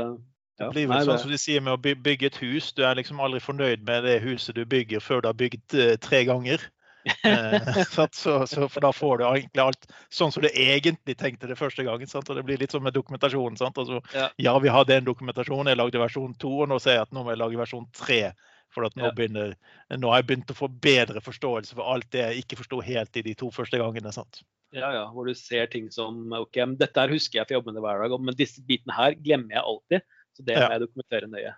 ja. 0.59 0.65
det 0.65 0.71
blir 0.73 0.89
vel 0.89 0.95
Nei, 0.95 1.05
sånn 1.07 1.23
som 1.23 1.31
de 1.33 1.39
sier 1.41 1.63
med 1.63 1.77
å 1.77 1.95
bygge 2.09 2.31
et 2.31 2.41
hus. 2.43 2.73
Du 2.75 2.83
er 2.87 2.99
liksom 2.99 3.21
aldri 3.23 3.41
fornøyd 3.43 3.85
med 3.87 4.05
det 4.07 4.19
huset 4.25 4.57
du 4.57 4.65
bygger 4.69 5.03
før 5.03 5.23
du 5.23 5.31
har 5.31 5.39
bygd 5.39 5.77
uh, 5.77 5.95
tre 6.03 6.25
ganger. 6.29 6.65
eh, 7.23 7.83
så, 8.11 8.45
så, 8.45 8.67
for 8.67 8.83
da 8.83 8.91
får 8.91 9.17
du 9.17 9.23
egentlig 9.23 9.63
alt 9.63 9.87
sånn 10.13 10.33
som 10.35 10.43
du 10.43 10.49
egentlig 10.49 11.15
tenkte 11.17 11.47
det 11.49 11.57
første 11.59 11.85
gangen. 11.87 12.09
Sant? 12.11 12.29
Og 12.29 12.37
det 12.37 12.45
blir 12.47 12.59
litt 12.61 12.75
sånn 12.75 12.85
med 12.85 12.95
dokumentasjon. 12.97 13.57
Altså, 13.59 14.01
ja. 14.13 14.29
ja. 14.37 14.55
vi 14.59 14.73
hadde 14.73 14.99
en 14.99 15.07
dokumentasjon, 15.07 15.71
jeg 15.71 15.79
lagde 15.79 16.01
versjon 16.01 16.35
to, 16.41 16.51
og 16.63 16.71
nå 16.71 16.79
ser 16.83 16.99
jeg 16.99 17.07
at 17.07 17.15
nå 17.15 17.23
må 17.23 17.33
jeg 17.33 17.41
lage 17.41 17.61
versjon 17.61 17.87
tre. 17.95 18.21
For 18.69 18.85
nå, 18.85 19.07
ja. 19.07 19.13
begynner, 19.17 19.55
nå, 19.95 20.11
har 20.11 20.21
jeg 20.21 20.27
begynt 20.29 20.51
å 20.53 20.59
få 20.59 20.67
bedre 20.69 21.23
forståelse 21.25 21.73
for 21.73 21.89
alt 21.89 22.05
det 22.13 22.21
jeg 22.21 22.43
ikke 22.43 22.59
forsto 22.59 22.83
helt 22.85 23.17
i 23.17 23.23
de 23.25 23.33
to 23.37 23.49
første 23.53 23.79
gangene. 23.81 24.11
Sant? 24.13 24.43
Ja, 24.75 24.91
ja, 24.93 25.05
hvor 25.09 25.25
du 25.25 25.33
ser 25.33 25.69
ting 25.71 25.87
som 25.93 26.27
OK, 26.37 26.59
dette 26.77 27.01
her 27.01 27.13
husker 27.13 27.39
jeg 27.39 27.49
for 27.49 27.57
jobben 27.57 27.79
hver 27.81 28.03
dag, 28.03 28.19
men 28.21 28.37
disse 28.37 28.61
bitene 28.65 28.93
her 28.93 29.15
glemmer 29.17 29.57
jeg 29.57 29.65
alltid. 29.65 30.05
Så 30.37 30.45
det 30.45 30.59
må 30.59 30.67
jeg 30.69 30.83
dokumentere 30.85 31.29
nøye. 31.31 31.55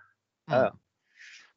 Ja, 0.50 0.62
ja. 0.68 0.72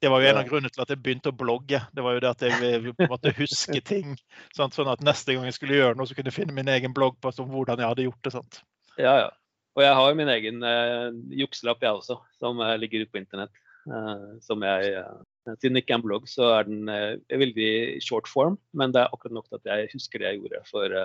Det 0.04 0.12
var 0.12 0.22
jo 0.22 0.28
en 0.28 0.38
av 0.38 0.50
grunnene 0.50 0.70
til 0.70 0.84
at 0.84 0.91
jeg 0.91 1.00
begynte 1.02 1.32
å 1.32 1.36
blogge. 1.39 1.80
Det 1.96 2.04
var 2.04 2.18
jo 2.18 2.22
det 2.22 2.30
at 2.30 2.44
jeg 2.46 2.94
måtte 3.10 3.32
huske 3.39 3.80
ting. 3.94 4.18
Sant? 4.54 4.76
Sånn 4.76 4.91
at 4.91 5.04
neste 5.06 5.34
gang 5.34 5.48
jeg 5.48 5.56
skulle 5.56 5.80
gjøre 5.80 5.96
noe, 5.98 6.06
så 6.06 6.18
kunne 6.18 6.30
jeg 6.30 6.36
finne 6.36 6.56
min 6.56 6.70
egen 6.70 6.94
bloggpost 6.94 7.39
om 7.41 7.48
hvordan 7.54 7.82
jeg 7.82 7.89
hadde 7.94 8.08
gjort 8.10 8.28
det. 8.28 8.34
sant? 8.36 8.60
Ja, 9.00 9.15
ja. 9.24 9.30
Og 9.76 9.84
jeg 9.84 9.96
har 9.98 10.18
min 10.20 10.32
egen 10.32 10.62
eh, 10.63 11.08
jukselapp, 11.41 11.82
jeg 11.84 11.98
også, 11.98 12.20
som 12.39 12.60
eh, 12.63 12.76
ligger 12.80 13.04
ute 13.04 13.12
på 13.15 13.20
internett. 13.24 13.63
Eh, 13.88 14.28
som 14.44 14.63
jeg 14.63 14.94
eh, 15.00 15.15
Siden 15.62 15.78
det 15.78 15.84
ikke 15.84 15.94
er 15.94 16.00
en 16.00 16.04
blogg, 16.06 16.24
så 16.26 16.46
er 16.56 16.63
den 16.65 16.88
veldig 17.30 17.74
short 18.02 18.26
form. 18.26 18.56
Men 18.74 18.89
det 18.96 19.04
er 19.04 19.12
akkurat 19.13 19.36
nok 19.36 19.46
til 19.46 19.60
at 19.60 19.68
jeg 19.70 19.91
husker 19.91 20.22
det 20.22 20.32
jeg 20.32 20.39
gjorde 20.41 20.62
for 20.65 20.96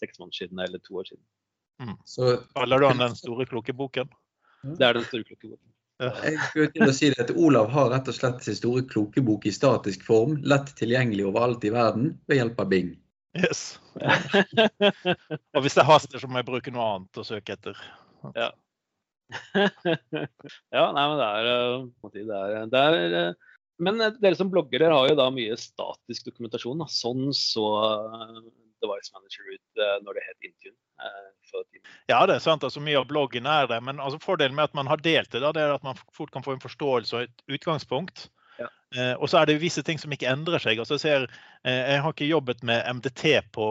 seks 0.00 0.20
måneder 0.20 0.42
siden 0.42 0.62
eller 0.66 0.82
to 0.84 0.98
år 1.00 1.08
siden. 1.10 1.24
Så 2.08 2.36
Kaller 2.56 2.80
du 2.80 2.88
den 2.88 3.02
den 3.04 3.16
store 3.18 3.46
kloke 3.48 3.74
boken? 3.76 4.12
Det 4.64 4.86
er 4.86 4.96
den 4.96 5.04
store 5.04 5.24
kloke 5.24 5.48
boken. 5.48 5.72
Ja. 5.96 6.10
jeg 6.26 6.36
skulle 6.50 6.72
til 6.74 6.90
å 6.90 6.92
si 6.92 7.08
det 7.08 7.22
at 7.24 7.30
Olav 7.40 7.70
har 7.72 7.88
rett 7.88 8.08
og 8.12 8.16
slett 8.16 8.42
sin 8.44 8.56
store 8.58 8.82
klokebok 8.84 9.46
i 9.48 9.52
statisk 9.54 10.02
form, 10.04 10.34
lett 10.44 10.74
tilgjengelig 10.76 11.24
overalt 11.30 11.64
i 11.64 11.72
verden 11.72 12.10
ved 12.28 12.42
hjelp 12.42 12.60
av 12.60 12.68
Bing. 12.72 12.90
Yes. 13.36 13.78
Og 15.56 15.64
hvis 15.64 15.76
det 15.76 15.86
haster, 15.88 16.20
så 16.20 16.28
må 16.28 16.42
jeg 16.42 16.48
bruke 16.50 16.72
noe 16.72 16.90
annet 16.96 17.20
å 17.20 17.24
søke 17.24 17.56
etter. 17.56 17.80
ja, 18.36 18.50
ja, 20.76 20.84
nei, 20.94 21.04
men 21.10 21.16
det 21.18 21.26
er, 21.26 21.48
eh, 21.50 22.10
det 22.12 22.36
er, 22.36 22.66
det 22.70 22.82
er 22.82 23.16
eh, 23.18 23.54
Men 23.82 23.98
eh, 24.00 24.14
dere 24.22 24.38
som 24.38 24.52
blogger 24.52 24.84
dere 24.84 24.94
har 24.94 25.10
jo 25.10 25.16
da 25.18 25.26
mye 25.34 25.56
statisk 25.60 26.28
dokumentasjon. 26.28 26.84
Da. 26.84 26.90
Sånn 26.92 27.32
så 27.36 27.66
Device 28.84 29.12
Manager 29.14 29.48
ut 29.54 29.82
eh, 29.82 29.96
når 30.04 30.18
det 30.18 30.24
het 30.26 30.48
Intune. 30.48 30.76
eh. 31.00 31.90
Ja, 32.10 32.22
det 32.28 32.38
er 32.38 32.44
sant. 32.44 32.64
altså 32.64 32.80
Mye 32.84 32.98
av 33.00 33.08
bloggen 33.10 33.48
er 33.50 33.68
det. 33.70 33.80
Men 33.84 34.00
altså, 34.00 34.20
fordelen 34.22 34.56
med 34.56 34.68
at 34.70 34.74
man 34.78 34.90
har 34.90 35.02
delt 35.02 35.32
det, 35.32 35.42
da, 35.44 35.52
det 35.52 35.62
er 35.64 35.76
at 35.76 35.86
man 35.86 35.98
fort 36.16 36.32
kan 36.34 36.44
få 36.46 36.56
en 36.56 36.64
forståelse 36.64 37.16
og 37.16 37.28
et 37.28 37.46
utgangspunkt. 37.58 38.28
Ja. 38.58 38.68
Eh, 38.96 39.14
og 39.20 39.28
så 39.28 39.40
er 39.40 39.50
det 39.50 39.60
visse 39.60 39.82
ting 39.86 40.00
som 40.00 40.12
ikke 40.12 40.30
endrer 40.32 40.62
seg. 40.62 40.78
Altså, 40.78 40.96
jeg, 40.96 41.04
ser, 41.04 41.26
eh, 41.64 41.82
jeg 41.94 42.02
har 42.04 42.14
ikke 42.14 42.30
jobbet 42.30 42.62
med 42.64 42.84
MDT 42.98 43.24
på 43.56 43.68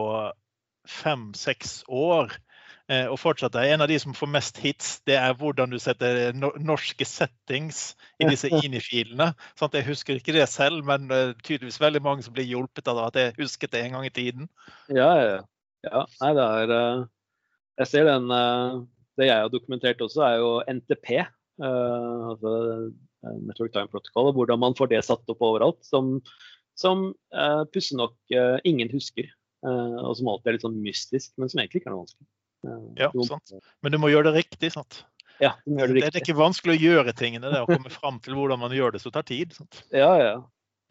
fem-seks 0.86 1.80
år. 1.88 2.34
Eh, 2.86 3.08
og 3.10 3.18
fortsatt 3.18 3.56
er 3.58 3.72
en 3.72 3.82
av 3.82 3.88
de 3.90 3.96
som 3.98 4.14
får 4.14 4.28
mest 4.30 4.58
hits, 4.62 4.90
det 5.08 5.16
er 5.18 5.34
hvordan 5.38 5.72
du 5.74 5.78
setter 5.82 6.30
norske 6.38 7.06
settings 7.08 7.96
i 8.22 8.28
disse 8.30 8.46
INI-filene. 8.60 9.32
Sant? 9.58 9.74
Jeg 9.74 9.88
husker 9.88 10.20
ikke 10.20 10.36
det 10.36 10.46
selv, 10.52 10.84
men 10.86 11.10
eh, 11.10 11.32
tydeligvis 11.42 11.80
veldig 11.82 12.02
mange 12.04 12.26
som 12.26 12.36
blir 12.36 12.46
hjulpet 12.46 12.86
av 12.92 13.02
at 13.08 13.18
jeg 13.18 13.34
husket 13.40 13.74
det 13.74 13.82
en 13.82 13.98
gang 13.98 14.06
i 14.06 14.14
tiden. 14.14 14.46
Ja, 14.86 15.08
ja, 15.18 15.40
ja. 15.88 16.04
Nei, 16.22 16.30
det 16.38 16.46
er 16.60 16.76
eh, 16.76 17.02
Jeg 17.82 17.90
ser 17.90 18.06
den 18.08 18.30
Det 19.18 19.26
jeg 19.26 19.42
har 19.42 19.50
dokumentert 19.50 20.00
også, 20.00 20.22
er 20.22 20.38
jo 20.38 20.52
NTP. 20.70 21.26
altså 21.58 22.52
Network 23.42 23.72
Time 23.72 23.88
Protocol, 23.88 24.28
og 24.28 24.34
hvordan 24.36 24.60
man 24.60 24.76
får 24.76 24.92
det 24.92 25.02
satt 25.04 25.26
opp 25.32 25.42
overalt. 25.42 25.80
Som, 25.82 26.20
som 26.76 27.14
pussig 27.72 27.96
nok 27.96 28.14
ingen 28.64 28.92
husker. 28.92 29.32
og 29.64 30.16
som 30.16 30.28
alltid 30.28 30.50
er 30.50 30.56
litt 30.58 30.66
sånn 30.68 30.82
mystisk, 30.84 31.32
men 31.36 31.48
som 31.48 31.60
egentlig 31.60 31.80
ikke 31.80 31.90
er 31.90 31.96
noe 31.96 32.04
vanskelig. 32.04 32.28
Eh, 32.64 33.04
Ja, 33.04 33.10
sant. 33.28 33.52
Men 33.82 33.92
du 33.92 33.98
må 33.98 34.10
gjøre 34.12 34.32
det 34.32 34.44
riktig. 34.44 34.72
sant? 34.72 35.04
Ja, 35.40 35.54
du 35.66 35.74
må 35.74 35.82
gjøre 35.84 35.94
Det 36.00 36.12
det 36.12 36.14
er 36.16 36.24
ikke 36.24 36.38
vanskelig 36.38 36.78
å 36.78 36.80
gjøre 36.80 37.12
tingene. 37.16 37.50
Det 37.52 37.58
er 37.58 37.66
å 37.66 37.70
komme 37.70 37.92
fram 37.92 38.20
til 38.24 38.34
hvordan 38.38 38.62
man 38.62 38.72
gjør 38.72 38.96
det, 38.96 39.02
så 39.04 39.12
tar 39.12 39.26
tid. 39.28 39.52
sant? 39.52 39.82
Ja, 39.92 40.12
ja. 40.22 40.36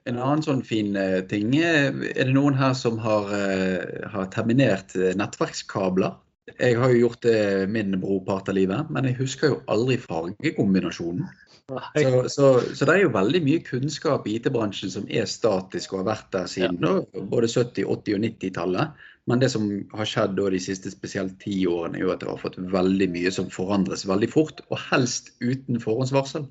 En 0.06 0.19
annen 0.21 0.43
sånn 0.45 0.62
fin 0.62 0.95
eh, 0.95 1.23
ting 1.25 1.56
eh, 1.58 1.88
Er 1.89 2.28
det 2.28 2.34
noen 2.36 2.54
her 2.54 2.75
som 2.78 2.99
har, 3.01 3.32
eh, 3.34 4.06
har 4.13 4.28
terminert 4.30 4.93
eh, 4.95 5.15
nettverkskabler? 5.17 6.13
Jeg 6.60 6.78
har 6.78 6.91
jo 6.93 7.08
gjort 7.08 7.23
det 7.25 7.65
min 7.73 7.95
brorpart 7.97 8.51
av 8.51 8.54
livet, 8.54 8.91
men 8.93 9.08
jeg 9.10 9.17
husker 9.17 9.49
jo 9.49 9.62
aldri 9.65 9.97
fargekombinasjonen. 9.97 11.25
Så, 11.65 12.30
så, 12.30 12.49
så 12.78 12.86
det 12.86 12.93
er 12.93 13.01
jo 13.01 13.13
veldig 13.15 13.41
mye 13.41 13.63
kunnskap 13.65 14.28
i 14.30 14.36
IT-bransjen 14.38 14.91
som 14.93 15.08
er 15.10 15.25
statisk 15.25 15.95
og 15.95 16.04
har 16.04 16.12
vært 16.12 16.28
der 16.36 16.45
siden 16.51 16.78
ja. 16.86 16.99
både 17.32 17.49
70-, 17.49 17.82
80- 17.89 17.89
og 17.89 18.21
90-tallet. 18.28 19.08
Men 19.25 19.41
det 19.41 19.49
som 19.53 19.65
har 19.95 20.05
skjedd 20.09 20.35
da 20.38 20.49
de 20.53 20.59
siste 20.61 20.91
spesielt 20.93 21.39
ti 21.41 21.63
årene, 21.65 21.97
er 21.97 22.05
jo 22.05 22.11
at 22.13 22.21
det 22.21 22.29
har 22.29 22.41
fått 22.41 22.59
veldig 22.59 23.07
mye 23.15 23.31
som 23.33 23.49
forandres 23.53 24.05
veldig 24.05 24.29
fort, 24.29 24.61
og 24.69 24.77
helst 24.91 25.33
uten 25.41 25.81
forhåndsvarsel. 25.81 26.45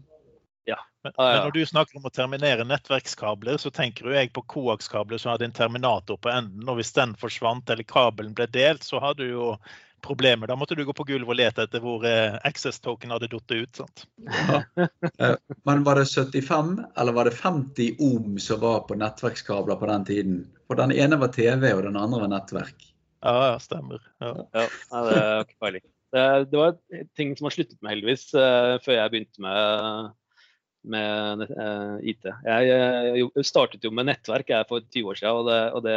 Men, 1.04 1.12
Ah, 1.16 1.26
ja. 1.30 1.37
men 1.37 1.42
når 1.44 1.50
du 1.52 1.66
snakker 1.66 1.98
om 1.98 2.06
å 2.08 2.12
terminere 2.16 2.64
nettverkskabler, 2.64 3.58
så 3.60 3.68
tenker 3.74 4.08
jo 4.08 4.14
jeg 4.16 4.30
på 4.32 4.42
koakskabler 4.54 5.20
som 5.20 5.34
hadde 5.34 5.44
en 5.50 5.56
terminator 5.56 6.16
på 6.16 6.30
enden. 6.32 6.64
Og 6.64 6.78
hvis 6.78 6.94
den 6.96 7.12
forsvant 7.20 7.68
eller 7.70 7.84
kabelen 7.84 8.32
ble 8.37 8.46
delt, 8.48 8.87
så 8.87 9.02
hadde 9.04 9.26
du 9.26 9.34
jo 9.34 9.50
problemer. 10.05 10.51
Da 10.51 10.57
måtte 10.57 10.77
du 10.77 10.85
gå 10.85 10.95
på 10.97 11.07
gulvet 11.09 11.33
og 11.33 11.38
lete 11.38 11.64
etter 11.67 11.83
hvor 11.83 12.05
eh, 12.09 12.37
access 12.47 12.81
token 12.85 13.14
hadde 13.14 13.31
falt 13.33 13.55
ut. 13.55 13.81
sant? 13.81 14.05
Ja. 14.29 14.62
Men 15.69 15.85
var 15.87 16.01
det 16.01 16.09
75 16.12 16.77
eller 17.01 17.17
var 17.17 17.31
det 17.31 17.37
50 17.40 18.03
ohm 18.05 18.38
som 18.43 18.61
var 18.64 18.85
på 18.88 18.99
nettverkskabler 19.01 19.81
på 19.81 19.90
den 19.90 20.09
tiden? 20.11 20.43
For 20.69 20.81
den 20.81 20.93
ene 20.93 21.21
var 21.21 21.33
TV, 21.35 21.73
og 21.75 21.85
den 21.88 22.01
andre 22.01 22.25
var 22.25 22.33
nettverk. 22.33 22.90
Ja, 23.25 23.35
ja, 23.53 23.59
stemmer. 23.61 24.05
Ja. 24.21 24.33
Ja, 24.53 25.03
det 25.09 25.19
er 25.25 25.79
ikke. 25.81 25.90
Det, 26.14 26.25
det 26.53 26.59
var 26.61 26.77
ting 27.19 27.33
som 27.35 27.49
har 27.49 27.55
sluttet 27.57 27.81
med, 27.81 27.97
heldigvis, 27.97 28.29
eh, 28.38 28.77
før 28.85 28.95
jeg 28.95 29.11
begynte 29.11 29.43
med, 29.43 30.11
med 30.95 31.43
eh, 31.49 31.97
IT. 32.12 32.29
Jeg, 32.47 32.69
eh, 32.71 33.40
startet 33.43 33.83
jo 33.83 33.90
med 33.90 34.07
nettverk 34.12 34.53
jeg 34.53 34.69
for 34.69 34.85
20 34.85 35.11
år 35.11 35.19
siden, 35.19 35.40
og, 35.40 35.49
det, 35.49 35.59
og 35.75 35.83
det, 35.88 35.97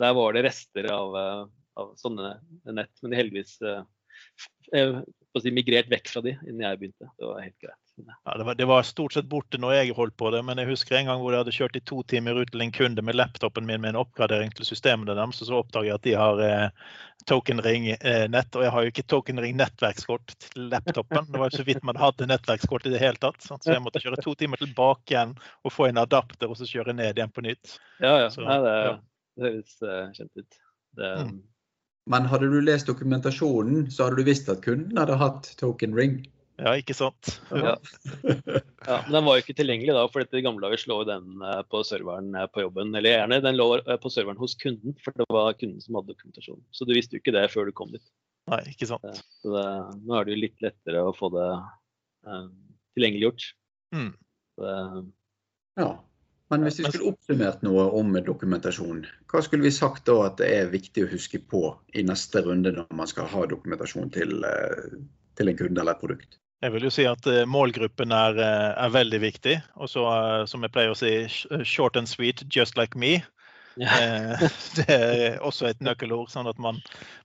der 0.00 0.16
var 0.16 0.36
det 0.36 0.46
rester 0.46 0.88
av, 0.94 1.18
eh, 1.20 1.42
av 1.76 1.92
sånne 2.00 2.36
nett. 2.64 2.92
Men 3.02 3.12
de 3.12 3.20
heldigvis 3.20 3.56
eh, 3.62 3.82
eh, 4.76 5.00
si, 5.42 5.52
migrert 5.52 5.90
vekk 5.92 6.12
fra 6.12 6.22
de 6.24 6.36
innen 6.46 6.64
jeg 6.64 6.80
begynte. 6.80 7.10
Det 7.18 7.28
var 7.28 7.42
helt 7.44 7.58
greit. 7.62 7.82
Ja, 7.96 8.36
det, 8.36 8.44
var, 8.44 8.54
det 8.54 8.64
var 8.68 8.82
stort 8.82 9.14
sett 9.16 9.28
borte 9.28 9.56
når 9.60 9.72
jeg 9.72 9.94
holdt 9.96 10.16
på 10.20 10.28
det, 10.34 10.42
men 10.44 10.60
jeg 10.60 10.68
husker 10.68 10.98
en 10.98 11.08
gang 11.08 11.22
hvor 11.22 11.32
jeg 11.32 11.40
hadde 11.40 11.54
kjørt 11.56 11.78
i 11.78 11.84
to 11.88 12.02
timer 12.10 12.36
ut 12.36 12.50
til 12.52 12.60
en 12.60 12.72
kunde 12.74 13.04
med 13.04 13.16
laptopen 13.16 13.64
min 13.64 13.80
med 13.80 13.94
en 13.94 14.00
oppgradering 14.02 14.52
til 14.52 14.68
systemene 14.68 15.16
deres, 15.16 15.40
og 15.40 15.48
så 15.48 15.56
oppdager 15.62 15.88
jeg 15.88 15.96
at 15.96 16.04
de 16.04 16.14
har 16.20 16.42
eh, 16.44 16.92
tokenring-nett, 17.30 18.58
og 18.58 18.66
jeg 18.66 18.74
har 18.74 18.84
jo 18.84 18.92
ikke 18.92 19.06
tokenring-nettverkskort 19.14 20.36
til 20.44 20.68
laptopen. 20.74 21.30
Det 21.30 21.40
var 21.40 21.48
jo 21.48 21.62
så 21.62 21.68
vidt 21.70 21.88
man 21.88 22.00
hadde 22.00 22.28
nettverkskort 22.28 22.84
i 22.84 22.92
det 22.92 23.00
hele 23.00 23.20
tatt, 23.22 23.40
sant? 23.44 23.64
så 23.64 23.72
jeg 23.72 23.84
måtte 23.86 24.04
kjøre 24.04 24.20
to 24.20 24.36
timer 24.36 24.60
tilbake 24.60 25.16
igjen 25.16 25.32
og 25.64 25.72
få 25.72 25.88
en 25.88 26.04
adapter, 26.04 26.52
og 26.52 26.60
så 26.60 26.68
kjøre 26.68 26.96
ned 27.00 27.16
igjen 27.16 27.32
på 27.32 27.48
nytt. 27.48 27.78
Ja, 27.96 28.18
ja. 28.26 28.30
Så, 28.32 28.44
Nei, 28.44 28.60
det, 28.60 28.78
ja. 28.90 28.96
det 29.40 29.48
høres 29.48 29.76
uh, 29.80 30.00
kjent 30.16 30.44
ut. 30.44 30.64
Det, 30.96 31.12
Mm. 31.26 31.40
Men 32.06 32.28
hadde 32.30 32.48
du 32.52 32.60
lest 32.62 32.86
dokumentasjonen, 32.86 33.88
så 33.90 34.06
hadde 34.06 34.22
du 34.22 34.28
visst 34.28 34.48
at 34.52 34.62
kunden 34.64 34.98
hadde 35.00 35.18
hatt 35.18 35.48
token 35.58 35.96
ring. 35.96 36.20
Ja, 36.56 36.72
ikke 36.78 36.94
sant? 36.96 37.34
Ja. 37.50 37.74
Ja, 38.86 39.00
men 39.04 39.12
den 39.12 39.26
var 39.26 39.36
jo 39.36 39.42
ikke 39.42 39.56
tilgjengelig 39.58 39.92
da, 39.92 40.06
for 40.08 40.24
i 40.24 40.44
gamle 40.44 40.64
dager 40.64 40.84
lå 40.88 41.00
den 41.08 41.42
eh, 41.44 41.58
på 41.68 41.82
serveren 41.84 42.30
eh, 42.32 42.46
på 42.48 42.64
jobben. 42.64 42.94
Eller 42.96 43.18
gjerne 43.18 43.40
den 43.44 43.58
lå 43.58 43.66
eh, 43.82 43.98
på 44.00 44.12
serveren 44.12 44.40
hos 44.40 44.56
kunden, 44.60 44.94
for 45.04 45.18
det 45.18 45.26
var 45.34 45.58
kunden 45.58 45.82
som 45.84 45.98
hadde 45.98 46.14
dokumentasjon. 46.14 46.62
Så 46.72 46.88
du 46.88 46.94
visste 46.96 47.18
jo 47.18 47.24
ikke 47.24 47.34
det 47.36 47.44
før 47.52 47.68
du 47.68 47.74
kom 47.76 47.92
dit. 47.92 48.04
Nei, 48.48 48.62
ikke 48.72 48.88
sant. 48.88 49.20
Så 49.42 49.52
det, 49.52 49.66
nå 50.06 50.16
er 50.16 50.24
det 50.24 50.36
jo 50.36 50.42
litt 50.46 50.64
lettere 50.64 51.04
å 51.04 51.14
få 51.16 51.32
det 51.34 51.50
eh, 52.30 52.48
tilgjengeliggjort. 52.96 53.50
Mm. 53.96 54.12
Så 54.56 54.76
Ja. 55.76 55.90
Men 56.52 56.62
hvis 56.62 56.78
vi 56.78 56.86
skulle 56.86 57.10
oppsummert 57.10 57.62
noe 57.66 57.88
om 57.98 58.12
dokumentasjon, 58.22 59.02
hva 59.32 59.42
skulle 59.42 59.66
vi 59.66 59.74
sagt 59.74 60.04
da 60.06 60.14
at 60.28 60.38
det 60.38 60.50
er 60.54 60.68
viktig 60.70 61.02
å 61.02 61.10
huske 61.10 61.40
på 61.42 61.62
i 61.98 62.04
neste 62.06 62.42
runde 62.46 62.70
når 62.76 62.90
man 62.94 63.10
skal 63.10 63.26
ha 63.32 63.46
dokumentasjon 63.50 64.12
til, 64.14 64.36
eh, 64.46 64.98
til 65.38 65.50
en 65.50 65.58
kunde 65.58 65.82
eller 65.82 65.96
et 65.96 66.04
produkt? 66.04 66.38
Jeg 66.62 66.72
vil 66.72 66.86
jo 66.86 66.92
si 66.94 67.04
at 67.10 67.26
eh, 67.28 67.42
målgruppen 67.50 68.14
er, 68.14 68.38
eh, 68.38 68.68
er 68.84 68.94
veldig 68.94 69.20
viktig. 69.26 69.56
Og 69.74 69.90
så, 69.90 70.06
som 70.46 70.62
jeg 70.62 70.72
pleier 70.72 70.94
å 70.94 70.98
si, 70.98 71.12
short 71.66 71.98
and 71.98 72.08
sweet, 72.08 72.46
just 72.54 72.78
like 72.78 72.94
me. 72.94 73.18
ja. 73.76 74.38
Det 74.78 74.86
er 74.88 75.42
også 75.44 75.66
et 75.68 75.82
nøkkelord, 75.84 76.30
sånn 76.32 76.48
at 76.48 76.62
man, 76.62 76.78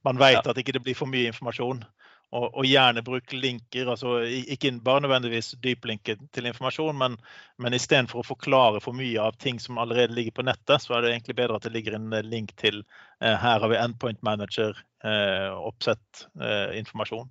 man 0.04 0.18
vet 0.20 0.50
at 0.50 0.58
ikke 0.58 0.74
det 0.76 0.84
blir 0.84 0.98
for 0.98 1.08
mye 1.08 1.30
informasjon. 1.30 1.86
Og, 2.32 2.46
og 2.48 2.64
gjerne 2.64 3.04
bruk 3.04 3.34
linker, 3.36 3.90
altså 3.92 4.22
ikke 4.24 4.72
bare 4.86 5.04
nødvendigvis 5.04 5.50
dyplinker 5.64 6.16
til 6.32 6.46
informasjon, 6.48 6.96
men, 6.96 7.18
men 7.60 7.76
istedenfor 7.76 8.22
å 8.22 8.28
forklare 8.30 8.80
for 8.80 8.96
mye 8.96 9.20
av 9.20 9.36
ting 9.42 9.60
som 9.60 9.82
allerede 9.82 10.16
ligger 10.16 10.38
på 10.38 10.46
nettet, 10.48 10.80
så 10.80 10.96
er 10.96 11.04
det 11.04 11.12
egentlig 11.12 11.36
bedre 11.42 11.60
at 11.60 11.68
det 11.68 11.74
ligger 11.76 11.98
en 11.98 12.08
eh, 12.16 12.24
link 12.24 12.56
til 12.62 12.80
eh, 13.20 13.36
her 13.36 13.60
har 13.60 13.68
vi 13.68 13.82
endpoint 13.82 14.24
manager, 14.24 14.80
eh, 15.04 15.52
oppsett 15.60 16.24
eh, 16.40 16.80
informasjon. 16.80 17.28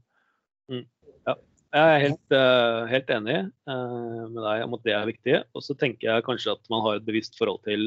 Jeg 1.71 1.87
er 1.87 2.01
helt, 2.03 2.33
uh, 2.35 2.83
helt 2.91 3.11
enig 3.15 3.37
uh, 3.71 4.27
med 4.27 4.41
deg 4.43 4.63
om 4.65 4.73
at 4.75 4.87
det 4.87 4.95
er 4.97 5.07
viktig. 5.07 5.37
Og 5.55 5.63
så 5.63 5.77
tenker 5.79 6.09
jeg 6.09 6.27
kanskje 6.27 6.57
at 6.57 6.73
man 6.73 6.83
har 6.87 6.99
et 6.99 7.07
bevisst 7.07 7.39
forhold 7.39 7.63
til 7.67 7.87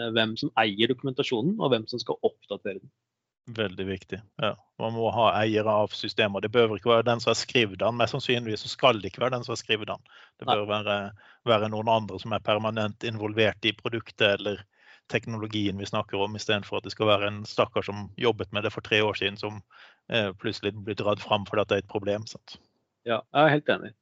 uh, 0.00 0.08
hvem 0.16 0.34
som 0.40 0.50
eier 0.58 0.90
dokumentasjonen, 0.90 1.54
og 1.62 1.70
hvem 1.70 1.86
som 1.90 2.02
skal 2.02 2.18
oppdatere 2.26 2.80
den. 2.80 2.90
Veldig 3.50 3.84
viktig. 3.86 4.20
Ja. 4.38 4.52
Man 4.78 4.94
må 4.94 5.08
ha 5.10 5.32
eiere 5.40 5.70
av 5.82 5.94
systemer. 5.96 6.42
Det 6.42 6.52
bør 6.54 6.76
ikke 6.76 6.92
være 6.92 7.06
den 7.08 7.22
som 7.22 7.32
har 7.32 7.38
skrevet 7.40 7.80
den. 7.80 7.96
Mest 7.98 8.14
sannsynligvis 8.14 8.62
så 8.62 8.70
skal 8.70 9.00
det 9.02 9.10
ikke 9.10 9.24
være 9.24 9.34
den 9.36 9.46
som 9.46 9.56
har 9.56 9.60
skrevet 9.60 9.90
den. 9.90 10.04
Det 10.38 10.46
bør 10.46 10.62
være, 10.68 10.98
være 11.48 11.70
noen 11.72 11.90
andre 11.90 12.20
som 12.22 12.34
er 12.34 12.44
permanent 12.44 13.06
involvert 13.06 13.66
i 13.66 13.74
produktet 13.78 14.36
eller 14.38 14.62
teknologien 15.10 15.78
vi 15.78 15.86
snakker 15.86 16.22
om, 16.22 16.36
istedenfor 16.38 16.78
at 16.78 16.86
det 16.86 16.94
skal 16.94 17.10
være 17.10 17.28
en 17.28 17.40
stakkar 17.48 17.84
som 17.86 18.06
jobbet 18.20 18.52
med 18.54 18.64
det 18.64 18.72
for 18.72 18.84
tre 18.86 19.02
år 19.04 19.18
siden, 19.18 19.36
som 19.36 19.58
eh, 20.08 20.30
plutselig 20.38 20.72
blir 20.78 20.96
dratt 20.98 21.20
fram 21.20 21.44
fordi 21.48 21.66
det 21.68 21.76
er 21.76 21.84
et 21.84 21.90
problem. 21.90 22.26
Sant? 22.30 22.56
Ja, 23.08 23.20
jeg 23.34 23.42
er 23.42 23.54
helt 23.56 23.74
enig. 23.74 23.92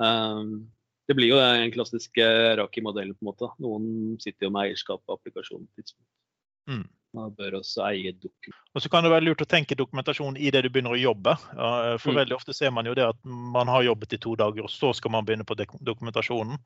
Um, 0.00 0.50
det 1.06 1.14
blir 1.16 1.30
jo 1.30 1.38
den 1.38 1.72
klassiske 1.74 2.24
Raki-modellen. 2.58 3.14
på 3.14 3.24
en 3.24 3.30
måte. 3.30 3.52
Noen 3.62 4.16
sitter 4.22 4.48
jo 4.48 4.52
med 4.54 4.66
eierskap 4.66 5.04
på 5.06 5.16
applikasjonen. 5.16 5.68
Mm. 6.66 6.86
Man 7.16 7.32
bør 7.36 7.58
også 7.62 7.86
eie 7.88 8.12
dokumentasjon. 8.12 8.62
Og 8.76 8.82
så 8.84 8.90
kan 8.92 9.06
det 9.06 9.12
være 9.14 9.24
lurt 9.24 9.44
å 9.44 9.48
tenke 9.48 9.78
dokumentasjon 9.78 10.36
i 10.36 10.50
det 10.52 10.66
du 10.66 10.68
begynner 10.68 10.92
å 10.92 11.00
jobbe. 11.00 11.32
For 12.02 12.12
Mm. 12.12 12.18
veldig 12.20 12.36
ofte 12.36 12.54
ser 12.56 12.74
man 12.76 12.86
jo 12.86 12.94
det 12.94 13.06
at 13.08 13.16
man 13.24 13.70
har 13.72 13.86
jobbet 13.86 14.12
i 14.12 14.20
to 14.20 14.34
dager, 14.36 14.68
og 14.68 14.70
så 14.70 14.92
skal 14.94 15.14
man 15.14 15.24
begynne 15.24 15.48
på 15.48 15.56
dokumentasjonen. 15.56 16.60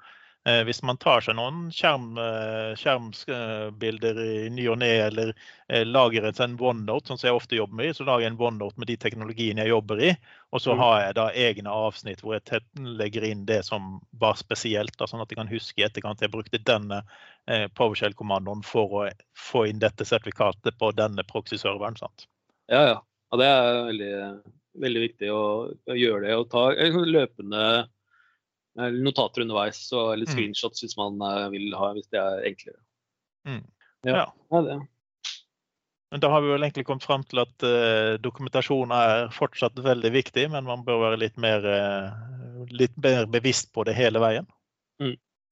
Eh, 0.49 0.62
Hvis 0.64 0.80
man 0.82 0.97
tar 0.97 1.20
seg 1.20 1.36
noen 1.36 1.66
skjerm, 1.74 2.14
eh, 2.16 2.70
skjermbilder 2.80 4.20
i 4.24 4.49
ny 4.49 4.64
og 4.72 4.78
ne, 4.80 4.88
eller 5.11 5.32
eh, 5.68 5.84
lager 5.84 6.24
en 6.24 6.36
sånn 6.38 6.55
OneNote, 6.57 7.11
sånn 7.11 7.20
som 7.20 7.28
jeg 7.28 7.36
ofte 7.36 7.59
jobber 7.59 7.76
med, 7.82 7.93
så 7.97 8.07
lager 8.09 8.24
jeg 8.24 8.32
en 8.32 8.38
OneNote 8.41 8.80
med 8.80 8.88
de 8.88 8.97
teknologiene 9.03 9.66
jeg 9.66 9.74
jobber 9.74 10.01
i. 10.01 10.14
Og 10.57 10.64
så 10.64 10.72
Mm. 10.72 10.80
har 10.80 11.01
jeg 11.03 11.14
da 11.20 11.26
egne 11.45 11.74
avsnitt 11.76 12.24
hvor 12.24 12.38
jeg 12.38 12.62
legger 12.74 13.28
inn 13.28 13.45
det 13.45 13.64
som 13.68 14.01
var 14.16 14.41
spesielt, 14.41 14.97
da, 14.97 15.05
sånn 15.05 15.20
at 15.20 15.28
jeg 15.28 15.43
kan 15.43 15.53
huske 15.53 15.82
i 15.82 15.84
etterkant 15.84 16.24
jeg 16.24 16.32
brukte 16.32 16.59
denne 16.59 17.03
PowerShell-kommandoen 17.76 18.64
for 18.64 18.97
å 18.97 19.11
få 19.36 19.68
inn 19.68 19.78
dette 19.78 20.05
sertifikatet 20.05 20.78
på 20.78 20.93
denne 20.97 21.24
proxy-serveren. 21.24 21.97
Ja, 22.70 22.82
ja. 22.95 22.99
ja 23.32 23.36
det 23.36 23.47
er 23.47 23.84
veldig, 23.91 24.43
veldig 24.88 25.01
viktig 25.01 25.30
å, 25.34 25.45
å 25.68 25.95
gjøre 25.99 26.26
det. 26.28 26.36
Og 26.36 26.51
ta 26.51 26.70
løpende 26.72 27.88
notater 28.95 29.45
underveis, 29.45 29.83
og, 29.93 30.14
eller 30.14 30.26
Mm. 30.26 30.33
screenshots 30.35 30.85
hvis 30.85 30.97
man 30.99 31.20
eh, 31.26 31.51
vil 31.53 31.74
ha, 31.76 31.93
hvis 31.97 32.09
det 32.12 32.20
er 32.20 32.49
enklere. 32.53 32.81
Mm. 33.49 33.62
Ja. 34.07 34.33
Ja. 34.51 34.62
det. 34.62 34.81
Men 36.11 36.20
da 36.20 36.31
har 36.33 36.41
vi 36.43 36.51
vel 36.51 36.62
egentlig 36.66 36.87
kommet 36.89 37.05
fram 37.07 37.22
til 37.22 37.39
at 37.39 37.62
uh, 37.62 38.16
dokumentasjon 38.18 38.91
er 38.91 39.28
fortsatt 39.31 39.78
veldig 39.78 40.11
viktig, 40.11 40.49
men 40.51 40.66
man 40.66 40.83
bør 40.83 41.05
være 41.05 41.20
litt 41.22 41.37
mer, 41.39 41.62
uh, 41.62 42.64
litt 42.74 42.97
mer 42.99 43.28
bevisst 43.31 43.70
på 43.72 43.85
det 43.87 43.95
hele 43.95 44.18
veien. 44.22 44.49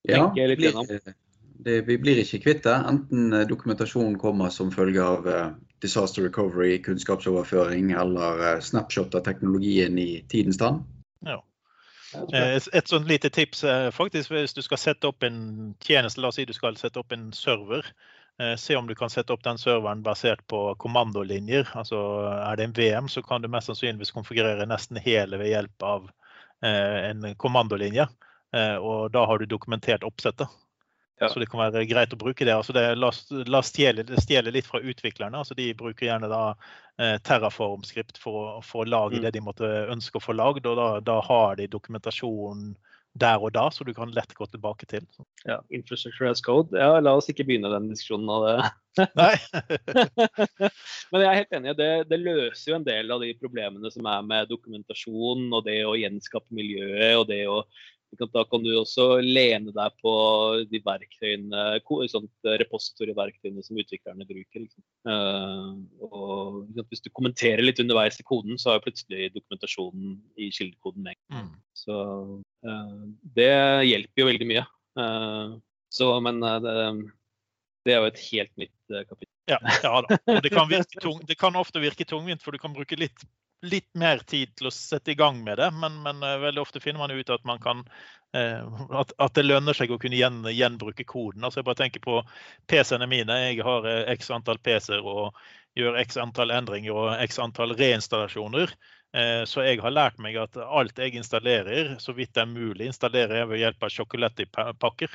Ja, 0.03 0.24
Tenker 0.35 0.57
blir, 0.57 1.14
det, 1.62 1.76
vi 1.87 1.99
blir 2.03 2.18
ikke 2.22 2.41
kvitt 2.43 2.64
det. 2.66 2.74
Enten 2.91 3.31
dokumentasjonen 3.51 4.18
kommer 4.18 4.51
som 4.51 4.72
følge 4.74 5.05
av 5.05 5.31
uh, 5.31 5.55
disaster 5.85 6.26
recovery, 6.26 6.81
kunnskapsoverføring 6.83 7.93
eller 7.95 8.59
snapshot 8.59 9.14
av 9.14 9.22
teknologien 9.31 9.99
i 9.99 10.24
tidens 10.33 10.59
tann. 10.59 10.83
Ja. 11.26 11.39
Eh, 12.15 12.57
Et, 12.73 12.89
sånt 12.89 13.09
lite 13.09 13.31
tips 13.31 13.65
faktisk 13.93 14.31
hvis 14.33 14.55
du 14.57 14.63
skal 14.63 14.81
sette 14.81 15.09
opp 15.09 15.23
en 15.23 15.75
tjeneste, 15.85 16.21
la 16.21 16.31
oss 16.31 16.39
si 16.41 16.47
du 16.49 16.55
skal 16.57 16.77
sette 16.81 17.01
opp 17.01 17.13
en 17.13 17.33
server. 17.33 17.85
eh, 18.41 18.55
Se 18.57 18.77
om 18.77 18.87
du 18.87 18.95
kan 18.95 19.11
sette 19.11 19.33
opp 19.33 19.43
den 19.45 19.59
serveren 19.59 20.03
basert 20.03 20.47
på 20.47 20.75
kommandolinjer. 20.79 21.69
Altså 21.75 21.99
Er 22.39 22.57
det 22.57 22.65
en 22.65 22.77
VM, 22.79 23.09
så 23.09 23.23
kan 23.23 23.43
du 23.43 23.49
mest 23.49 23.67
sannsynligvis 23.67 24.15
konfigurere 24.17 24.67
nesten 24.67 24.97
hele 24.97 25.39
ved 25.39 25.53
hjelp 25.53 25.83
av 25.83 26.11
eh, 26.63 27.11
en 27.11 27.35
kommandolinje. 27.37 28.09
Og 28.81 29.11
da 29.13 29.27
har 29.29 29.39
du 29.39 29.45
dokumentert 29.45 30.05
oppsettet. 30.09 30.49
Ja. 31.21 31.29
Så 31.33 31.41
det 31.43 31.49
kan 31.51 31.59
være 31.61 31.83
greit 31.91 32.12
å 32.14 32.19
bruke 32.21 32.45
det. 32.47 32.55
Altså 32.55 32.73
det 32.77 32.85
la, 32.99 33.09
oss- 33.11 33.73
stjele, 33.73 34.05
litt 34.55 34.66
fra 34.71 34.79
utviklerne. 34.81 35.35
Altså 35.41 35.57
de 35.59 35.73
bruker 35.75 36.07
gjerne 36.07 36.29
da 36.31 36.43
eh, 36.99 37.16
Terraform-skript 37.27 38.19
for, 38.23 38.61
for 38.62 38.85
å 38.85 38.89
lage 38.89 39.19
Mm. 39.19 39.23
det 39.27 39.33
de 39.35 39.41
måtte 39.43 39.71
ønske 39.91 40.19
å 40.21 40.23
få 40.23 40.37
lagd. 40.39 40.66
Og 40.66 40.77
da, 40.79 40.89
da 41.01 41.21
har 41.27 41.57
de 41.59 41.66
dokumentasjon 41.66 42.77
der 43.19 43.41
og 43.43 43.51
da, 43.57 43.64
så 43.75 43.83
du 43.83 43.91
kan 43.97 44.12
lett 44.14 44.31
gå 44.37 44.47
tilbake 44.47 44.87
til. 44.87 45.03
Så- 45.16 45.25
ja, 45.49 45.57
infrastructure 45.75 46.31
as 46.31 46.41
code. 46.45 46.71
Ja, 46.79 47.01
la 47.03 47.16
oss 47.19 47.27
ikke 47.33 47.47
begynne 47.49 47.71
den 47.73 47.89
diskusjonen 47.91 48.31
av 48.31 48.47
det. 48.47 49.09
Nei. 49.19 49.35
Men 51.11 51.23
jeg 51.25 51.29
er 51.31 51.39
helt 51.41 51.57
enig. 51.59 51.75
Det, 51.79 51.91
det 52.11 52.19
løser 52.23 52.73
jo 52.73 52.79
en 52.79 52.87
del 52.87 53.11
av 53.14 53.23
de 53.25 53.33
problemene 53.41 53.91
som 53.95 54.07
er 54.11 54.23
med 54.27 54.51
dokumentasjon 54.53 55.49
og 55.51 55.64
det 55.66 55.81
å 55.89 55.97
gjenskape 55.99 56.55
miljøet. 56.55 57.16
og 57.19 57.27
det 57.31 57.43
å 57.51 57.62
Da 58.17 58.45
kan 58.49 58.63
du 58.65 58.71
også 58.73 59.19
lene 59.21 59.73
deg 59.75 59.97
på 60.01 60.13
de 60.71 60.81
verktøyene, 60.85 61.65
repositorieverktøyene 61.85 63.65
som 63.65 63.79
utviklerne 63.79 64.25
bruker. 64.29 64.65
Liksom. 64.65 64.85
Eh, 65.13 66.09
og 66.09 66.81
Hvis 66.89 67.05
du 67.05 67.11
kommenterer 67.13 67.63
litt 67.63 67.83
underveis 67.83 68.19
i 68.21 68.27
koden, 68.27 68.57
så 68.59 68.73
har 68.73 68.85
plutselig 68.85 69.29
dokumentasjonen 69.37 70.17
i 70.41 70.49
kildekoden 70.55 71.05
med. 71.05 71.21
Mm. 71.35 71.53
Så 71.77 71.97
eh, 72.65 72.99
det 73.37 73.53
hjelper 73.91 74.25
jo 74.25 74.29
veldig 74.31 74.51
mye. 74.55 74.65
Eh, 75.05 75.57
så, 75.93 76.13
men 76.25 76.41
det, 76.41 76.79
det 77.85 77.95
er 77.95 78.01
jo 78.01 78.09
et 78.09 78.25
helt 78.31 78.55
nytt 78.65 78.97
kapittel. 79.11 79.35
Ja, 79.49 79.61
ja 79.85 79.93
da. 80.05 80.17
Og 80.33 80.41
det 80.45 80.53
kan, 80.53 80.69
virke 80.69 81.05
tung, 81.05 81.21
det 81.29 81.37
kan 81.41 81.61
ofte 81.61 81.81
virke 81.85 82.09
tungvint, 82.09 82.43
for 82.45 82.57
du 82.57 82.61
kan 82.61 82.75
bruke 82.77 82.97
litt, 83.01 83.29
litt 83.67 83.89
mer 83.99 84.23
tid 84.29 84.53
til 84.57 84.69
å 84.69 84.75
sette 84.75 85.13
i 85.13 85.19
gang 85.19 85.41
med 85.45 85.59
det. 85.59 85.69
Men, 85.75 86.01
men 86.05 86.23
eh, 86.23 86.39
veldig 86.43 86.63
ofte 86.63 86.83
finner 86.83 87.03
man 87.03 87.15
ut 87.15 87.31
at, 87.31 87.45
man 87.49 87.61
kan, 87.63 87.85
eh, 88.37 88.67
at, 88.91 89.15
at 89.19 89.35
det 89.39 89.47
lønner 89.47 89.77
seg 89.77 89.93
å 89.93 89.99
kunne 90.01 90.19
gjen, 90.19 90.43
gjenbruke 90.53 91.07
koden. 91.09 91.45
Altså 91.45 91.63
jeg 91.63 91.69
bare 91.69 91.83
tenker 91.83 92.05
på 92.05 92.21
PC-ene 92.71 93.09
mine. 93.11 93.41
Jeg 93.49 93.65
har 93.67 93.89
eh, 93.89 94.05
x 94.15 94.31
antall 94.35 94.61
PC-er 94.63 95.03
og 95.03 95.39
gjør 95.79 95.99
x 96.03 96.21
antall 96.21 96.55
endringer 96.55 96.97
og 96.97 97.11
x 97.23 97.39
antall 97.43 97.75
reinstallasjoner. 97.79 98.73
Så 99.49 99.63
jeg 99.65 99.79
har 99.81 99.93
lært 99.95 100.19
meg 100.21 100.35
at 100.37 100.59
alt 100.61 100.99
jeg 101.01 101.15
installerer, 101.17 101.95
så 102.03 102.13
vidt 102.13 102.35
det 102.37 102.43
er 102.43 102.51
mulig, 102.51 102.91
installerer 102.91 103.39
jeg 103.39 103.49
ved 103.49 103.63
hjelp 103.63 103.87
av 103.87 103.93
Chocolatey-pakker. 103.95 105.15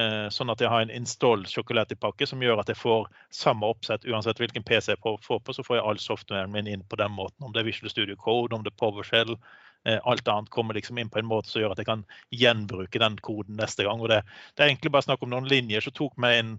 Eh, 0.00 0.28
Sånn 0.32 0.50
at 0.52 0.60
jeg 0.62 0.70
har 0.72 0.80
en 0.84 0.92
install 0.94 1.42
Chocolatey-pakke 1.50 2.26
som 2.28 2.40
gjør 2.42 2.62
at 2.62 2.70
jeg 2.72 2.80
får 2.80 3.10
samme 3.34 3.68
oppsett 3.68 4.06
uansett 4.08 4.38
hvilken 4.40 4.64
PC 4.64 4.94
jeg 4.94 5.02
får 5.02 5.42
på. 5.44 5.52
Så 5.52 5.64
får 5.66 5.78
jeg 5.78 5.84
all 5.88 6.00
softwaren 6.00 6.52
min 6.54 6.70
inn 6.70 6.84
på 6.88 6.96
den 7.00 7.12
måten. 7.12 7.44
Om 7.44 7.52
det 7.52 7.60
er 7.62 7.68
Visual 7.68 7.92
Studio 7.92 8.16
Code, 8.16 8.56
om 8.56 8.64
det 8.64 8.72
er 8.72 8.80
PowerShell. 8.80 9.36
eh, 9.84 10.00
Alt 10.04 10.28
annet 10.28 10.50
kommer 10.50 10.74
liksom 10.74 10.98
inn 10.98 11.10
på 11.10 11.18
en 11.18 11.28
måte 11.28 11.50
som 11.50 11.60
gjør 11.60 11.74
at 11.74 11.82
jeg 11.82 11.90
kan 11.90 12.04
gjenbruke 12.30 12.98
den 13.02 13.18
koden 13.18 13.56
neste 13.60 13.84
gang. 13.84 14.00
Det, 14.08 14.22
det 14.56 14.64
er 14.64 14.72
egentlig 14.72 14.92
bare 14.92 15.08
snakk 15.08 15.22
om 15.22 15.30
noen 15.34 15.48
linjer 15.50 15.84
som 15.84 15.92
tok 15.92 16.16
meg 16.16 16.38
en, 16.38 16.52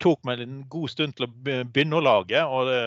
tok 0.00 0.24
meg 0.24 0.40
en 0.40 0.62
god 0.68 0.90
stund 0.90 1.16
til 1.16 1.28
å 1.28 1.32
begynne 1.44 2.00
å 2.00 2.04
lage. 2.04 2.44
og 2.44 2.70
det 2.72 2.80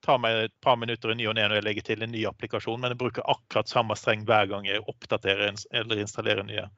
tar 0.00 0.18
meg 0.18 0.44
et 0.44 0.54
par 0.64 0.76
minutter 0.80 1.12
i 1.12 1.14
ny 1.18 1.26
og 1.28 1.34
ne 1.36 1.44
når 1.44 1.58
jeg 1.58 1.64
legger 1.66 1.86
til 1.90 2.02
en 2.02 2.12
ny 2.12 2.24
applikasjon, 2.28 2.80
men 2.80 2.94
jeg 2.94 3.00
bruker 3.02 3.26
akkurat 3.28 3.68
samme 3.68 3.96
streng 3.98 4.24
hver 4.28 4.46
gang 4.48 4.64
jeg 4.68 4.84
oppdaterer 4.88 5.52
eller 5.76 6.00
installerer 6.00 6.46
nye, 6.46 6.68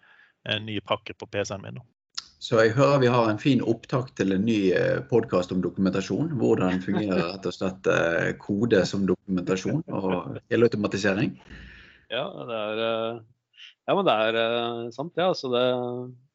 eh, 0.49 0.59
nye 0.59 0.83
pakker 0.83 1.14
på 1.14 1.29
PC-en 1.31 1.62
min. 1.62 1.79
Så 2.43 2.59
jeg 2.59 2.72
hører 2.74 2.99
vi 3.05 3.11
har 3.12 3.28
en 3.30 3.38
fin 3.38 3.61
opptak 3.62 4.09
til 4.18 4.34
en 4.34 4.43
ny 4.43 4.72
podkast 5.11 5.53
om 5.55 5.61
dokumentasjon. 5.62 6.32
Hvordan 6.40 6.80
fungerer 6.82 7.28
rett 7.28 7.47
og 7.47 7.55
slett 7.55 7.86
eh, 7.86 8.32
kode 8.43 8.80
som 8.88 9.05
dokumentasjon 9.07 9.84
og 9.95 10.40
helautomatisering. 10.51 11.36
Ja, 12.11 12.26
det 12.49 12.59
er, 12.59 12.82
eh, 12.88 13.20
ja, 13.86 13.95
men 13.95 14.09
det 14.09 14.16
er 14.26 14.40
eh, 14.43 14.90
sant, 14.97 15.14
ja. 15.14 15.30
Altså 15.30 15.53
det 15.55 15.64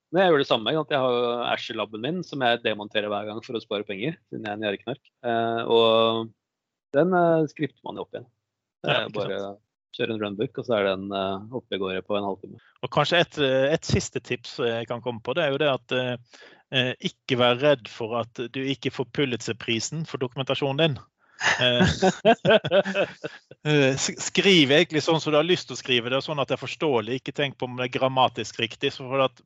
men 0.08 0.24
jeg 0.24 0.32
gjør 0.32 0.40
det 0.40 0.48
samme. 0.48 0.72
Jeg 0.72 1.00
har 1.04 1.14
jo 1.14 1.32
Asher-laben 1.50 2.04
min 2.04 2.20
som 2.24 2.44
jeg 2.46 2.62
demonterer 2.64 3.12
hver 3.12 3.28
gang 3.28 3.42
for 3.44 3.60
å 3.60 3.62
spare 3.64 3.84
penger. 3.88 4.16
siden 4.30 4.46
jeg 4.46 4.54
er 4.54 4.56
en 4.56 4.64
gjerdeknark. 4.64 5.02
Eh, 5.28 5.62
og 5.68 6.30
den 6.96 7.16
eh, 7.20 7.48
skripter 7.52 7.84
man 7.84 8.00
jo 8.00 8.06
opp 8.06 8.16
igjen. 8.16 8.30
Det 8.86 8.94
er 8.94 9.12
bare 9.12 9.40
kjøre 9.98 10.16
en 10.16 10.22
runbook, 10.24 10.62
og 10.62 10.68
så 10.68 10.78
er 10.78 10.88
den 10.92 11.10
uh, 11.14 11.58
oppe 11.58 11.80
på 11.80 12.18
en 12.18 12.28
halvtime. 12.28 12.62
Og 12.86 12.94
kanskje 12.94 13.24
et, 13.26 13.40
eh, 13.42 13.74
et 13.74 13.88
siste 13.88 14.22
tips 14.22 14.60
jeg 14.64 14.88
kan 14.90 15.02
komme 15.04 15.24
på, 15.24 15.36
det 15.38 15.46
er 15.46 15.54
jo 15.54 15.62
det 15.62 15.70
at 15.72 15.96
eh, 15.98 16.40
eh, 16.72 16.94
ikke 17.10 17.40
vær 17.42 17.60
redd 17.62 17.90
for 17.92 18.20
at 18.22 18.44
du 18.54 18.62
ikke 18.62 18.94
får 18.94 19.10
Pulitzer-prisen 19.18 20.06
for 20.10 20.22
dokumentasjonen 20.22 20.84
din. 20.84 21.00
Eh, 21.62 21.88
eh, 23.72 23.96
skriv 23.98 24.72
egentlig 24.72 25.04
sånn 25.06 25.20
som 25.22 25.34
du 25.34 25.38
har 25.38 25.46
lyst 25.46 25.70
til 25.70 25.78
å 25.78 25.80
skrive 25.80 26.12
det, 26.12 26.22
sånn 26.26 26.42
at 26.42 26.50
det 26.50 26.58
er 26.58 26.64
forståelig. 26.64 27.20
Ikke 27.20 27.36
tenk 27.36 27.58
på 27.58 27.68
om 27.70 27.78
det 27.78 27.88
er 27.88 27.94
grammatisk 27.98 28.60
riktig. 28.62 28.92
Så 28.96 29.06
for 29.06 29.26
at 29.28 29.42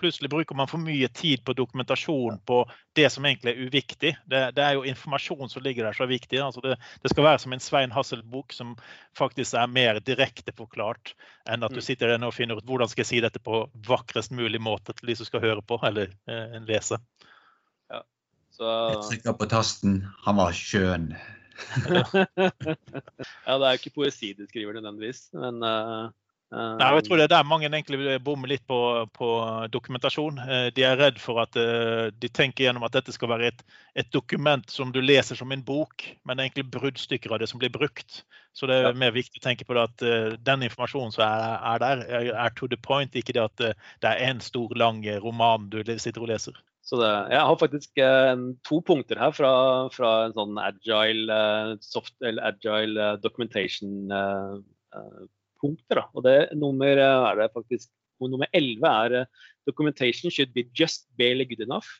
plutselig 0.00 0.30
bruker 0.32 0.58
man 0.58 0.70
for 0.70 0.82
mye 0.82 1.08
tid 1.14 1.44
på 1.46 1.56
dokumentasjon 1.58 2.40
på 2.48 2.62
det 2.98 3.08
som 3.12 3.26
egentlig 3.28 3.54
er 3.54 3.68
uviktig. 3.68 4.14
Det, 4.26 4.42
det 4.56 4.64
er 4.64 4.78
jo 4.78 4.86
informasjon 4.88 5.52
som 5.52 5.64
ligger 5.64 5.88
der 5.88 5.98
som 5.98 6.06
er 6.08 6.14
viktig. 6.16 6.40
Altså 6.42 6.64
det, 6.64 6.78
det 7.04 7.14
skal 7.14 7.28
være 7.28 7.42
som 7.44 7.56
en 7.56 7.64
Svein 7.66 7.94
Hassel-bok 7.94 8.56
som 8.56 8.74
faktisk 9.18 9.58
er 9.60 9.70
mer 9.70 10.02
direkte 10.04 10.54
forklart 10.56 11.14
enn 11.46 11.62
at 11.62 11.70
du 11.70 11.76
Mm. 11.76 11.84
sitter 11.84 12.08
der 12.08 12.24
og 12.24 12.32
finner 12.34 12.56
ut 12.56 12.64
hvordan 12.66 12.88
skal 12.88 13.02
jeg 13.02 13.08
si 13.10 13.18
dette 13.20 13.38
på 13.38 13.58
vakrest 13.86 14.32
mulig 14.32 14.58
måte 14.58 14.94
til 14.96 15.10
de 15.10 15.14
som 15.18 15.28
skal 15.28 15.42
høre 15.44 15.62
på 15.62 15.76
eller 15.84 16.08
eh, 16.26 16.56
lese. 16.66 16.96
Så 18.56 18.64
Jeg 18.64 19.02
trykker 19.04 19.36
på 19.36 19.48
tasten. 19.52 19.98
Han 20.24 20.38
var 20.40 20.54
skjønn. 20.56 21.10
Ja, 23.46 23.56
det 23.56 23.66
er 23.66 23.72
jo 23.72 23.80
ikke 23.80 23.96
poesi 23.96 24.32
de 24.36 24.46
skriver 24.48 24.76
nødvendigvis, 24.76 25.28
men 25.36 25.62
eh, 25.64 26.06
Nei, 26.56 26.92
jeg 26.94 27.08
tror 27.08 27.18
det 27.18 27.24
er 27.24 27.32
der 27.32 27.48
mange 27.48 27.66
egentlig 27.66 28.20
bommer 28.22 28.46
litt 28.52 28.62
på, 28.70 28.78
på 29.18 29.28
dokumentasjon. 29.74 30.38
Eh, 30.44 30.68
De 30.76 30.84
er 30.86 30.94
redd 31.00 31.18
for 31.18 31.40
at 31.42 31.58
de 32.14 32.30
tenker 32.30 32.68
gjennom 32.68 32.86
at 32.86 32.94
dette 32.94 33.10
skal 33.16 33.32
være 33.32 33.48
et, 33.50 33.64
et 33.98 34.12
dokument 34.14 34.62
som 34.70 34.92
du 34.94 35.00
leser 35.02 35.34
som 35.38 35.50
en 35.50 35.64
bok, 35.66 36.06
men 36.22 36.38
egentlig 36.38 36.68
bruddstykker 36.76 37.34
av 37.34 37.42
det 37.42 37.50
som 37.50 37.58
blir 37.58 37.74
brukt. 37.74 38.22
Så 38.54 38.70
det 38.70 38.78
er 38.78 38.96
mer 38.96 39.10
viktig 39.16 39.42
å 39.42 39.46
tenke 39.48 39.66
på 39.66 39.74
det 39.74 39.88
at 39.88 40.06
den 40.46 40.62
informasjonen 40.68 41.12
som 41.12 41.26
er, 41.26 41.58
er 41.74 41.82
der, 41.82 42.06
er, 42.30 42.54
to 42.56 42.70
the 42.70 42.78
point, 42.78 43.18
ikke 43.18 43.34
det 43.36 43.42
at 43.42 43.66
det 43.66 44.12
er 44.12 44.22
en 44.30 44.40
stor, 44.40 44.70
lang 44.78 45.02
roman 45.20 45.66
du 45.74 45.82
sitter 45.98 46.22
og 46.22 46.30
leser. 46.30 46.62
Så 46.86 46.98
det, 47.00 47.10
jeg 47.34 47.42
har 47.48 47.58
faktisk 47.58 47.98
eh, 47.98 48.42
to 48.66 48.78
punkter 48.86 49.18
her 49.18 49.32
fra, 49.34 49.52
fra 49.90 50.10
en 50.28 50.36
sånn 50.36 50.58
agile, 50.62 51.26
eh, 51.34 51.72
soft, 51.82 52.14
eller 52.22 52.46
agile 52.52 53.02
eh, 53.02 53.16
documentation 53.24 54.12
eh, 54.14 54.52
eh, 54.94 55.24
punkter. 55.62 56.04
Og 56.14 56.22
det 56.28 56.38
nummer 56.54 56.94
eh, 56.94 57.26
er 57.32 57.40
det 57.40 57.52
faktisk 57.56 57.90
nummer 58.22 58.48
11 58.56 58.86
er 58.86 59.26
'Documentation 59.66 60.30
should 60.30 60.54
be 60.54 60.62
just 60.72 61.08
barely 61.18 61.44
good 61.44 61.60
enough'. 61.60 61.90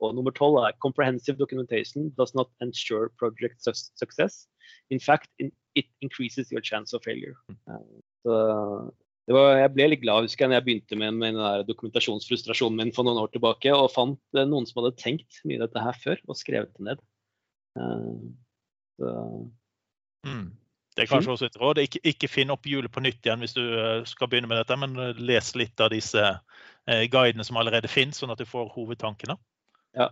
Og 0.00 0.14
nummer 0.14 0.30
12 0.30 0.56
er 0.62 0.72
'Comprehensive 0.80 1.36
documentation 1.36 2.10
does 2.16 2.34
not 2.34 2.48
ensure 2.62 3.10
project 3.18 3.60
su 3.60 3.72
success'. 3.74 4.46
In 4.90 5.00
fact, 5.00 5.28
in, 5.38 5.50
it 5.74 5.86
increases 6.00 6.52
your 6.52 6.62
chance 6.62 6.94
of 6.94 7.02
failure'. 7.02 7.36
så 8.22 8.92
var, 9.30 9.52
jeg 9.60 9.72
ble 9.76 9.86
litt 9.92 10.02
glad 10.02 10.26
husker 10.26 10.44
jeg, 10.44 10.50
når 10.50 10.58
jeg 10.58 10.66
begynte 10.66 10.98
med, 10.98 11.18
med 11.20 11.36
den 11.38 11.66
dokumentasjonsfrustrasjonen 11.68 12.80
min 12.80 12.94
for 12.96 13.06
noen 13.06 13.20
år 13.22 13.30
tilbake, 13.34 13.70
og 13.74 13.92
fant 13.94 14.38
noen 14.38 14.66
som 14.66 14.82
hadde 14.82 14.96
tenkt 14.98 15.42
mye 15.46 15.60
av 15.60 15.68
dette 15.68 15.84
her 15.84 16.00
før, 16.02 16.24
og 16.26 16.38
skrevet 16.38 16.72
det 16.74 16.88
ned. 16.88 17.04
Så, 18.98 19.12
mm. 20.26 20.48
Det 20.92 21.04
er 21.04 21.08
kanskje 21.08 21.32
også 21.32 21.48
et 21.48 21.60
råd. 21.60 21.80
Ikke, 21.80 22.02
ikke 22.04 22.28
finn 22.28 22.52
opp 22.52 22.66
hjulet 22.68 22.92
på 22.92 23.00
nytt 23.00 23.24
igjen 23.24 23.40
hvis 23.40 23.54
du 23.56 23.62
eh, 23.64 24.02
skal 24.08 24.28
begynne 24.28 24.50
med 24.50 24.58
dette, 24.60 24.76
men 24.76 24.98
les 25.22 25.54
litt 25.56 25.80
av 25.80 25.94
disse 25.94 26.26
guidene 26.82 27.46
som 27.46 27.56
allerede 27.60 27.88
finnes, 27.88 28.18
sånn 28.18 28.34
at 28.34 28.42
du 28.42 28.48
får 28.48 28.72
hovedtankene. 28.74 29.38
Ja. 29.96 30.10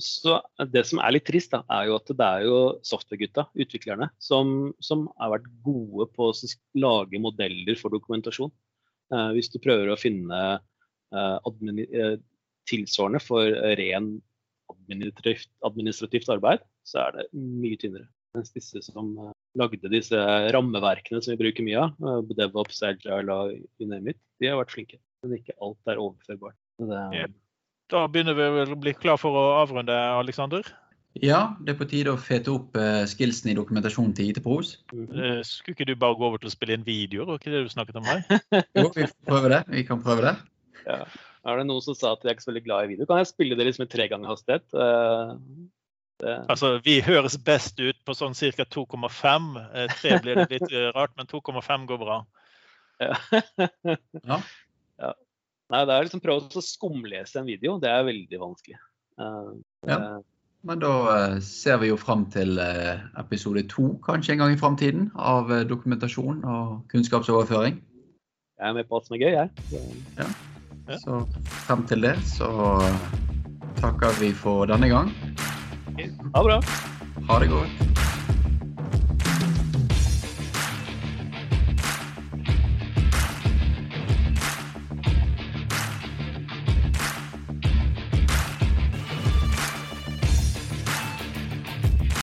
Så 0.00 0.38
Det 0.72 0.82
som 0.88 1.00
er 1.02 1.14
litt 1.16 1.26
trist, 1.28 1.52
da, 1.52 1.62
er 1.72 1.90
jo 1.90 1.98
at 1.98 2.10
det 2.10 2.26
er 2.26 2.46
jo 2.46 2.56
software-gutta, 2.86 3.46
utviklerne, 3.64 4.10
som, 4.22 4.72
som, 4.80 5.06
har 5.20 5.34
vært 5.36 5.50
gode 5.66 6.08
på 6.16 6.30
å 6.30 6.50
lage 6.80 7.22
modeller 7.22 7.78
for 7.80 7.92
dokumentasjon. 7.94 8.52
Eh, 9.14 9.30
hvis 9.36 9.52
du 9.52 9.60
prøver 9.62 9.92
å 9.92 9.98
finne 10.00 10.40
eh, 11.12 12.16
tilsvarende 12.70 13.22
for 13.24 13.50
ren 13.80 14.14
administrativt, 14.70 15.50
administrativt 15.66 16.30
arbeid, 16.32 16.64
så 16.86 17.06
er 17.06 17.18
det 17.18 17.28
mye 17.34 17.78
tynnere. 17.80 18.08
Mens 18.36 18.52
disse 18.54 18.78
som 18.86 19.10
lagde 19.58 19.90
disse 19.90 20.18
rammeverkene 20.54 21.18
som 21.22 21.34
vi 21.34 21.40
bruker 21.40 21.66
mye 21.66 21.82
av, 21.82 21.96
uh, 22.04 22.34
DevOps, 22.38 22.82
Agile 22.86 23.34
og 23.34 23.54
you 23.80 23.88
name 23.90 24.12
it, 24.12 24.20
de 24.38 24.50
har 24.50 24.60
vært 24.60 24.74
flinke. 24.76 25.00
Men 25.24 25.40
ikke 25.40 25.56
alt 25.58 25.90
er 25.90 26.02
overførbart. 26.02 26.58
Det... 26.78 27.00
Yeah. 27.16 27.32
Da 27.90 28.04
begynner 28.06 28.36
vi 28.38 28.46
vel 28.54 28.74
å 28.74 28.78
bli 28.78 28.94
klar 28.94 29.18
for 29.18 29.34
å 29.34 29.44
avrunde, 29.60 29.94
Aleksander? 29.94 30.68
Ja, 31.18 31.56
det 31.58 31.72
er 31.72 31.78
på 31.80 31.88
tide 31.90 32.12
å 32.14 32.20
fete 32.22 32.52
opp 32.52 32.76
uh, 32.78 33.02
skillsen 33.10 33.50
i 33.50 33.56
dokumentasjonen 33.58 34.12
til 34.14 34.30
IT-pros. 34.30 34.76
Mm 34.92 35.06
-hmm. 35.06 35.42
Skulle 35.42 35.74
ikke 35.74 35.88
du 35.88 35.96
bare 35.96 36.14
gå 36.14 36.26
over 36.26 36.38
til 36.38 36.46
å 36.46 36.54
spille 36.54 36.74
inn 36.74 36.86
videoer? 36.86 37.26
Var 37.26 37.38
ikke 37.38 37.50
det 37.50 37.64
du 37.64 37.68
snakket 37.68 37.96
om 37.96 38.04
her? 38.04 38.22
jo, 38.78 38.92
vi 38.94 39.06
får 39.06 39.26
prøve 39.26 39.48
det. 39.48 39.64
Vi 39.68 39.82
kan 39.82 40.02
prøve 40.02 40.22
det. 40.22 40.36
Ja. 40.86 41.04
Er 41.44 41.56
det 41.56 41.66
noen 41.66 41.82
som 41.82 41.94
sa 41.94 42.12
at 42.12 42.22
jeg 42.22 42.30
er 42.30 42.36
ikke 42.36 42.44
så 42.44 42.50
veldig 42.52 42.64
glad 42.64 42.84
i 42.84 42.88
video? 42.92 43.06
Kan 43.06 43.18
jeg 43.18 43.26
spille 43.26 43.56
det 43.56 43.66
liksom 43.66 43.84
i 43.84 43.90
tre 43.90 44.08
ganger 44.08 44.28
hastighet? 44.28 44.66
Uh, 44.74 45.34
det... 46.20 46.36
Altså, 46.48 46.80
Vi 46.84 47.00
høres 47.00 47.38
best 47.38 47.80
ut 47.80 47.96
på 48.04 48.14
sånn 48.14 48.34
ca. 48.34 48.64
2,5. 48.64 49.50
Eh, 49.74 49.94
tre 50.00 50.18
blir 50.22 50.34
det 50.36 50.50
litt 50.50 50.72
eh, 50.72 50.90
rart, 50.94 51.16
men 51.16 51.26
2,5 51.26 51.86
går 51.86 51.98
bra. 51.98 52.18
Ja. 53.00 53.16
ja. 54.28 54.40
ja. 55.00 55.14
Nei, 55.70 55.84
det 55.86 55.94
er 55.94 56.06
liksom 56.06 56.22
prøve 56.22 56.50
å 56.58 56.64
skumlese 56.64 57.38
en 57.40 57.46
video. 57.46 57.76
Det 57.82 57.90
er 57.90 58.06
veldig 58.08 58.40
vanskelig. 58.42 58.78
Uh, 59.20 59.54
ja. 59.86 59.98
Men 60.66 60.82
da 60.82 60.90
uh, 61.06 61.36
ser 61.44 61.78
vi 61.80 61.92
jo 61.92 61.98
fram 62.00 62.26
til 62.34 62.58
uh, 62.58 62.98
episode 63.20 63.62
to 63.70 63.92
kanskje 64.04 64.34
en 64.34 64.42
gang 64.42 64.56
i 64.56 64.60
framtiden 64.60 65.08
av 65.14 65.52
dokumentasjon 65.70 66.42
og 66.42 66.74
kunnskapsoverføring. 66.92 67.78
Jeg 68.60 68.68
er 68.68 68.76
med 68.76 68.90
på 68.90 68.98
alt 68.98 69.08
som 69.08 69.16
er 69.16 69.22
gøy, 69.24 69.38
jeg. 69.38 69.86
Ja. 70.18 70.28
Så 71.00 71.22
frem 71.68 71.86
til 71.88 72.02
det 72.02 72.16
så 72.28 72.50
takker 73.78 74.18
vi 74.18 74.34
for 74.36 74.66
denne 74.68 74.90
gang. 74.90 75.14
Ha 75.96 76.42
det 76.42 76.48
bra. 76.50 76.60
Ha 77.30 77.40
det 77.40 77.52
godt. 77.54 78.09